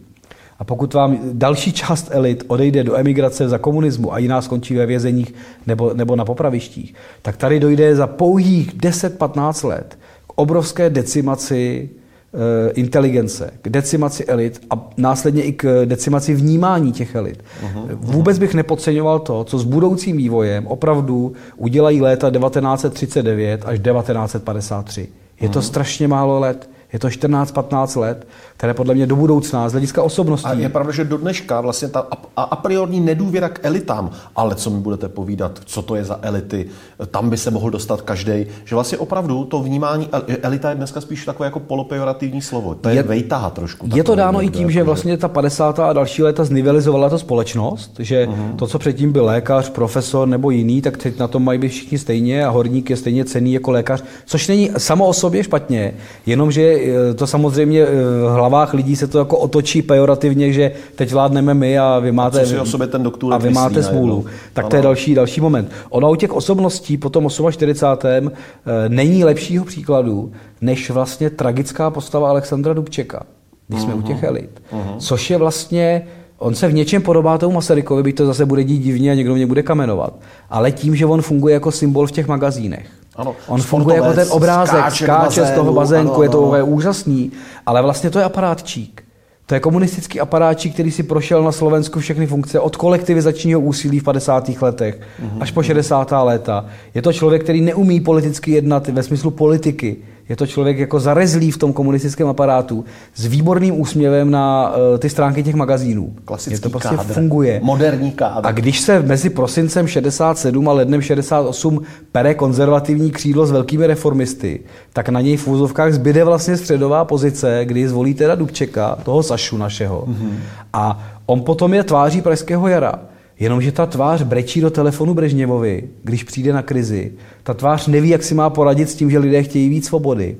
a 0.58 0.64
pokud 0.64 0.94
vám 0.94 1.18
další 1.32 1.72
část 1.72 2.08
elit 2.10 2.44
odejde 2.46 2.84
do 2.84 2.96
emigrace 2.96 3.48
za 3.48 3.58
komunismu 3.58 4.14
a 4.14 4.18
jiná 4.18 4.42
skončí 4.42 4.74
ve 4.74 4.86
vězeních 4.86 5.34
nebo, 5.66 5.94
nebo 5.94 6.16
na 6.16 6.24
popravištích, 6.24 6.94
tak 7.22 7.36
tady 7.36 7.60
dojde 7.60 7.96
za 7.96 8.06
pouhých 8.06 8.74
10-15 8.76 9.68
let 9.68 9.98
k 10.26 10.32
obrovské 10.36 10.90
decimaci 10.90 11.90
Eh, 12.36 12.70
inteligence, 12.70 13.50
k 13.62 13.68
decimaci 13.68 14.24
elit 14.24 14.60
a 14.70 14.90
následně 14.96 15.42
i 15.42 15.52
k 15.52 15.82
decimaci 15.84 16.34
vnímání 16.34 16.92
těch 16.92 17.14
elit. 17.14 17.44
Uh-huh. 17.62 17.86
Vůbec 17.90 18.38
bych 18.38 18.54
nepodceňoval 18.54 19.18
to, 19.18 19.44
co 19.44 19.58
s 19.58 19.64
budoucím 19.64 20.16
vývojem 20.16 20.66
opravdu 20.66 21.32
udělají 21.56 22.00
léta 22.00 22.30
1939 22.30 23.62
až 23.66 23.78
1953. 23.78 25.08
Je 25.40 25.48
to 25.48 25.58
uh-huh. 25.58 25.62
strašně 25.62 26.08
málo 26.08 26.40
let. 26.40 26.70
Je 26.92 26.98
to 26.98 27.08
14-15 27.08 28.00
let, 28.00 28.26
které 28.64 28.74
podle 28.74 28.94
mě 28.94 29.06
do 29.06 29.16
budoucna 29.16 29.68
z 29.68 29.72
hlediska 29.72 30.02
osobností. 30.02 30.48
A 30.48 30.52
je 30.52 30.68
pravda, 30.68 30.92
že 30.92 31.04
do 31.04 31.18
dneška 31.18 31.60
vlastně 31.60 31.88
ta 31.88 32.06
a, 32.36 32.42
a 32.42 32.56
priorní 32.56 33.00
nedůvěra 33.00 33.48
k 33.48 33.60
elitám, 33.62 34.10
ale 34.36 34.54
co 34.54 34.70
mi 34.70 34.80
budete 34.80 35.08
povídat, 35.08 35.60
co 35.64 35.82
to 35.82 35.94
je 35.94 36.04
za 36.04 36.18
elity, 36.22 36.66
tam 37.10 37.30
by 37.30 37.36
se 37.36 37.50
mohl 37.50 37.70
dostat 37.70 38.02
každý, 38.02 38.46
že 38.64 38.74
vlastně 38.74 38.98
opravdu 38.98 39.44
to 39.44 39.62
vnímání 39.62 40.08
elita 40.42 40.70
je 40.70 40.76
dneska 40.76 41.00
spíš 41.00 41.24
takové 41.24 41.46
jako 41.46 41.60
polopejorativní 41.60 42.42
slovo. 42.42 42.74
To 42.74 42.88
je, 42.88 42.94
je 42.94 43.02
vejtaha 43.02 43.50
trošku. 43.50 43.88
Je 43.94 44.04
to 44.04 44.14
dáno 44.14 44.42
i 44.42 44.48
tím, 44.48 44.70
že 44.70 44.82
vlastně 44.82 45.16
ta 45.16 45.28
50. 45.28 45.78
a 45.78 45.92
další 45.92 46.22
léta 46.22 46.44
znivelizovala 46.44 47.08
to 47.08 47.18
společnost, 47.18 47.96
že 47.98 48.26
uh-huh. 48.26 48.56
to, 48.56 48.66
co 48.66 48.78
předtím 48.78 49.12
byl 49.12 49.24
lékař, 49.24 49.70
profesor 49.70 50.28
nebo 50.28 50.50
jiný, 50.50 50.82
tak 50.82 50.96
teď 50.96 51.18
na 51.18 51.28
tom 51.28 51.44
mají 51.44 51.58
být 51.58 51.68
všichni 51.68 51.98
stejně 51.98 52.46
a 52.46 52.50
horník 52.50 52.90
je 52.90 52.96
stejně 52.96 53.24
cený 53.24 53.52
jako 53.52 53.70
lékař, 53.70 54.04
což 54.26 54.48
není 54.48 54.70
samo 54.78 55.08
o 55.08 55.12
sobě 55.12 55.44
špatně, 55.44 55.94
jenomže 56.26 56.94
Eh, 57.10 57.14
to 57.14 57.26
samozřejmě 57.26 57.82
eh, 57.82 57.86
v 58.32 58.36
hlavách 58.54 58.74
lidí 58.74 58.96
se 58.96 59.06
to 59.06 59.18
jako 59.18 59.38
otočí 59.38 59.82
pejorativně, 59.82 60.52
že 60.52 60.72
teď 60.94 61.12
vládneme 61.12 61.54
my 61.54 61.78
a 61.78 61.98
vy 61.98 62.12
máte, 62.12 62.42
a, 62.42 62.46
si 62.46 62.56
sobě 62.64 62.86
ten 62.86 63.02
doktor 63.02 63.34
a 63.34 63.38
vy 63.38 63.50
máte 63.50 63.82
smůlu. 63.82 64.26
Tak 64.52 64.64
ano. 64.64 64.70
to 64.70 64.76
je 64.76 64.82
další, 64.82 65.14
další 65.14 65.40
moment. 65.40 65.70
Ono 65.90 66.10
u 66.10 66.14
těch 66.14 66.32
osobností 66.32 66.96
po 66.96 67.10
tom 67.10 67.28
48. 67.50 68.30
Eh, 68.30 68.88
není 68.88 69.24
lepšího 69.24 69.64
příkladu, 69.64 70.32
než 70.60 70.90
vlastně 70.90 71.30
tragická 71.30 71.90
postava 71.90 72.30
Alexandra 72.30 72.74
Dubčeka, 72.74 73.22
když 73.68 73.80
uh-huh. 73.80 73.84
jsme 73.84 73.94
u 73.94 74.02
těch 74.02 74.16
mhm. 74.16 74.24
elit. 74.24 74.62
Uh-huh. 74.72 74.96
Což 74.98 75.30
je 75.30 75.38
vlastně 75.38 76.06
On 76.38 76.54
se 76.54 76.68
v 76.68 76.74
něčem 76.74 77.02
podobá 77.02 77.38
tomu 77.38 77.54
Masarykovi, 77.54 78.02
byť 78.02 78.16
to 78.16 78.26
zase 78.26 78.46
bude 78.46 78.64
dít 78.64 78.78
divně 78.78 79.10
a 79.10 79.14
někdo 79.14 79.34
mě 79.34 79.46
bude 79.46 79.62
kamenovat. 79.62 80.14
Ale 80.50 80.72
tím, 80.72 80.96
že 80.96 81.06
on 81.06 81.22
funguje 81.22 81.54
jako 81.54 81.72
symbol 81.72 82.06
v 82.06 82.12
těch 82.12 82.28
magazínech. 82.28 82.86
Ano, 83.16 83.36
on 83.46 83.62
funguje 83.62 83.96
jako 83.96 84.12
ten 84.12 84.28
obrázek, 84.30 84.78
skáče, 84.78 85.04
skáče 85.04 85.46
z 85.46 85.50
toho 85.50 85.72
bazénku, 85.72 86.14
ano, 86.14 86.22
je 86.22 86.28
to 86.28 86.52
ano. 86.52 86.66
úžasný, 86.66 87.32
ale 87.66 87.82
vlastně 87.82 88.10
to 88.10 88.18
je 88.18 88.24
aparátčík. 88.24 89.04
To 89.46 89.54
je 89.54 89.60
komunistický 89.60 90.20
aparátčík, 90.20 90.74
který 90.74 90.90
si 90.90 91.02
prošel 91.02 91.42
na 91.42 91.52
Slovensku 91.52 92.00
všechny 92.00 92.26
funkce 92.26 92.60
od 92.60 92.76
kolektivizačního 92.76 93.60
úsilí 93.60 94.00
v 94.00 94.04
50. 94.04 94.48
letech 94.60 95.00
mm-hmm. 95.00 95.38
až 95.40 95.50
po 95.50 95.62
60. 95.62 96.12
léta. 96.22 96.66
Je 96.94 97.02
to 97.02 97.12
člověk, 97.12 97.42
který 97.42 97.60
neumí 97.60 98.00
politicky 98.00 98.50
jednat 98.50 98.88
ve 98.88 99.02
smyslu 99.02 99.30
politiky 99.30 99.96
je 100.28 100.36
to 100.36 100.46
člověk 100.46 100.78
jako 100.78 101.00
zarezlý 101.00 101.50
v 101.50 101.58
tom 101.58 101.72
komunistickém 101.72 102.28
aparátu 102.28 102.84
s 103.14 103.26
výborným 103.26 103.80
úsměvem 103.80 104.30
na 104.30 104.74
uh, 104.76 104.98
ty 104.98 105.10
stránky 105.10 105.42
těch 105.42 105.54
magazínů. 105.54 106.14
Klasický 106.24 106.54
je 106.54 106.60
to 106.60 106.70
prostě 106.70 106.96
kádr. 106.96 107.12
funguje. 107.12 107.60
Moderní 107.62 108.12
kádr. 108.12 108.48
A 108.48 108.52
když 108.52 108.80
se 108.80 109.02
mezi 109.02 109.30
prosincem 109.30 109.86
67 109.86 110.68
a 110.68 110.72
lednem 110.72 111.00
68 111.00 111.82
pere 112.12 112.34
konzervativní 112.34 113.10
křídlo 113.10 113.46
s 113.46 113.50
velkými 113.50 113.86
reformisty, 113.86 114.60
tak 114.92 115.08
na 115.08 115.20
něj 115.20 115.36
v 115.36 115.48
úzovkách 115.48 115.92
zbyde 115.92 116.24
vlastně 116.24 116.56
středová 116.56 117.04
pozice, 117.04 117.60
kdy 117.64 117.88
zvolí 117.88 118.14
teda 118.14 118.34
Dubčeka, 118.34 118.98
toho 119.02 119.22
Sašu 119.22 119.56
našeho. 119.56 120.04
Mm-hmm. 120.08 120.34
A 120.72 121.04
on 121.26 121.40
potom 121.40 121.74
je 121.74 121.84
tváří 121.84 122.22
Pražského 122.22 122.68
jara. 122.68 122.98
Jenomže 123.38 123.72
ta 123.72 123.86
tvář 123.86 124.22
brečí 124.22 124.60
do 124.60 124.70
telefonu 124.70 125.14
Brežněvovi, 125.14 125.88
když 126.02 126.24
přijde 126.24 126.52
na 126.52 126.62
krizi. 126.62 127.12
Ta 127.42 127.54
tvář 127.54 127.86
neví, 127.86 128.08
jak 128.08 128.22
si 128.22 128.34
má 128.34 128.50
poradit 128.50 128.90
s 128.90 128.94
tím, 128.94 129.10
že 129.10 129.18
lidé 129.18 129.42
chtějí 129.42 129.68
víc 129.68 129.86
svobody. 129.86 130.36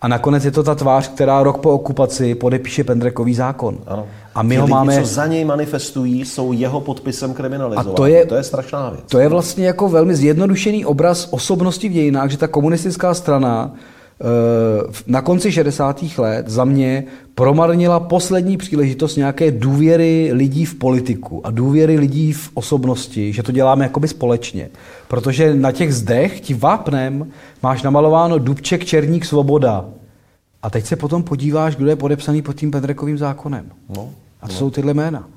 A 0.00 0.08
nakonec 0.08 0.44
je 0.44 0.50
to 0.50 0.62
ta 0.62 0.74
tvář, 0.74 1.08
která 1.08 1.42
rok 1.42 1.58
po 1.58 1.70
okupaci 1.70 2.34
podepíše 2.34 2.84
Pendrekový 2.84 3.34
zákon. 3.34 3.78
Ano. 3.86 4.06
A 4.34 4.42
my 4.42 4.54
Ti 4.54 4.58
ho 4.58 4.64
lidi, 4.64 4.72
máme... 4.72 5.00
co 5.00 5.06
za 5.06 5.26
něj 5.26 5.44
manifestují, 5.44 6.24
jsou 6.24 6.52
jeho 6.52 6.80
podpisem 6.80 7.34
kriminalizovaní. 7.34 7.90
A 7.90 7.96
to 7.96 8.06
je, 8.06 8.26
to 8.26 8.34
je 8.34 8.42
strašná 8.42 8.90
věc. 8.90 9.04
To 9.08 9.18
je 9.18 9.28
vlastně 9.28 9.66
jako 9.66 9.88
velmi 9.88 10.14
zjednodušený 10.14 10.84
obraz 10.84 11.28
osobnosti 11.30 11.88
v 11.88 11.92
dějinách, 11.92 12.30
že 12.30 12.36
ta 12.36 12.48
komunistická 12.48 13.14
strana 13.14 13.74
na 15.06 15.22
konci 15.22 15.52
60. 15.52 16.04
let 16.18 16.48
za 16.48 16.64
mě 16.64 17.04
promarnila 17.34 18.00
poslední 18.00 18.56
příležitost 18.56 19.16
nějaké 19.16 19.50
důvěry 19.50 20.30
lidí 20.32 20.64
v 20.64 20.74
politiku 20.74 21.46
a 21.46 21.50
důvěry 21.50 21.98
lidí 21.98 22.32
v 22.32 22.50
osobnosti, 22.54 23.32
že 23.32 23.42
to 23.42 23.52
děláme 23.52 23.84
jakoby 23.84 24.08
společně. 24.08 24.68
Protože 25.08 25.54
na 25.54 25.72
těch 25.72 25.94
zdech, 25.94 26.40
ti 26.40 26.54
vápnem, 26.54 27.26
máš 27.62 27.82
namalováno 27.82 28.38
Dubček, 28.38 28.84
Černík, 28.84 29.24
Svoboda. 29.24 29.84
A 30.62 30.70
teď 30.70 30.86
se 30.86 30.96
potom 30.96 31.22
podíváš, 31.22 31.76
kdo 31.76 31.88
je 31.88 31.96
podepsaný 31.96 32.42
pod 32.42 32.56
tím 32.56 32.70
Pendrekovým 32.70 33.18
zákonem. 33.18 33.66
No, 33.96 34.10
a 34.40 34.46
to 34.46 34.52
no. 34.52 34.58
jsou 34.58 34.70
tyhle 34.70 34.94
jména. 34.94 35.28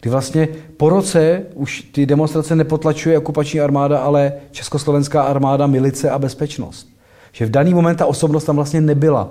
Kdy 0.00 0.10
vlastně 0.10 0.48
po 0.76 0.88
roce 0.88 1.42
už 1.54 1.82
ty 1.82 2.06
demonstrace 2.06 2.56
nepotlačuje 2.56 3.18
okupační 3.18 3.60
armáda, 3.60 3.98
ale 3.98 4.32
československá 4.50 5.22
armáda, 5.22 5.66
milice 5.66 6.10
a 6.10 6.18
bezpečnost. 6.18 6.88
Že 7.32 7.46
v 7.46 7.50
daný 7.50 7.74
moment 7.74 7.96
ta 7.96 8.06
osobnost 8.06 8.44
tam 8.44 8.56
vlastně 8.56 8.80
nebyla. 8.80 9.28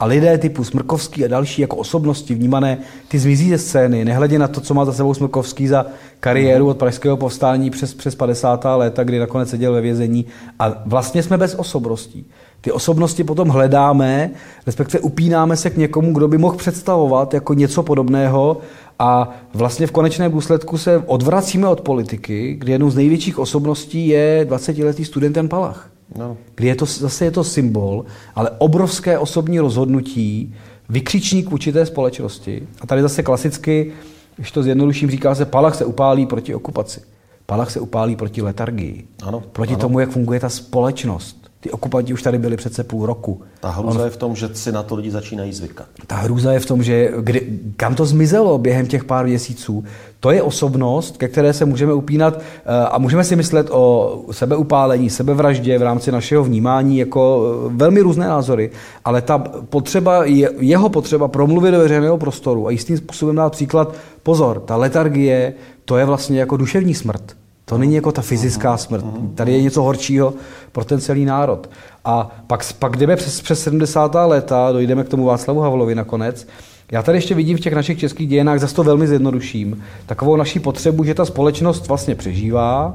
A 0.00 0.06
lidé 0.06 0.38
typu 0.38 0.64
Smrkovský 0.64 1.24
a 1.24 1.28
další 1.28 1.62
jako 1.62 1.76
osobnosti 1.76 2.34
vnímané, 2.34 2.78
ty 3.08 3.18
zmizí 3.18 3.50
ze 3.50 3.58
scény, 3.58 4.04
nehledě 4.04 4.38
na 4.38 4.48
to, 4.48 4.60
co 4.60 4.74
má 4.74 4.84
za 4.84 4.92
sebou 4.92 5.14
Smrkovský 5.14 5.68
za 5.68 5.86
kariéru 6.20 6.68
od 6.68 6.76
pražského 6.76 7.16
povstání 7.16 7.70
přes, 7.70 7.94
přes 7.94 8.14
50. 8.14 8.64
léta, 8.76 9.04
kdy 9.04 9.18
nakonec 9.18 9.50
seděl 9.50 9.72
ve 9.72 9.80
vězení. 9.80 10.26
A 10.58 10.82
vlastně 10.86 11.22
jsme 11.22 11.38
bez 11.38 11.54
osobností. 11.54 12.26
Ty 12.60 12.72
osobnosti 12.72 13.24
potom 13.24 13.48
hledáme, 13.48 14.30
respektive 14.66 15.00
upínáme 15.00 15.56
se 15.56 15.70
k 15.70 15.76
někomu, 15.76 16.12
kdo 16.12 16.28
by 16.28 16.38
mohl 16.38 16.56
představovat 16.56 17.34
jako 17.34 17.54
něco 17.54 17.82
podobného 17.82 18.56
a 18.98 19.30
vlastně 19.54 19.86
v 19.86 19.92
konečném 19.92 20.32
důsledku 20.32 20.78
se 20.78 21.02
odvracíme 21.06 21.68
od 21.68 21.80
politiky, 21.80 22.54
kdy 22.58 22.72
jednou 22.72 22.90
z 22.90 22.96
největších 22.96 23.38
osobností 23.38 24.08
je 24.08 24.46
20-letý 24.50 25.04
student 25.04 25.36
Jan 25.36 25.48
Palach. 25.48 25.89
No. 26.18 26.36
Kdy 26.54 26.68
je 26.68 26.74
to, 26.74 26.86
zase 26.86 27.24
je 27.24 27.30
to 27.30 27.44
symbol, 27.44 28.04
ale 28.34 28.50
obrovské 28.58 29.18
osobní 29.18 29.58
rozhodnutí, 29.58 30.54
vykřičník 30.88 31.52
určité 31.52 31.86
společnosti. 31.86 32.68
A 32.80 32.86
tady 32.86 33.02
zase 33.02 33.22
klasicky, 33.22 33.92
když 34.36 34.52
to 34.52 34.62
zjednoduším, 34.62 35.10
říká 35.10 35.34
se, 35.34 35.44
Palach 35.44 35.74
se 35.74 35.84
upálí 35.84 36.26
proti 36.26 36.54
okupaci. 36.54 37.00
Palach 37.46 37.70
se 37.70 37.80
upálí 37.80 38.16
proti 38.16 38.42
letargii. 38.42 39.08
Ano, 39.22 39.40
proti 39.52 39.72
ano. 39.72 39.80
tomu, 39.80 39.98
jak 39.98 40.10
funguje 40.10 40.40
ta 40.40 40.48
společnost. 40.48 41.39
Ty 41.60 41.70
okupanti 41.70 42.12
už 42.12 42.22
tady 42.22 42.38
byli 42.38 42.56
přece 42.56 42.84
půl 42.84 43.06
roku. 43.06 43.42
Ta 43.60 43.70
hrůza 43.70 43.98
On, 43.98 44.04
je 44.04 44.10
v 44.10 44.16
tom, 44.16 44.36
že 44.36 44.48
si 44.54 44.72
na 44.72 44.82
to 44.82 44.94
lidi 44.94 45.10
začínají 45.10 45.52
zvykat. 45.52 45.86
Ta 46.06 46.16
hrůza 46.16 46.52
je 46.52 46.60
v 46.60 46.66
tom, 46.66 46.82
že 46.82 47.12
kdy, 47.20 47.58
kam 47.76 47.94
to 47.94 48.06
zmizelo 48.06 48.58
během 48.58 48.86
těch 48.86 49.04
pár 49.04 49.26
měsíců. 49.26 49.84
To 50.20 50.30
je 50.30 50.42
osobnost, 50.42 51.16
ke 51.16 51.28
které 51.28 51.52
se 51.52 51.64
můžeme 51.64 51.94
upínat 51.94 52.38
eh, 52.38 52.86
a 52.90 52.98
můžeme 52.98 53.24
si 53.24 53.36
myslet 53.36 53.66
o 53.70 54.24
sebeupálení, 54.30 55.10
sebevraždě 55.10 55.78
v 55.78 55.82
rámci 55.82 56.12
našeho 56.12 56.44
vnímání 56.44 56.98
jako 56.98 57.44
eh, 57.66 57.72
velmi 57.76 58.00
různé 58.00 58.28
názory, 58.28 58.70
ale 59.04 59.22
ta 59.22 59.38
potřeba, 59.68 60.24
jeho 60.58 60.88
potřeba 60.88 61.28
promluvit 61.28 61.70
do 61.70 61.78
veřejného 61.78 62.18
prostoru 62.18 62.66
a 62.66 62.70
jistým 62.70 62.96
způsobem 62.96 63.36
dát 63.36 63.52
příklad, 63.52 63.94
pozor, 64.22 64.60
ta 64.60 64.76
letargie, 64.76 65.54
to 65.84 65.96
je 65.96 66.04
vlastně 66.04 66.40
jako 66.40 66.56
duševní 66.56 66.94
smrt. 66.94 67.36
To 67.70 67.78
není 67.78 67.94
jako 67.94 68.12
ta 68.12 68.22
fyzická 68.22 68.76
smrt. 68.76 69.04
Tady 69.34 69.52
je 69.52 69.62
něco 69.62 69.82
horšího 69.82 70.34
pro 70.72 70.84
ten 70.84 71.00
celý 71.00 71.24
národ. 71.24 71.70
A 72.04 72.30
pak, 72.46 72.72
pak 72.78 72.96
jdeme 72.96 73.16
přes, 73.16 73.40
přes 73.40 73.62
70. 73.62 74.14
léta, 74.14 74.72
dojdeme 74.72 75.04
k 75.04 75.08
tomu 75.08 75.24
Václavu 75.24 75.60
Havlovi 75.60 75.94
nakonec. 75.94 76.46
Já 76.92 77.02
tady 77.02 77.18
ještě 77.18 77.34
vidím 77.34 77.56
v 77.56 77.60
těch 77.60 77.72
našich 77.72 77.98
českých 77.98 78.28
dějinách, 78.28 78.58
zase 78.58 78.74
to 78.74 78.84
velmi 78.84 79.06
zjednoduším, 79.06 79.82
takovou 80.06 80.36
naší 80.36 80.60
potřebu, 80.60 81.04
že 81.04 81.14
ta 81.14 81.24
společnost 81.24 81.88
vlastně 81.88 82.14
přežívá, 82.14 82.94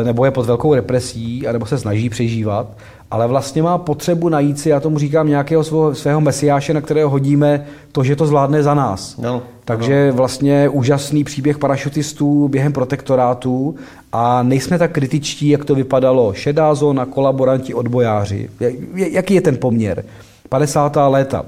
eh, 0.00 0.04
nebo 0.04 0.24
je 0.24 0.30
pod 0.30 0.46
velkou 0.46 0.74
represí, 0.74 1.46
nebo 1.52 1.66
se 1.66 1.78
snaží 1.78 2.08
přežívat, 2.08 2.66
ale 3.14 3.26
vlastně 3.26 3.62
má 3.62 3.78
potřebu 3.78 4.28
najít 4.28 4.58
si, 4.58 4.68
já 4.68 4.80
tomu 4.80 4.98
říkám, 4.98 5.28
nějakého 5.28 5.64
svého, 5.64 5.94
svého 5.94 6.20
mesiáše, 6.20 6.74
na 6.74 6.80
kterého 6.80 7.10
hodíme 7.10 7.66
to, 7.92 8.04
že 8.04 8.16
to 8.16 8.26
zvládne 8.26 8.62
za 8.62 8.74
nás. 8.74 9.16
No, 9.16 9.42
Takže 9.64 10.06
no. 10.06 10.16
vlastně 10.16 10.68
úžasný 10.68 11.24
příběh 11.24 11.58
parašutistů 11.58 12.48
během 12.48 12.72
protektorátu 12.72 13.74
a 14.12 14.42
nejsme 14.42 14.78
tak 14.78 14.92
kritičtí, 14.92 15.48
jak 15.48 15.64
to 15.64 15.74
vypadalo. 15.74 16.32
Šedá 16.34 16.74
zóna, 16.74 17.06
kolaboranti, 17.06 17.74
odbojáři. 17.74 18.50
Jaký 18.94 19.34
je 19.34 19.40
ten 19.40 19.56
poměr? 19.56 20.04
50. 20.48 20.96
léta. 21.08 21.44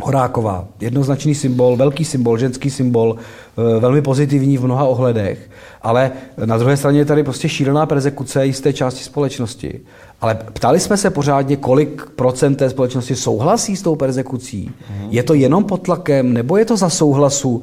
Horáková, 0.00 0.64
jednoznačný 0.80 1.34
symbol, 1.34 1.76
velký 1.76 2.04
symbol, 2.04 2.38
ženský 2.38 2.70
symbol, 2.70 3.16
eh, 3.16 3.80
velmi 3.80 4.02
pozitivní 4.02 4.58
v 4.58 4.64
mnoha 4.64 4.84
ohledech, 4.84 5.50
ale 5.82 6.10
na 6.44 6.58
druhé 6.58 6.76
straně 6.76 6.98
je 6.98 7.04
tady 7.04 7.22
prostě 7.22 7.48
šílená 7.48 7.86
persekuce 7.86 8.46
jisté 8.46 8.72
části 8.72 9.04
společnosti. 9.04 9.80
Ale 10.22 10.34
ptali 10.34 10.80
jsme 10.80 10.96
se 10.96 11.10
pořádně, 11.10 11.56
kolik 11.56 12.06
procent 12.16 12.56
té 12.56 12.70
společnosti 12.70 13.16
souhlasí 13.16 13.76
s 13.76 13.82
tou 13.82 13.96
persekucí. 13.96 14.70
Mm. 14.90 15.06
Je 15.10 15.22
to 15.22 15.34
jenom 15.34 15.64
pod 15.64 15.82
tlakem, 15.82 16.32
nebo 16.32 16.56
je 16.56 16.64
to 16.64 16.76
za 16.76 16.88
souhlasu 16.88 17.62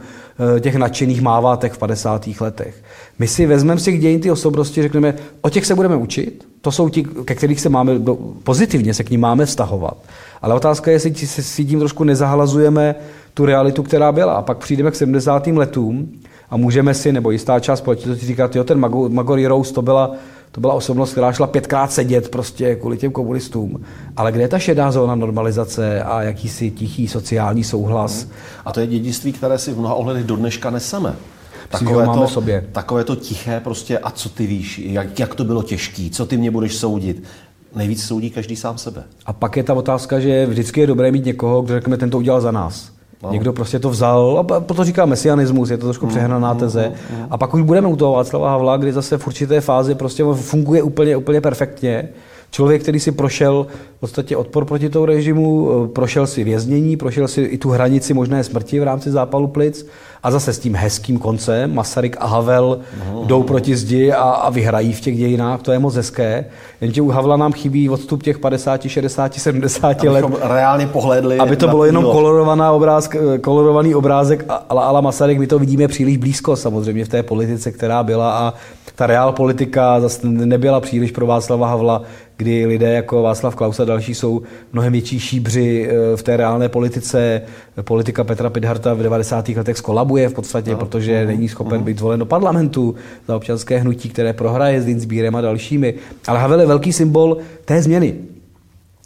eh, 0.57 0.60
těch 0.60 0.76
nadšených 0.76 1.22
mávátek 1.22 1.74
v 1.74 1.78
50. 1.78 2.30
letech? 2.39 2.84
My 3.20 3.28
si 3.28 3.45
vezmeme 3.45 3.80
z 3.80 3.84
těch 3.84 3.99
dějin 3.99 4.22
ty 4.22 4.32
osobnosti, 4.32 4.82
řekneme, 4.82 5.14
o 5.41 5.49
těch 5.49 5.66
se 5.66 5.76
budeme 5.76 5.95
učit, 5.95 6.47
to 6.62 6.72
jsou 6.72 6.89
ti, 6.89 7.03
ke 7.03 7.36
kterých 7.36 7.62
se 7.62 7.70
máme, 7.70 7.99
pozitivně 8.43 8.93
se 8.93 9.03
k 9.03 9.10
ním 9.10 9.22
máme 9.22 9.45
vztahovat. 9.45 9.97
Ale 10.41 10.55
otázka 10.55 10.91
je, 10.91 10.95
jestli 10.95 11.28
si 11.28 11.66
tím 11.66 11.80
trošku 11.80 12.03
nezahlazujeme 12.03 12.95
tu 13.34 13.45
realitu, 13.45 13.84
která 13.84 14.12
byla. 14.12 14.34
A 14.34 14.41
pak 14.41 14.57
přijdeme 14.57 14.91
k 14.91 14.95
70. 14.95 15.47
letům 15.47 16.12
a 16.49 16.57
můžeme 16.57 16.93
si, 16.93 17.12
nebo 17.12 17.32
jistá 17.32 17.60
část 17.60 17.80
společnosti 17.80 18.26
říkat, 18.26 18.55
jo, 18.55 18.64
ten 18.64 18.80
Magory 19.10 19.47
Rose, 19.47 19.74
to 19.74 19.82
byla 19.82 20.16
to 20.52 20.62
byla 20.62 20.74
osobnost, 20.74 21.12
která 21.12 21.34
šla 21.34 21.47
pětkrát 21.47 21.91
sedět 21.91 22.30
prostě 22.30 22.76
kvůli 22.76 22.97
těm 22.97 23.12
komunistům. 23.12 23.82
Ale 24.18 24.32
kde 24.32 24.41
je 24.41 24.47
ta 24.47 24.60
šedá 24.60 24.91
zóna 24.91 25.16
normalizace 25.16 26.04
a 26.04 26.22
jakýsi 26.22 26.72
tichý 26.72 27.08
sociální 27.08 27.64
souhlas? 27.64 28.28
A 28.66 28.72
to 28.72 28.80
je 28.80 28.88
dědictví, 28.88 29.34
které 29.34 29.58
si 29.58 29.74
v 29.74 29.80
mnoha 29.80 29.93
ohledech 29.93 30.24
do 30.24 30.36
dneška 30.36 30.70
neseme. 30.70 31.16
Takové 31.70 32.06
to, 32.06 32.28
sobě. 32.28 32.68
takové 32.72 33.04
to 33.04 33.16
tiché 33.16 33.60
prostě, 33.60 34.00
a 34.00 34.12
co 34.12 34.30
ty 34.30 34.47
víš, 34.47 34.82
jak, 34.86 35.20
jak 35.20 35.36
to 35.36 35.43
bylo 35.43 35.64
těžký, 35.64 36.10
co 36.10 36.26
ty 36.26 36.38
mě 36.38 36.52
budeš 36.52 36.76
soudit. 36.76 37.24
Nejvíc 37.76 38.04
soudí 38.04 38.30
každý 38.30 38.56
sám 38.56 38.78
sebe. 38.78 39.04
A 39.26 39.34
pak 39.34 39.58
je 39.58 39.64
ta 39.64 39.74
otázka, 39.74 40.20
že 40.20 40.45
vždycky 40.45 40.82
je 40.82 40.88
dobré 40.88 41.12
mít 41.12 41.26
někoho, 41.26 41.62
kdo 41.62 41.74
řekne, 41.74 41.97
ten 41.97 42.10
to 42.10 42.18
udělal 42.18 42.41
za 42.41 42.52
nás. 42.52 42.99
No. 43.24 43.32
Někdo 43.32 43.53
prostě 43.53 43.80
to 43.80 43.89
vzal, 43.89 44.38
a 44.39 44.59
proto 44.59 44.84
říká 44.84 45.05
mesianismus, 45.05 45.70
je 45.70 45.78
to 45.78 45.86
trošku 45.86 46.05
mm, 46.05 46.09
přehnaná 46.09 46.53
mm, 46.53 46.59
teze. 46.59 46.93
Mm, 47.11 47.17
mm. 47.17 47.26
A 47.30 47.38
pak 47.38 47.53
už 47.53 47.61
budeme 47.61 47.88
u 47.88 47.95
toho 47.95 48.13
Václava 48.13 48.49
Havla, 48.49 48.78
kdy 48.78 48.93
zase 48.93 49.17
v 49.17 49.28
určité 49.28 49.61
fázi 49.61 49.95
prostě 49.95 50.24
funguje 50.34 50.84
úplně, 50.84 51.17
úplně 51.17 51.41
perfektně. 51.41 52.09
Člověk, 52.51 52.82
který 52.82 52.99
si 52.99 53.11
prošel 53.11 53.67
v 53.97 53.99
podstatě 53.99 54.38
odpor 54.38 54.65
proti 54.65 54.89
tomu 54.89 55.05
režimu, 55.05 55.70
eh, 55.72 55.88
prošel 55.88 56.28
si 56.28 56.43
věznění, 56.43 56.97
prošel 56.97 57.28
si 57.28 57.41
i 57.41 57.57
tu 57.57 57.70
hranici 57.70 58.13
možné 58.13 58.43
smrti 58.43 58.80
v 58.80 58.84
rámci 58.84 59.11
zápalu 59.11 59.47
plic 59.47 59.88
a 60.24 60.32
zase 60.32 60.53
s 60.53 60.59
tím 60.59 60.76
hezkým 60.76 61.20
koncem 61.20 61.76
Masaryk 61.76 62.17
a 62.20 62.28
Havel 62.28 62.80
no, 63.13 63.24
jdou 63.26 63.43
proti 63.43 63.76
zdi 63.76 64.11
a, 64.11 64.22
a 64.22 64.49
vyhrají 64.49 64.93
v 64.93 65.01
těch 65.01 65.17
dějinách, 65.17 65.61
to 65.61 65.72
je 65.72 65.80
moc 65.80 65.95
hezké. 65.95 66.45
Jenže 66.82 67.01
u 67.01 67.09
Havla 67.09 67.38
nám 67.38 67.53
chybí 67.53 67.89
odstup 67.89 68.24
těch 68.24 68.39
50, 68.39 68.82
60, 68.88 69.34
70 69.34 70.03
let. 70.03 70.26
reálně 70.41 70.88
pohledli. 70.88 71.38
Aby 71.38 71.55
to 71.55 71.67
bylo 71.67 71.86
jenom 71.86 72.03
kolorovaná 72.03 72.72
obrázk, 72.72 73.15
kolorovaný 73.41 73.95
obrázek 73.95 74.45
ale 74.70 74.84
ala 74.84 75.01
Masaryk, 75.01 75.39
my 75.39 75.47
to 75.47 75.59
vidíme 75.59 75.88
příliš 75.88 76.17
blízko 76.17 76.55
samozřejmě 76.55 77.05
v 77.05 77.09
té 77.09 77.24
politice, 77.24 77.72
která 77.72 78.03
byla 78.03 78.38
a 78.39 78.53
ta 78.95 79.07
reál 79.07 79.32
politika 79.32 79.99
zase 79.99 80.28
nebyla 80.28 80.80
příliš 80.80 81.11
pro 81.11 81.26
Václava 81.26 81.67
Havla, 81.67 82.01
kdy 82.38 82.65
lidé 82.65 82.93
jako 82.93 83.22
Václav 83.22 83.55
Klaus 83.55 83.80
a 83.80 83.86
další 83.86 84.15
jsou 84.15 84.41
mnohem 84.74 84.93
větší 84.93 85.20
šíbři 85.20 85.89
eh, 85.89 86.17
v 86.17 86.24
té 86.24 86.38
reálné 86.38 86.70
politice. 86.70 87.41
Politika 87.84 88.23
Petra 88.23 88.49
Pidharta 88.49 88.93
v 88.93 89.03
90. 89.03 89.49
letech 89.49 89.77
skolabuje 89.77 90.30
v 90.30 90.34
podstatě, 90.34 90.71
no, 90.71 90.77
protože 90.77 91.21
no, 91.21 91.27
není 91.27 91.49
schopen 91.49 91.80
no. 91.80 91.86
být 91.86 91.97
zvolen 91.97 92.19
do 92.19 92.25
parlamentu 92.25 92.95
za 93.27 93.36
občanské 93.36 93.77
hnutí, 93.77 94.09
které 94.09 94.34
prohraje 94.34 94.82
s 94.82 94.86
Dinsbírem 94.86 95.36
a 95.36 95.41
dalšími. 95.41 95.93
Ale 96.27 96.39
Havel 96.39 96.59
je 96.59 96.67
velký 96.67 96.93
symbol 96.93 97.38
té 97.65 97.82
změny. 97.82 98.15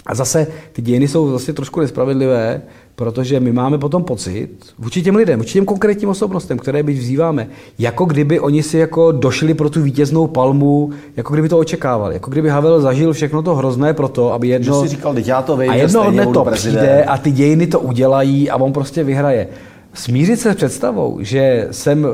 A 0.06 0.16
zase 0.16 0.48
ty 0.74 0.82
dějiny 0.82 1.08
jsou 1.08 1.28
vlastně 1.28 1.54
trošku 1.54 1.80
nespravedlivé, 1.80 2.62
protože 2.96 3.40
my 3.40 3.52
máme 3.52 3.78
potom 3.78 4.04
pocit, 4.04 4.50
vůči 4.80 5.02
těm 5.02 5.16
lidem, 5.16 5.40
vůči 5.40 5.54
těm 5.54 5.66
konkrétním 5.66 6.10
osobnostem, 6.10 6.58
které 6.58 6.84
byť 6.84 6.98
vzýváme, 6.98 7.48
jako 7.80 8.06
kdyby 8.06 8.40
oni 8.40 8.64
si 8.64 8.78
jako 8.78 9.12
došli 9.12 9.54
pro 9.54 9.70
tu 9.70 9.82
vítěznou 9.82 10.28
palmu, 10.28 10.90
jako 11.18 11.34
kdyby 11.34 11.50
to 11.50 11.60
očekávali, 11.60 12.14
jako 12.14 12.32
kdyby 12.32 12.50
Havel 12.50 12.82
zažil 12.82 13.14
všechno 13.14 13.42
to 13.42 13.56
hrozné 13.56 13.94
pro 13.94 14.08
to, 14.08 14.34
aby 14.34 14.48
jedno... 14.48 14.82
Že 14.84 14.90
si 14.90 14.96
říkal, 14.96 15.16
já 15.18 15.42
to 15.42 15.58
vím, 15.58 15.70
a 15.70 15.76
jedno 15.76 16.12
dne 16.12 16.28
to 16.28 16.44
prezident. 16.44 16.80
přijde 16.80 17.04
a 17.04 17.18
ty 17.18 17.32
dějiny 17.32 17.68
to 17.68 17.80
udělají 17.80 18.50
a 18.50 18.56
on 18.56 18.74
prostě 18.74 19.04
vyhraje. 19.04 19.48
Smířit 19.94 20.40
se 20.40 20.54
s 20.54 20.56
představou, 20.56 21.18
že 21.22 21.68
jsem 21.72 22.08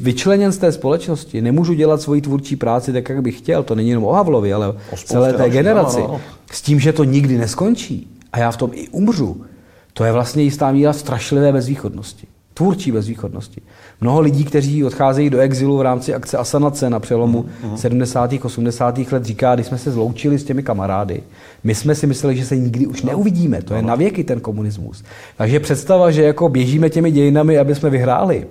vyčleněn 0.00 0.52
z 0.52 0.58
té 0.58 0.72
společnosti, 0.72 1.42
nemůžu 1.42 1.74
dělat 1.74 2.02
svoji 2.02 2.20
tvůrčí 2.20 2.56
práci 2.56 2.92
tak, 2.92 3.08
jak 3.08 3.22
bych 3.22 3.38
chtěl, 3.38 3.62
to 3.62 3.74
není 3.74 3.88
jenom 3.88 4.04
o 4.04 4.12
Havlovi, 4.12 4.52
ale 4.52 4.68
o 4.68 4.76
celé 5.04 5.32
té 5.32 5.50
generaci, 5.50 6.00
no, 6.00 6.08
no. 6.08 6.20
s 6.52 6.62
tím, 6.62 6.80
že 6.80 6.92
to 6.92 7.04
nikdy 7.04 7.38
neskončí 7.38 8.08
a 8.32 8.38
já 8.38 8.50
v 8.50 8.56
tom 8.56 8.70
i 8.74 8.88
umřu, 8.88 9.44
to 9.92 10.04
je 10.04 10.12
vlastně 10.12 10.42
jistá 10.42 10.72
míra 10.72 10.92
strašlivé 10.92 11.52
bezvýchodnosti. 11.52 12.26
Tvůrčí 12.54 12.92
bezvýchodnosti. 12.92 13.60
Mnoho 14.00 14.20
lidí, 14.20 14.44
kteří 14.44 14.84
odcházejí 14.84 15.30
do 15.30 15.38
exilu 15.38 15.78
v 15.78 15.82
rámci 15.82 16.14
akce 16.14 16.36
Asanace 16.36 16.90
na 16.90 17.00
přelomu 17.00 17.46
mm-hmm. 17.64 17.74
70. 17.74 18.30
80. 18.42 18.98
let, 19.12 19.24
říká, 19.24 19.54
když 19.54 19.66
jsme 19.66 19.78
se 19.78 19.90
zloučili 19.90 20.38
s 20.38 20.44
těmi 20.44 20.62
kamarády, 20.62 21.22
my 21.64 21.74
jsme 21.74 21.94
si 21.94 22.06
mysleli, 22.06 22.36
že 22.36 22.46
se 22.46 22.56
nikdy 22.56 22.86
už 22.86 23.02
neuvidíme. 23.02 23.62
To 23.62 23.74
je 23.74 23.82
na 23.82 23.94
věky 23.94 24.24
ten 24.24 24.40
komunismus. 24.40 25.04
Takže 25.36 25.60
představa, 25.60 26.10
že 26.10 26.22
jako 26.22 26.48
běžíme 26.48 26.90
těmi 26.90 27.10
dějinami, 27.10 27.58
aby 27.58 27.74
jsme 27.74 27.90
vyhráli, 27.90 28.46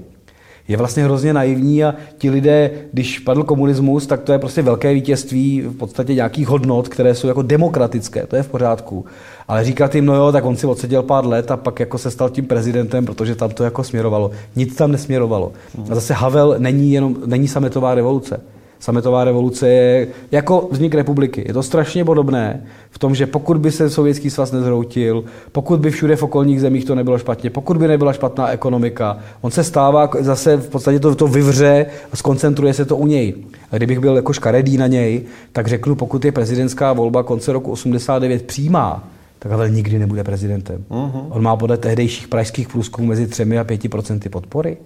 je 0.67 0.77
vlastně 0.77 1.03
hrozně 1.03 1.33
naivní 1.33 1.83
a 1.83 1.95
ti 2.17 2.29
lidé, 2.29 2.71
když 2.93 3.19
padl 3.19 3.43
komunismus, 3.43 4.07
tak 4.07 4.21
to 4.21 4.31
je 4.31 4.39
prostě 4.39 4.61
velké 4.61 4.93
vítězství 4.93 5.61
v 5.61 5.77
podstatě 5.77 6.13
nějakých 6.13 6.47
hodnot, 6.47 6.87
které 6.87 7.15
jsou 7.15 7.27
jako 7.27 7.41
demokratické, 7.41 8.27
to 8.27 8.35
je 8.35 8.43
v 8.43 8.47
pořádku. 8.47 9.05
Ale 9.47 9.63
říkat 9.63 9.95
jim, 9.95 10.05
no 10.05 10.15
jo, 10.15 10.31
tak 10.31 10.45
on 10.45 10.55
si 10.55 10.67
odseděl 10.67 11.03
pár 11.03 11.25
let 11.25 11.51
a 11.51 11.57
pak 11.57 11.79
jako 11.79 11.97
se 11.97 12.11
stal 12.11 12.29
tím 12.29 12.45
prezidentem, 12.45 13.05
protože 13.05 13.35
tam 13.35 13.49
to 13.49 13.63
jako 13.63 13.83
směrovalo. 13.83 14.31
Nic 14.55 14.75
tam 14.75 14.91
nesměrovalo. 14.91 15.51
A 15.89 15.95
zase 15.95 16.13
Havel 16.13 16.55
není 16.57 16.93
jenom, 16.93 17.17
není 17.25 17.47
sametová 17.47 17.95
revoluce 17.95 18.41
sametová 18.81 19.23
revoluce 19.23 19.69
je 19.69 20.07
jako 20.31 20.67
vznik 20.71 20.95
republiky. 20.95 21.43
Je 21.47 21.53
to 21.53 21.63
strašně 21.63 22.05
podobné 22.05 22.63
v 22.89 22.99
tom, 22.99 23.15
že 23.15 23.27
pokud 23.27 23.57
by 23.57 23.71
se 23.71 23.89
Sovětský 23.89 24.29
svaz 24.29 24.51
nezhroutil, 24.51 25.23
pokud 25.51 25.79
by 25.79 25.91
všude 25.91 26.15
v 26.15 26.23
okolních 26.23 26.61
zemích 26.61 26.85
to 26.85 26.95
nebylo 26.95 27.17
špatně, 27.17 27.49
pokud 27.49 27.77
by 27.77 27.87
nebyla 27.87 28.13
špatná 28.13 28.49
ekonomika, 28.49 29.17
on 29.41 29.51
se 29.51 29.63
stává 29.63 30.09
zase 30.19 30.57
v 30.57 30.69
podstatě 30.69 30.99
to, 30.99 31.15
to 31.15 31.27
vyvře 31.27 31.85
a 32.11 32.15
skoncentruje 32.15 32.73
se 32.73 32.85
to 32.85 32.97
u 32.97 33.07
něj. 33.07 33.33
A 33.71 33.77
kdybych 33.77 33.99
byl 33.99 34.15
jako 34.15 34.33
škaredý 34.33 34.77
na 34.77 34.87
něj, 34.87 35.21
tak 35.51 35.67
řeknu, 35.67 35.95
pokud 35.95 36.25
je 36.25 36.31
prezidentská 36.31 36.93
volba 36.93 37.23
konce 37.23 37.53
roku 37.53 37.71
89 37.71 38.41
přímá, 38.41 39.07
tak 39.39 39.51
Havel 39.51 39.69
nikdy 39.69 39.99
nebude 39.99 40.23
prezidentem. 40.23 40.85
Uh-huh. 40.89 41.25
On 41.29 41.43
má 41.43 41.55
podle 41.55 41.77
tehdejších 41.77 42.27
pražských 42.27 42.67
průzkumů 42.67 43.07
mezi 43.07 43.27
3 43.27 43.43
a 43.43 43.63
5% 43.63 44.29
podpory. 44.29 44.77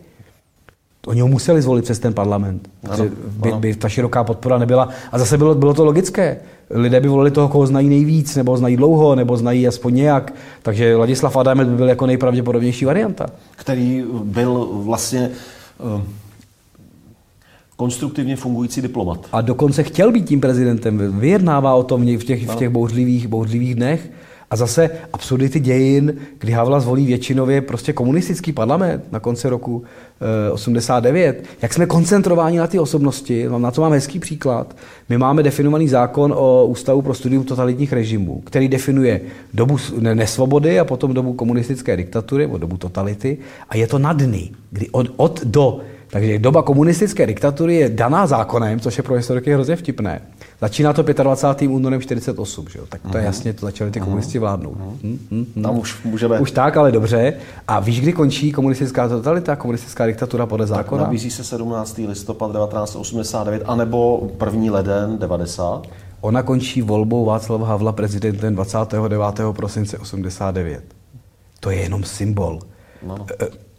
Oni 1.06 1.22
ho 1.22 1.28
museli 1.28 1.62
zvolit 1.62 1.84
přes 1.84 1.99
ten 1.99 2.14
parlament. 2.14 2.70
Ano, 2.89 3.06
by, 3.30 3.51
ano. 3.51 3.60
by 3.60 3.76
ta 3.76 3.89
široká 3.89 4.24
podpora 4.24 4.58
nebyla. 4.58 4.89
A 5.12 5.20
zase 5.20 5.38
bylo, 5.38 5.56
bylo 5.56 5.74
to 5.74 5.86
logické. 5.86 6.38
Lidé 6.70 6.99
by 6.99 7.08
volili 7.08 7.32
toho, 7.32 7.47
koho 7.47 7.68
znají 7.68 7.89
nejvíc, 7.89 8.36
nebo 8.36 8.58
znají 8.58 8.78
dlouho, 8.78 9.16
nebo 9.16 9.38
znají 9.38 9.68
aspoň 9.68 9.95
nějak. 9.95 10.34
Takže 10.62 10.95
Ladislav 10.95 11.36
Adamet 11.36 11.68
by 11.68 11.76
byl 11.76 11.89
jako 11.89 12.06
nejpravděpodobnější 12.06 12.86
varianta. 12.86 13.26
Který 13.56 14.03
byl 14.24 14.70
vlastně 14.72 15.30
uh, 15.95 16.01
konstruktivně 17.76 18.36
fungující 18.36 18.82
diplomat. 18.82 19.28
A 19.32 19.41
dokonce 19.41 19.84
chtěl 19.84 20.12
být 20.12 20.28
tím 20.28 20.41
prezidentem. 20.41 21.20
Vyjednává 21.20 21.74
o 21.74 21.84
tom 21.84 22.01
v 22.01 22.24
těch, 22.24 22.49
v 22.49 22.56
těch 22.56 22.70
bouřlivých, 22.70 23.28
bouřlivých 23.28 23.76
dnech. 23.76 24.10
A 24.52 24.56
zase 24.56 24.89
absurdity 25.14 25.60
dějin, 25.60 26.14
kdy 26.39 26.52
Havla 26.52 26.80
zvolí 26.80 27.06
většinově 27.06 27.62
prostě 27.62 27.93
komunistický 27.93 28.52
parlament 28.52 29.04
na 29.12 29.20
konci 29.20 29.50
roku 29.50 29.84
89. 30.52 31.39
Eh, 31.41 31.48
Jak 31.62 31.74
jsme 31.74 31.86
koncentrováni 31.86 32.58
na 32.58 32.68
ty 32.68 32.80
osobnosti, 32.80 33.46
no, 33.50 33.60
na 33.60 33.72
to 33.72 33.82
mám 33.82 33.91
hezký 33.91 34.20
příklad. 34.20 34.76
My 35.10 35.18
máme 35.18 35.43
definovaný 35.43 35.88
zákon 35.88 36.34
o 36.38 36.66
Ústavu 36.66 37.02
pro 37.02 37.14
studium 37.14 37.43
totalitních 37.43 37.93
režimů, 37.93 38.41
který 38.46 38.68
definuje 38.68 39.22
dobu 39.54 39.78
nesvobody 40.00 40.80
a 40.80 40.86
potom 40.86 41.14
dobu 41.14 41.34
komunistické 41.34 41.98
diktatury, 41.98 42.43
nebo 42.43 42.58
dobu 42.58 42.78
totality. 42.78 43.38
A 43.70 43.78
je 43.78 43.88
to 43.88 44.00
na 44.00 44.14
dny, 44.14 44.50
kdy 44.72 44.89
od, 44.89 45.08
od 45.18 45.43
do 45.43 45.80
takže 46.10 46.39
doba 46.39 46.62
komunistické 46.64 47.26
diktatury 47.26 47.76
je 47.76 47.89
daná 47.89 48.28
zákonem, 48.28 48.80
což 48.80 48.98
je 48.98 49.04
pro 49.04 49.16
historiky 49.16 49.54
hrozně 49.54 49.76
vtipné. 49.76 50.22
Začíná 50.62 50.93
to 50.93 51.03
25. 51.03 51.68
únorem 51.68 52.01
48, 52.01 52.66
že 52.70 52.80
jo? 52.80 52.86
tak 52.89 53.01
to 53.12 53.18
je 53.18 53.24
jasně, 53.24 53.53
to 53.53 53.66
začaly 53.66 53.91
ty 53.91 53.99
komunisti 53.99 54.39
vládnout. 54.39 54.78
Hmm, 54.78 55.20
hmm, 55.32 55.45
hmm. 55.56 55.64
Tam 55.64 55.80
už 55.80 56.03
můžeme... 56.03 56.39
Už 56.39 56.51
tak, 56.51 56.78
ale 56.78 56.91
dobře. 56.91 57.34
A 57.68 57.80
víš, 57.80 58.01
kdy 58.01 58.14
končí 58.14 58.51
komunistická 58.51 59.08
totalita, 59.08 59.56
komunistická 59.56 60.06
diktatura 60.06 60.45
podle 60.45 60.68
zákona? 60.68 61.01
Tak 61.01 61.08
nabízí 61.08 61.32
se 61.32 61.43
17. 61.43 61.97
listopad 61.97 62.51
1989, 62.51 63.64
anebo 63.66 64.30
1. 64.45 64.74
leden 64.74 65.18
90? 65.18 65.88
Ona 66.22 66.43
končí 66.43 66.82
volbou 66.82 67.26
Václava 67.26 67.68
Havla 67.68 67.91
prezidentem 67.91 68.56
29. 68.56 69.39
prosince 69.51 69.97
89. 69.97 70.84
To 71.60 71.70
je 71.70 71.78
jenom 71.78 72.03
symbol. 72.03 72.60
No 73.08 73.26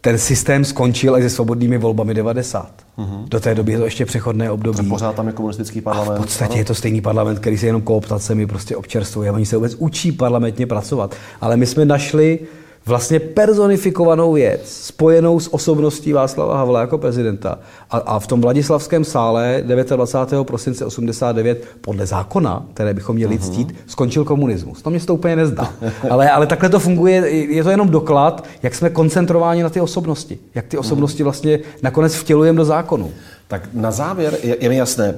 ten 0.07 0.17
systém 0.17 0.65
skončil 0.65 1.17
i 1.17 1.21
se 1.21 1.29
svobodnými 1.29 1.77
volbami 1.77 2.13
90. 2.13 2.71
Mm-hmm. 2.97 3.27
Do 3.27 3.39
té 3.39 3.55
doby 3.55 3.71
je 3.71 3.77
to 3.77 3.85
ještě 3.85 4.05
přechodné 4.05 4.51
období. 4.51 4.79
A 4.79 4.89
pořád 4.89 5.15
tam 5.15 5.27
je 5.27 5.33
komunistický 5.33 5.81
parlament. 5.81 6.11
A 6.11 6.15
v 6.15 6.21
podstatě 6.21 6.51
ano? 6.51 6.59
je 6.59 6.65
to 6.65 6.75
stejný 6.75 7.01
parlament, 7.01 7.39
který 7.39 7.57
se 7.57 7.65
jenom 7.65 7.81
kooptacemi 7.81 8.47
prostě 8.47 8.75
občerstvuje. 8.75 9.31
Oni 9.31 9.45
se 9.45 9.55
vůbec 9.55 9.75
učí 9.75 10.11
parlamentně 10.11 10.67
pracovat. 10.67 11.15
Ale 11.41 11.57
my 11.57 11.65
jsme 11.65 11.85
našli 11.85 12.39
vlastně 12.87 13.19
personifikovanou 13.19 14.33
věc, 14.33 14.61
spojenou 14.65 15.39
s 15.39 15.53
osobností 15.53 16.13
Václava 16.13 16.57
Havla 16.57 16.81
jako 16.81 16.97
prezidenta. 16.97 17.59
A, 17.89 17.97
a 17.97 18.19
v 18.19 18.27
tom 18.27 18.41
Vladislavském 18.41 19.03
sále 19.03 19.63
29. 19.65 20.47
prosince 20.47 20.85
89 20.85 21.65
podle 21.81 22.05
zákona, 22.05 22.65
které 22.73 22.93
bychom 22.93 23.15
měli 23.15 23.37
uh-huh. 23.37 23.51
ctít, 23.51 23.75
skončil 23.87 24.25
komunismus. 24.25 24.81
To 24.81 24.89
mě 24.89 24.99
to 24.99 25.13
úplně 25.13 25.35
nezdá. 25.35 25.73
ale, 26.09 26.31
ale 26.31 26.47
takhle 26.47 26.69
to 26.69 26.79
funguje, 26.79 27.15
je 27.29 27.63
to 27.63 27.69
jenom 27.69 27.89
doklad, 27.89 28.45
jak 28.63 28.75
jsme 28.75 28.89
koncentrováni 28.89 29.63
na 29.63 29.69
ty 29.69 29.81
osobnosti. 29.81 30.39
Jak 30.55 30.67
ty 30.67 30.77
osobnosti 30.77 31.23
vlastně 31.23 31.59
nakonec 31.81 32.15
vtělujeme 32.15 32.57
do 32.57 32.65
zákonu. 32.65 33.11
Tak 33.47 33.69
na 33.73 33.91
závěr 33.91 34.37
je, 34.43 34.57
je 34.59 34.69
mi 34.69 34.75
jasné, 34.75 35.15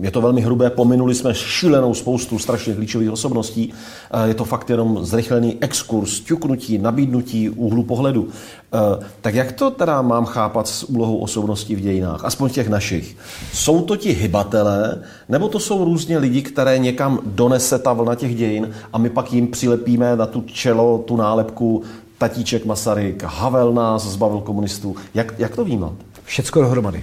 je 0.00 0.10
to 0.10 0.20
velmi 0.20 0.40
hrubé, 0.40 0.70
pominuli 0.70 1.14
jsme 1.14 1.34
šílenou 1.34 1.94
spoustu 1.94 2.38
strašně 2.38 2.74
klíčových 2.74 3.10
osobností, 3.10 3.72
je 4.24 4.34
to 4.34 4.44
fakt 4.44 4.70
jenom 4.70 5.04
zrychlený 5.04 5.56
exkurs, 5.60 6.20
ťuknutí, 6.20 6.78
nabídnutí 6.78 7.50
úhlu 7.50 7.82
pohledu. 7.82 8.28
E, 8.28 9.04
tak 9.20 9.34
jak 9.34 9.52
to 9.52 9.70
teda 9.70 10.02
mám 10.02 10.24
chápat 10.24 10.68
s 10.68 10.84
úlohou 10.84 11.16
osobností 11.16 11.76
v 11.76 11.80
dějinách, 11.80 12.24
aspoň 12.24 12.50
těch 12.50 12.68
našich? 12.68 13.16
Jsou 13.52 13.82
to 13.82 13.96
ti 13.96 14.12
hybatelé, 14.12 15.02
nebo 15.28 15.48
to 15.48 15.60
jsou 15.60 15.84
různě 15.84 16.18
lidi, 16.18 16.42
které 16.42 16.78
někam 16.78 17.18
donese 17.26 17.78
ta 17.78 17.92
vlna 17.92 18.14
těch 18.14 18.34
dějin 18.34 18.70
a 18.92 18.98
my 18.98 19.10
pak 19.10 19.32
jim 19.32 19.48
přilepíme 19.48 20.16
na 20.16 20.26
tu 20.26 20.40
čelo 20.40 20.98
tu 20.98 21.16
nálepku 21.16 21.82
Tatíček 22.18 22.64
Masaryk, 22.64 23.22
Havel 23.22 23.72
nás 23.72 24.06
zbavil 24.06 24.40
komunistů. 24.40 24.96
Jak, 25.14 25.34
jak 25.38 25.56
to 25.56 25.64
vnímat? 25.64 25.92
Všecko 26.24 26.62
dohromady. 26.62 27.02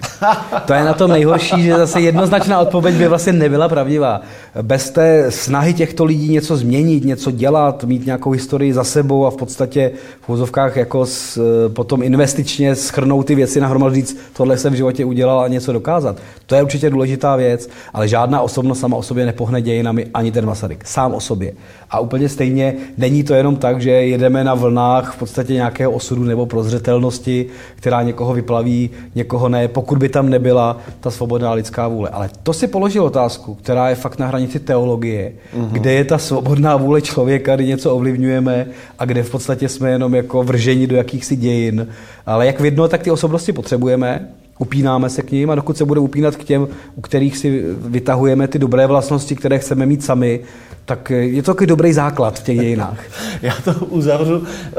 To 0.66 0.74
je 0.74 0.84
na 0.84 0.94
tom 0.94 1.12
nejhorší, 1.12 1.64
že 1.64 1.78
zase 1.78 2.02
jednoznačná 2.02 2.60
odpověď 2.60 2.96
by 2.96 3.08
vlastně 3.08 3.34
nebyla 3.34 3.70
pravdivá. 3.70 4.22
Bez 4.62 4.90
té 4.90 5.32
snahy 5.32 5.74
těchto 5.74 6.06
lidí 6.06 6.30
něco 6.30 6.58
změnit, 6.58 7.06
něco 7.06 7.32
dělat, 7.32 7.84
mít 7.84 8.06
nějakou 8.06 8.32
historii 8.32 8.74
za 8.74 8.84
sebou 8.84 9.26
a 9.26 9.32
v 9.32 9.36
podstatě 9.36 9.92
v 10.22 10.30
úzovkách 10.30 10.78
jako 10.78 11.06
s, 11.06 11.42
potom 11.68 12.04
investičně 12.04 12.76
schrnout 12.76 13.26
ty 13.26 13.36
věci 13.36 13.60
nahromadu 13.60 13.96
říct, 13.96 14.18
tohle 14.34 14.58
jsem 14.58 14.74
v 14.74 14.76
životě 14.76 15.06
udělal 15.06 15.40
a 15.40 15.48
něco 15.48 15.74
dokázat. 15.74 16.18
To 16.46 16.56
je 16.56 16.64
určitě 16.64 16.90
důležitá 16.90 17.36
věc, 17.36 17.70
ale 17.94 18.08
žádná 18.08 18.42
osobnost 18.42 18.80
sama 18.80 18.98
o 18.98 19.04
sobě 19.04 19.26
nepohne 19.26 19.62
dějinami 19.62 20.08
ani 20.14 20.32
ten 20.32 20.46
Masaryk. 20.46 20.88
Sám 20.88 21.14
o 21.14 21.20
sobě. 21.20 21.54
A 21.92 22.00
úplně 22.00 22.30
stejně 22.30 22.76
není 22.98 23.24
to 23.24 23.34
jenom 23.34 23.56
tak, 23.56 23.82
že 23.82 23.92
jedeme 23.92 24.44
na 24.44 24.54
vlnách 24.54 25.14
v 25.14 25.20
podstatě 25.20 25.54
nějakého 25.54 25.92
osudu 25.92 26.24
nebo 26.24 26.46
prozřetelnosti, 26.46 27.46
která 27.76 28.04
někoho 28.04 28.34
vyplaví, 28.34 28.90
někoho 29.16 29.50
ne, 29.50 29.68
pokud 29.68 29.98
by 29.98 30.10
tam 30.10 30.30
nebyla 30.30 30.78
ta 31.00 31.12
svobodná 31.12 31.54
lidská 31.54 31.88
vůle. 31.88 32.10
Ale 32.10 32.30
to 32.44 32.54
si 32.54 32.68
položil 32.68 33.04
otázku, 33.04 33.56
která 33.56 33.90
je 33.90 33.96
fakt 33.96 34.20
na 34.20 34.28
hranici 34.28 34.60
teologie, 34.60 35.32
uh-huh. 35.58 35.68
kde 35.72 35.94
je 35.94 36.06
ta 36.06 36.18
svobodná 36.18 36.76
vůle 36.76 37.02
člověka, 37.02 37.56
kdy 37.56 37.68
něco 37.68 37.96
ovlivňujeme 37.96 38.68
a 39.00 39.06
kde 39.06 39.24
v 39.24 39.32
podstatě 39.32 39.70
jsme 39.70 39.90
jenom 39.90 40.16
jako 40.16 40.44
vrženi 40.44 40.88
do 40.88 40.96
jakýchsi 40.96 41.36
dějin. 41.36 41.88
Ale 42.26 42.46
jak 42.46 42.60
vidno, 42.60 42.88
tak 42.88 43.04
ty 43.04 43.12
osobnosti 43.12 43.54
potřebujeme, 43.54 44.30
upínáme 44.60 45.10
se 45.10 45.22
k 45.22 45.32
ním 45.32 45.50
a 45.50 45.56
dokud 45.56 45.78
se 45.78 45.86
bude 45.86 46.00
upínat 46.00 46.36
k 46.36 46.44
těm, 46.44 46.68
u 46.96 47.02
kterých 47.02 47.38
si 47.38 47.64
vytahujeme 47.78 48.48
ty 48.48 48.60
dobré 48.60 48.88
vlastnosti, 48.88 49.36
které 49.36 49.60
chceme 49.60 49.86
mít 49.86 50.04
sami, 50.04 50.40
tak 50.86 51.10
je 51.10 51.44
to 51.44 51.54
takový 51.54 51.68
dobrý 51.68 51.94
základ 51.94 52.40
v 52.40 52.44
těch 52.44 52.60
dějinách. 52.60 53.00
Já 53.42 53.54
to 53.64 53.86
uzavřu. 53.86 54.44
Eh, 54.44 54.76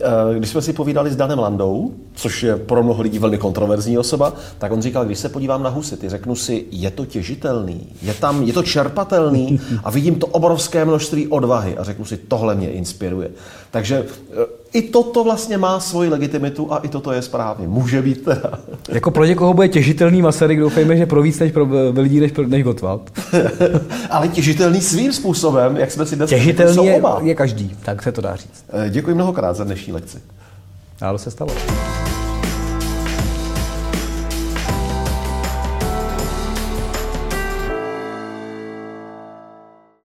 eh, 0.00 0.38
když 0.38 0.50
jsme 0.50 0.62
si 0.62 0.72
povídali 0.72 1.10
s 1.10 1.16
Danem 1.16 1.38
Landou, 1.38 1.92
což 2.14 2.42
je 2.42 2.56
pro 2.56 2.82
mnoho 2.82 3.02
lidí 3.02 3.18
velmi 3.18 3.38
kontroverzní 3.38 3.98
osoba, 3.98 4.32
tak 4.58 4.72
on 4.72 4.82
říkal, 4.82 5.04
když 5.04 5.18
se 5.18 5.28
podívám 5.28 5.62
na 5.62 5.70
husity, 5.70 6.08
řeknu 6.08 6.36
si, 6.36 6.64
je 6.70 6.90
to 6.90 7.06
těžitelný, 7.06 7.86
je 8.02 8.14
tam, 8.14 8.42
je 8.42 8.52
to 8.52 8.62
čerpatelný 8.62 9.60
a 9.84 9.90
vidím 9.90 10.14
to 10.14 10.26
obrovské 10.26 10.84
množství 10.84 11.26
odvahy 11.28 11.76
a 11.76 11.84
řeknu 11.84 12.04
si, 12.04 12.16
tohle 12.16 12.54
mě 12.54 12.70
inspiruje. 12.70 13.30
Takže 13.70 14.04
eh, 14.30 14.63
i 14.74 14.82
toto 14.82 15.24
vlastně 15.24 15.58
má 15.58 15.80
svoji 15.80 16.08
legitimitu 16.10 16.72
a 16.72 16.78
i 16.78 16.88
toto 16.88 17.12
je 17.12 17.22
správně. 17.22 17.68
Může 17.68 18.02
být 18.02 18.24
teda. 18.24 18.50
Jako 18.88 19.10
pro 19.10 19.24
někoho 19.24 19.54
bude 19.54 19.68
těžitelný 19.68 20.22
Masaryk, 20.22 20.60
doufejme, 20.60 20.96
že 20.96 21.06
pro 21.06 21.22
víc 21.22 21.38
než 21.38 21.52
pro 21.52 21.68
lidí 21.96 22.20
než, 22.20 22.32
než 22.46 22.62
Gottwald. 22.62 23.10
Ale 24.10 24.28
těžitelný 24.28 24.80
svým 24.80 25.12
způsobem, 25.12 25.76
jak 25.76 25.90
jsme 25.90 26.06
si 26.06 26.16
dnes 26.16 26.30
Těžitelný 26.30 26.86
je, 26.86 27.02
je 27.22 27.34
každý, 27.34 27.76
tak 27.84 28.02
se 28.02 28.12
to 28.12 28.20
dá 28.20 28.36
říct. 28.36 28.64
Eh, 28.72 28.90
děkuji 28.90 29.14
mnohokrát 29.14 29.56
za 29.56 29.64
dnešní 29.64 29.92
lekci. 29.92 30.18
Ale 31.00 31.18
se 31.18 31.30
stalo. 31.30 31.50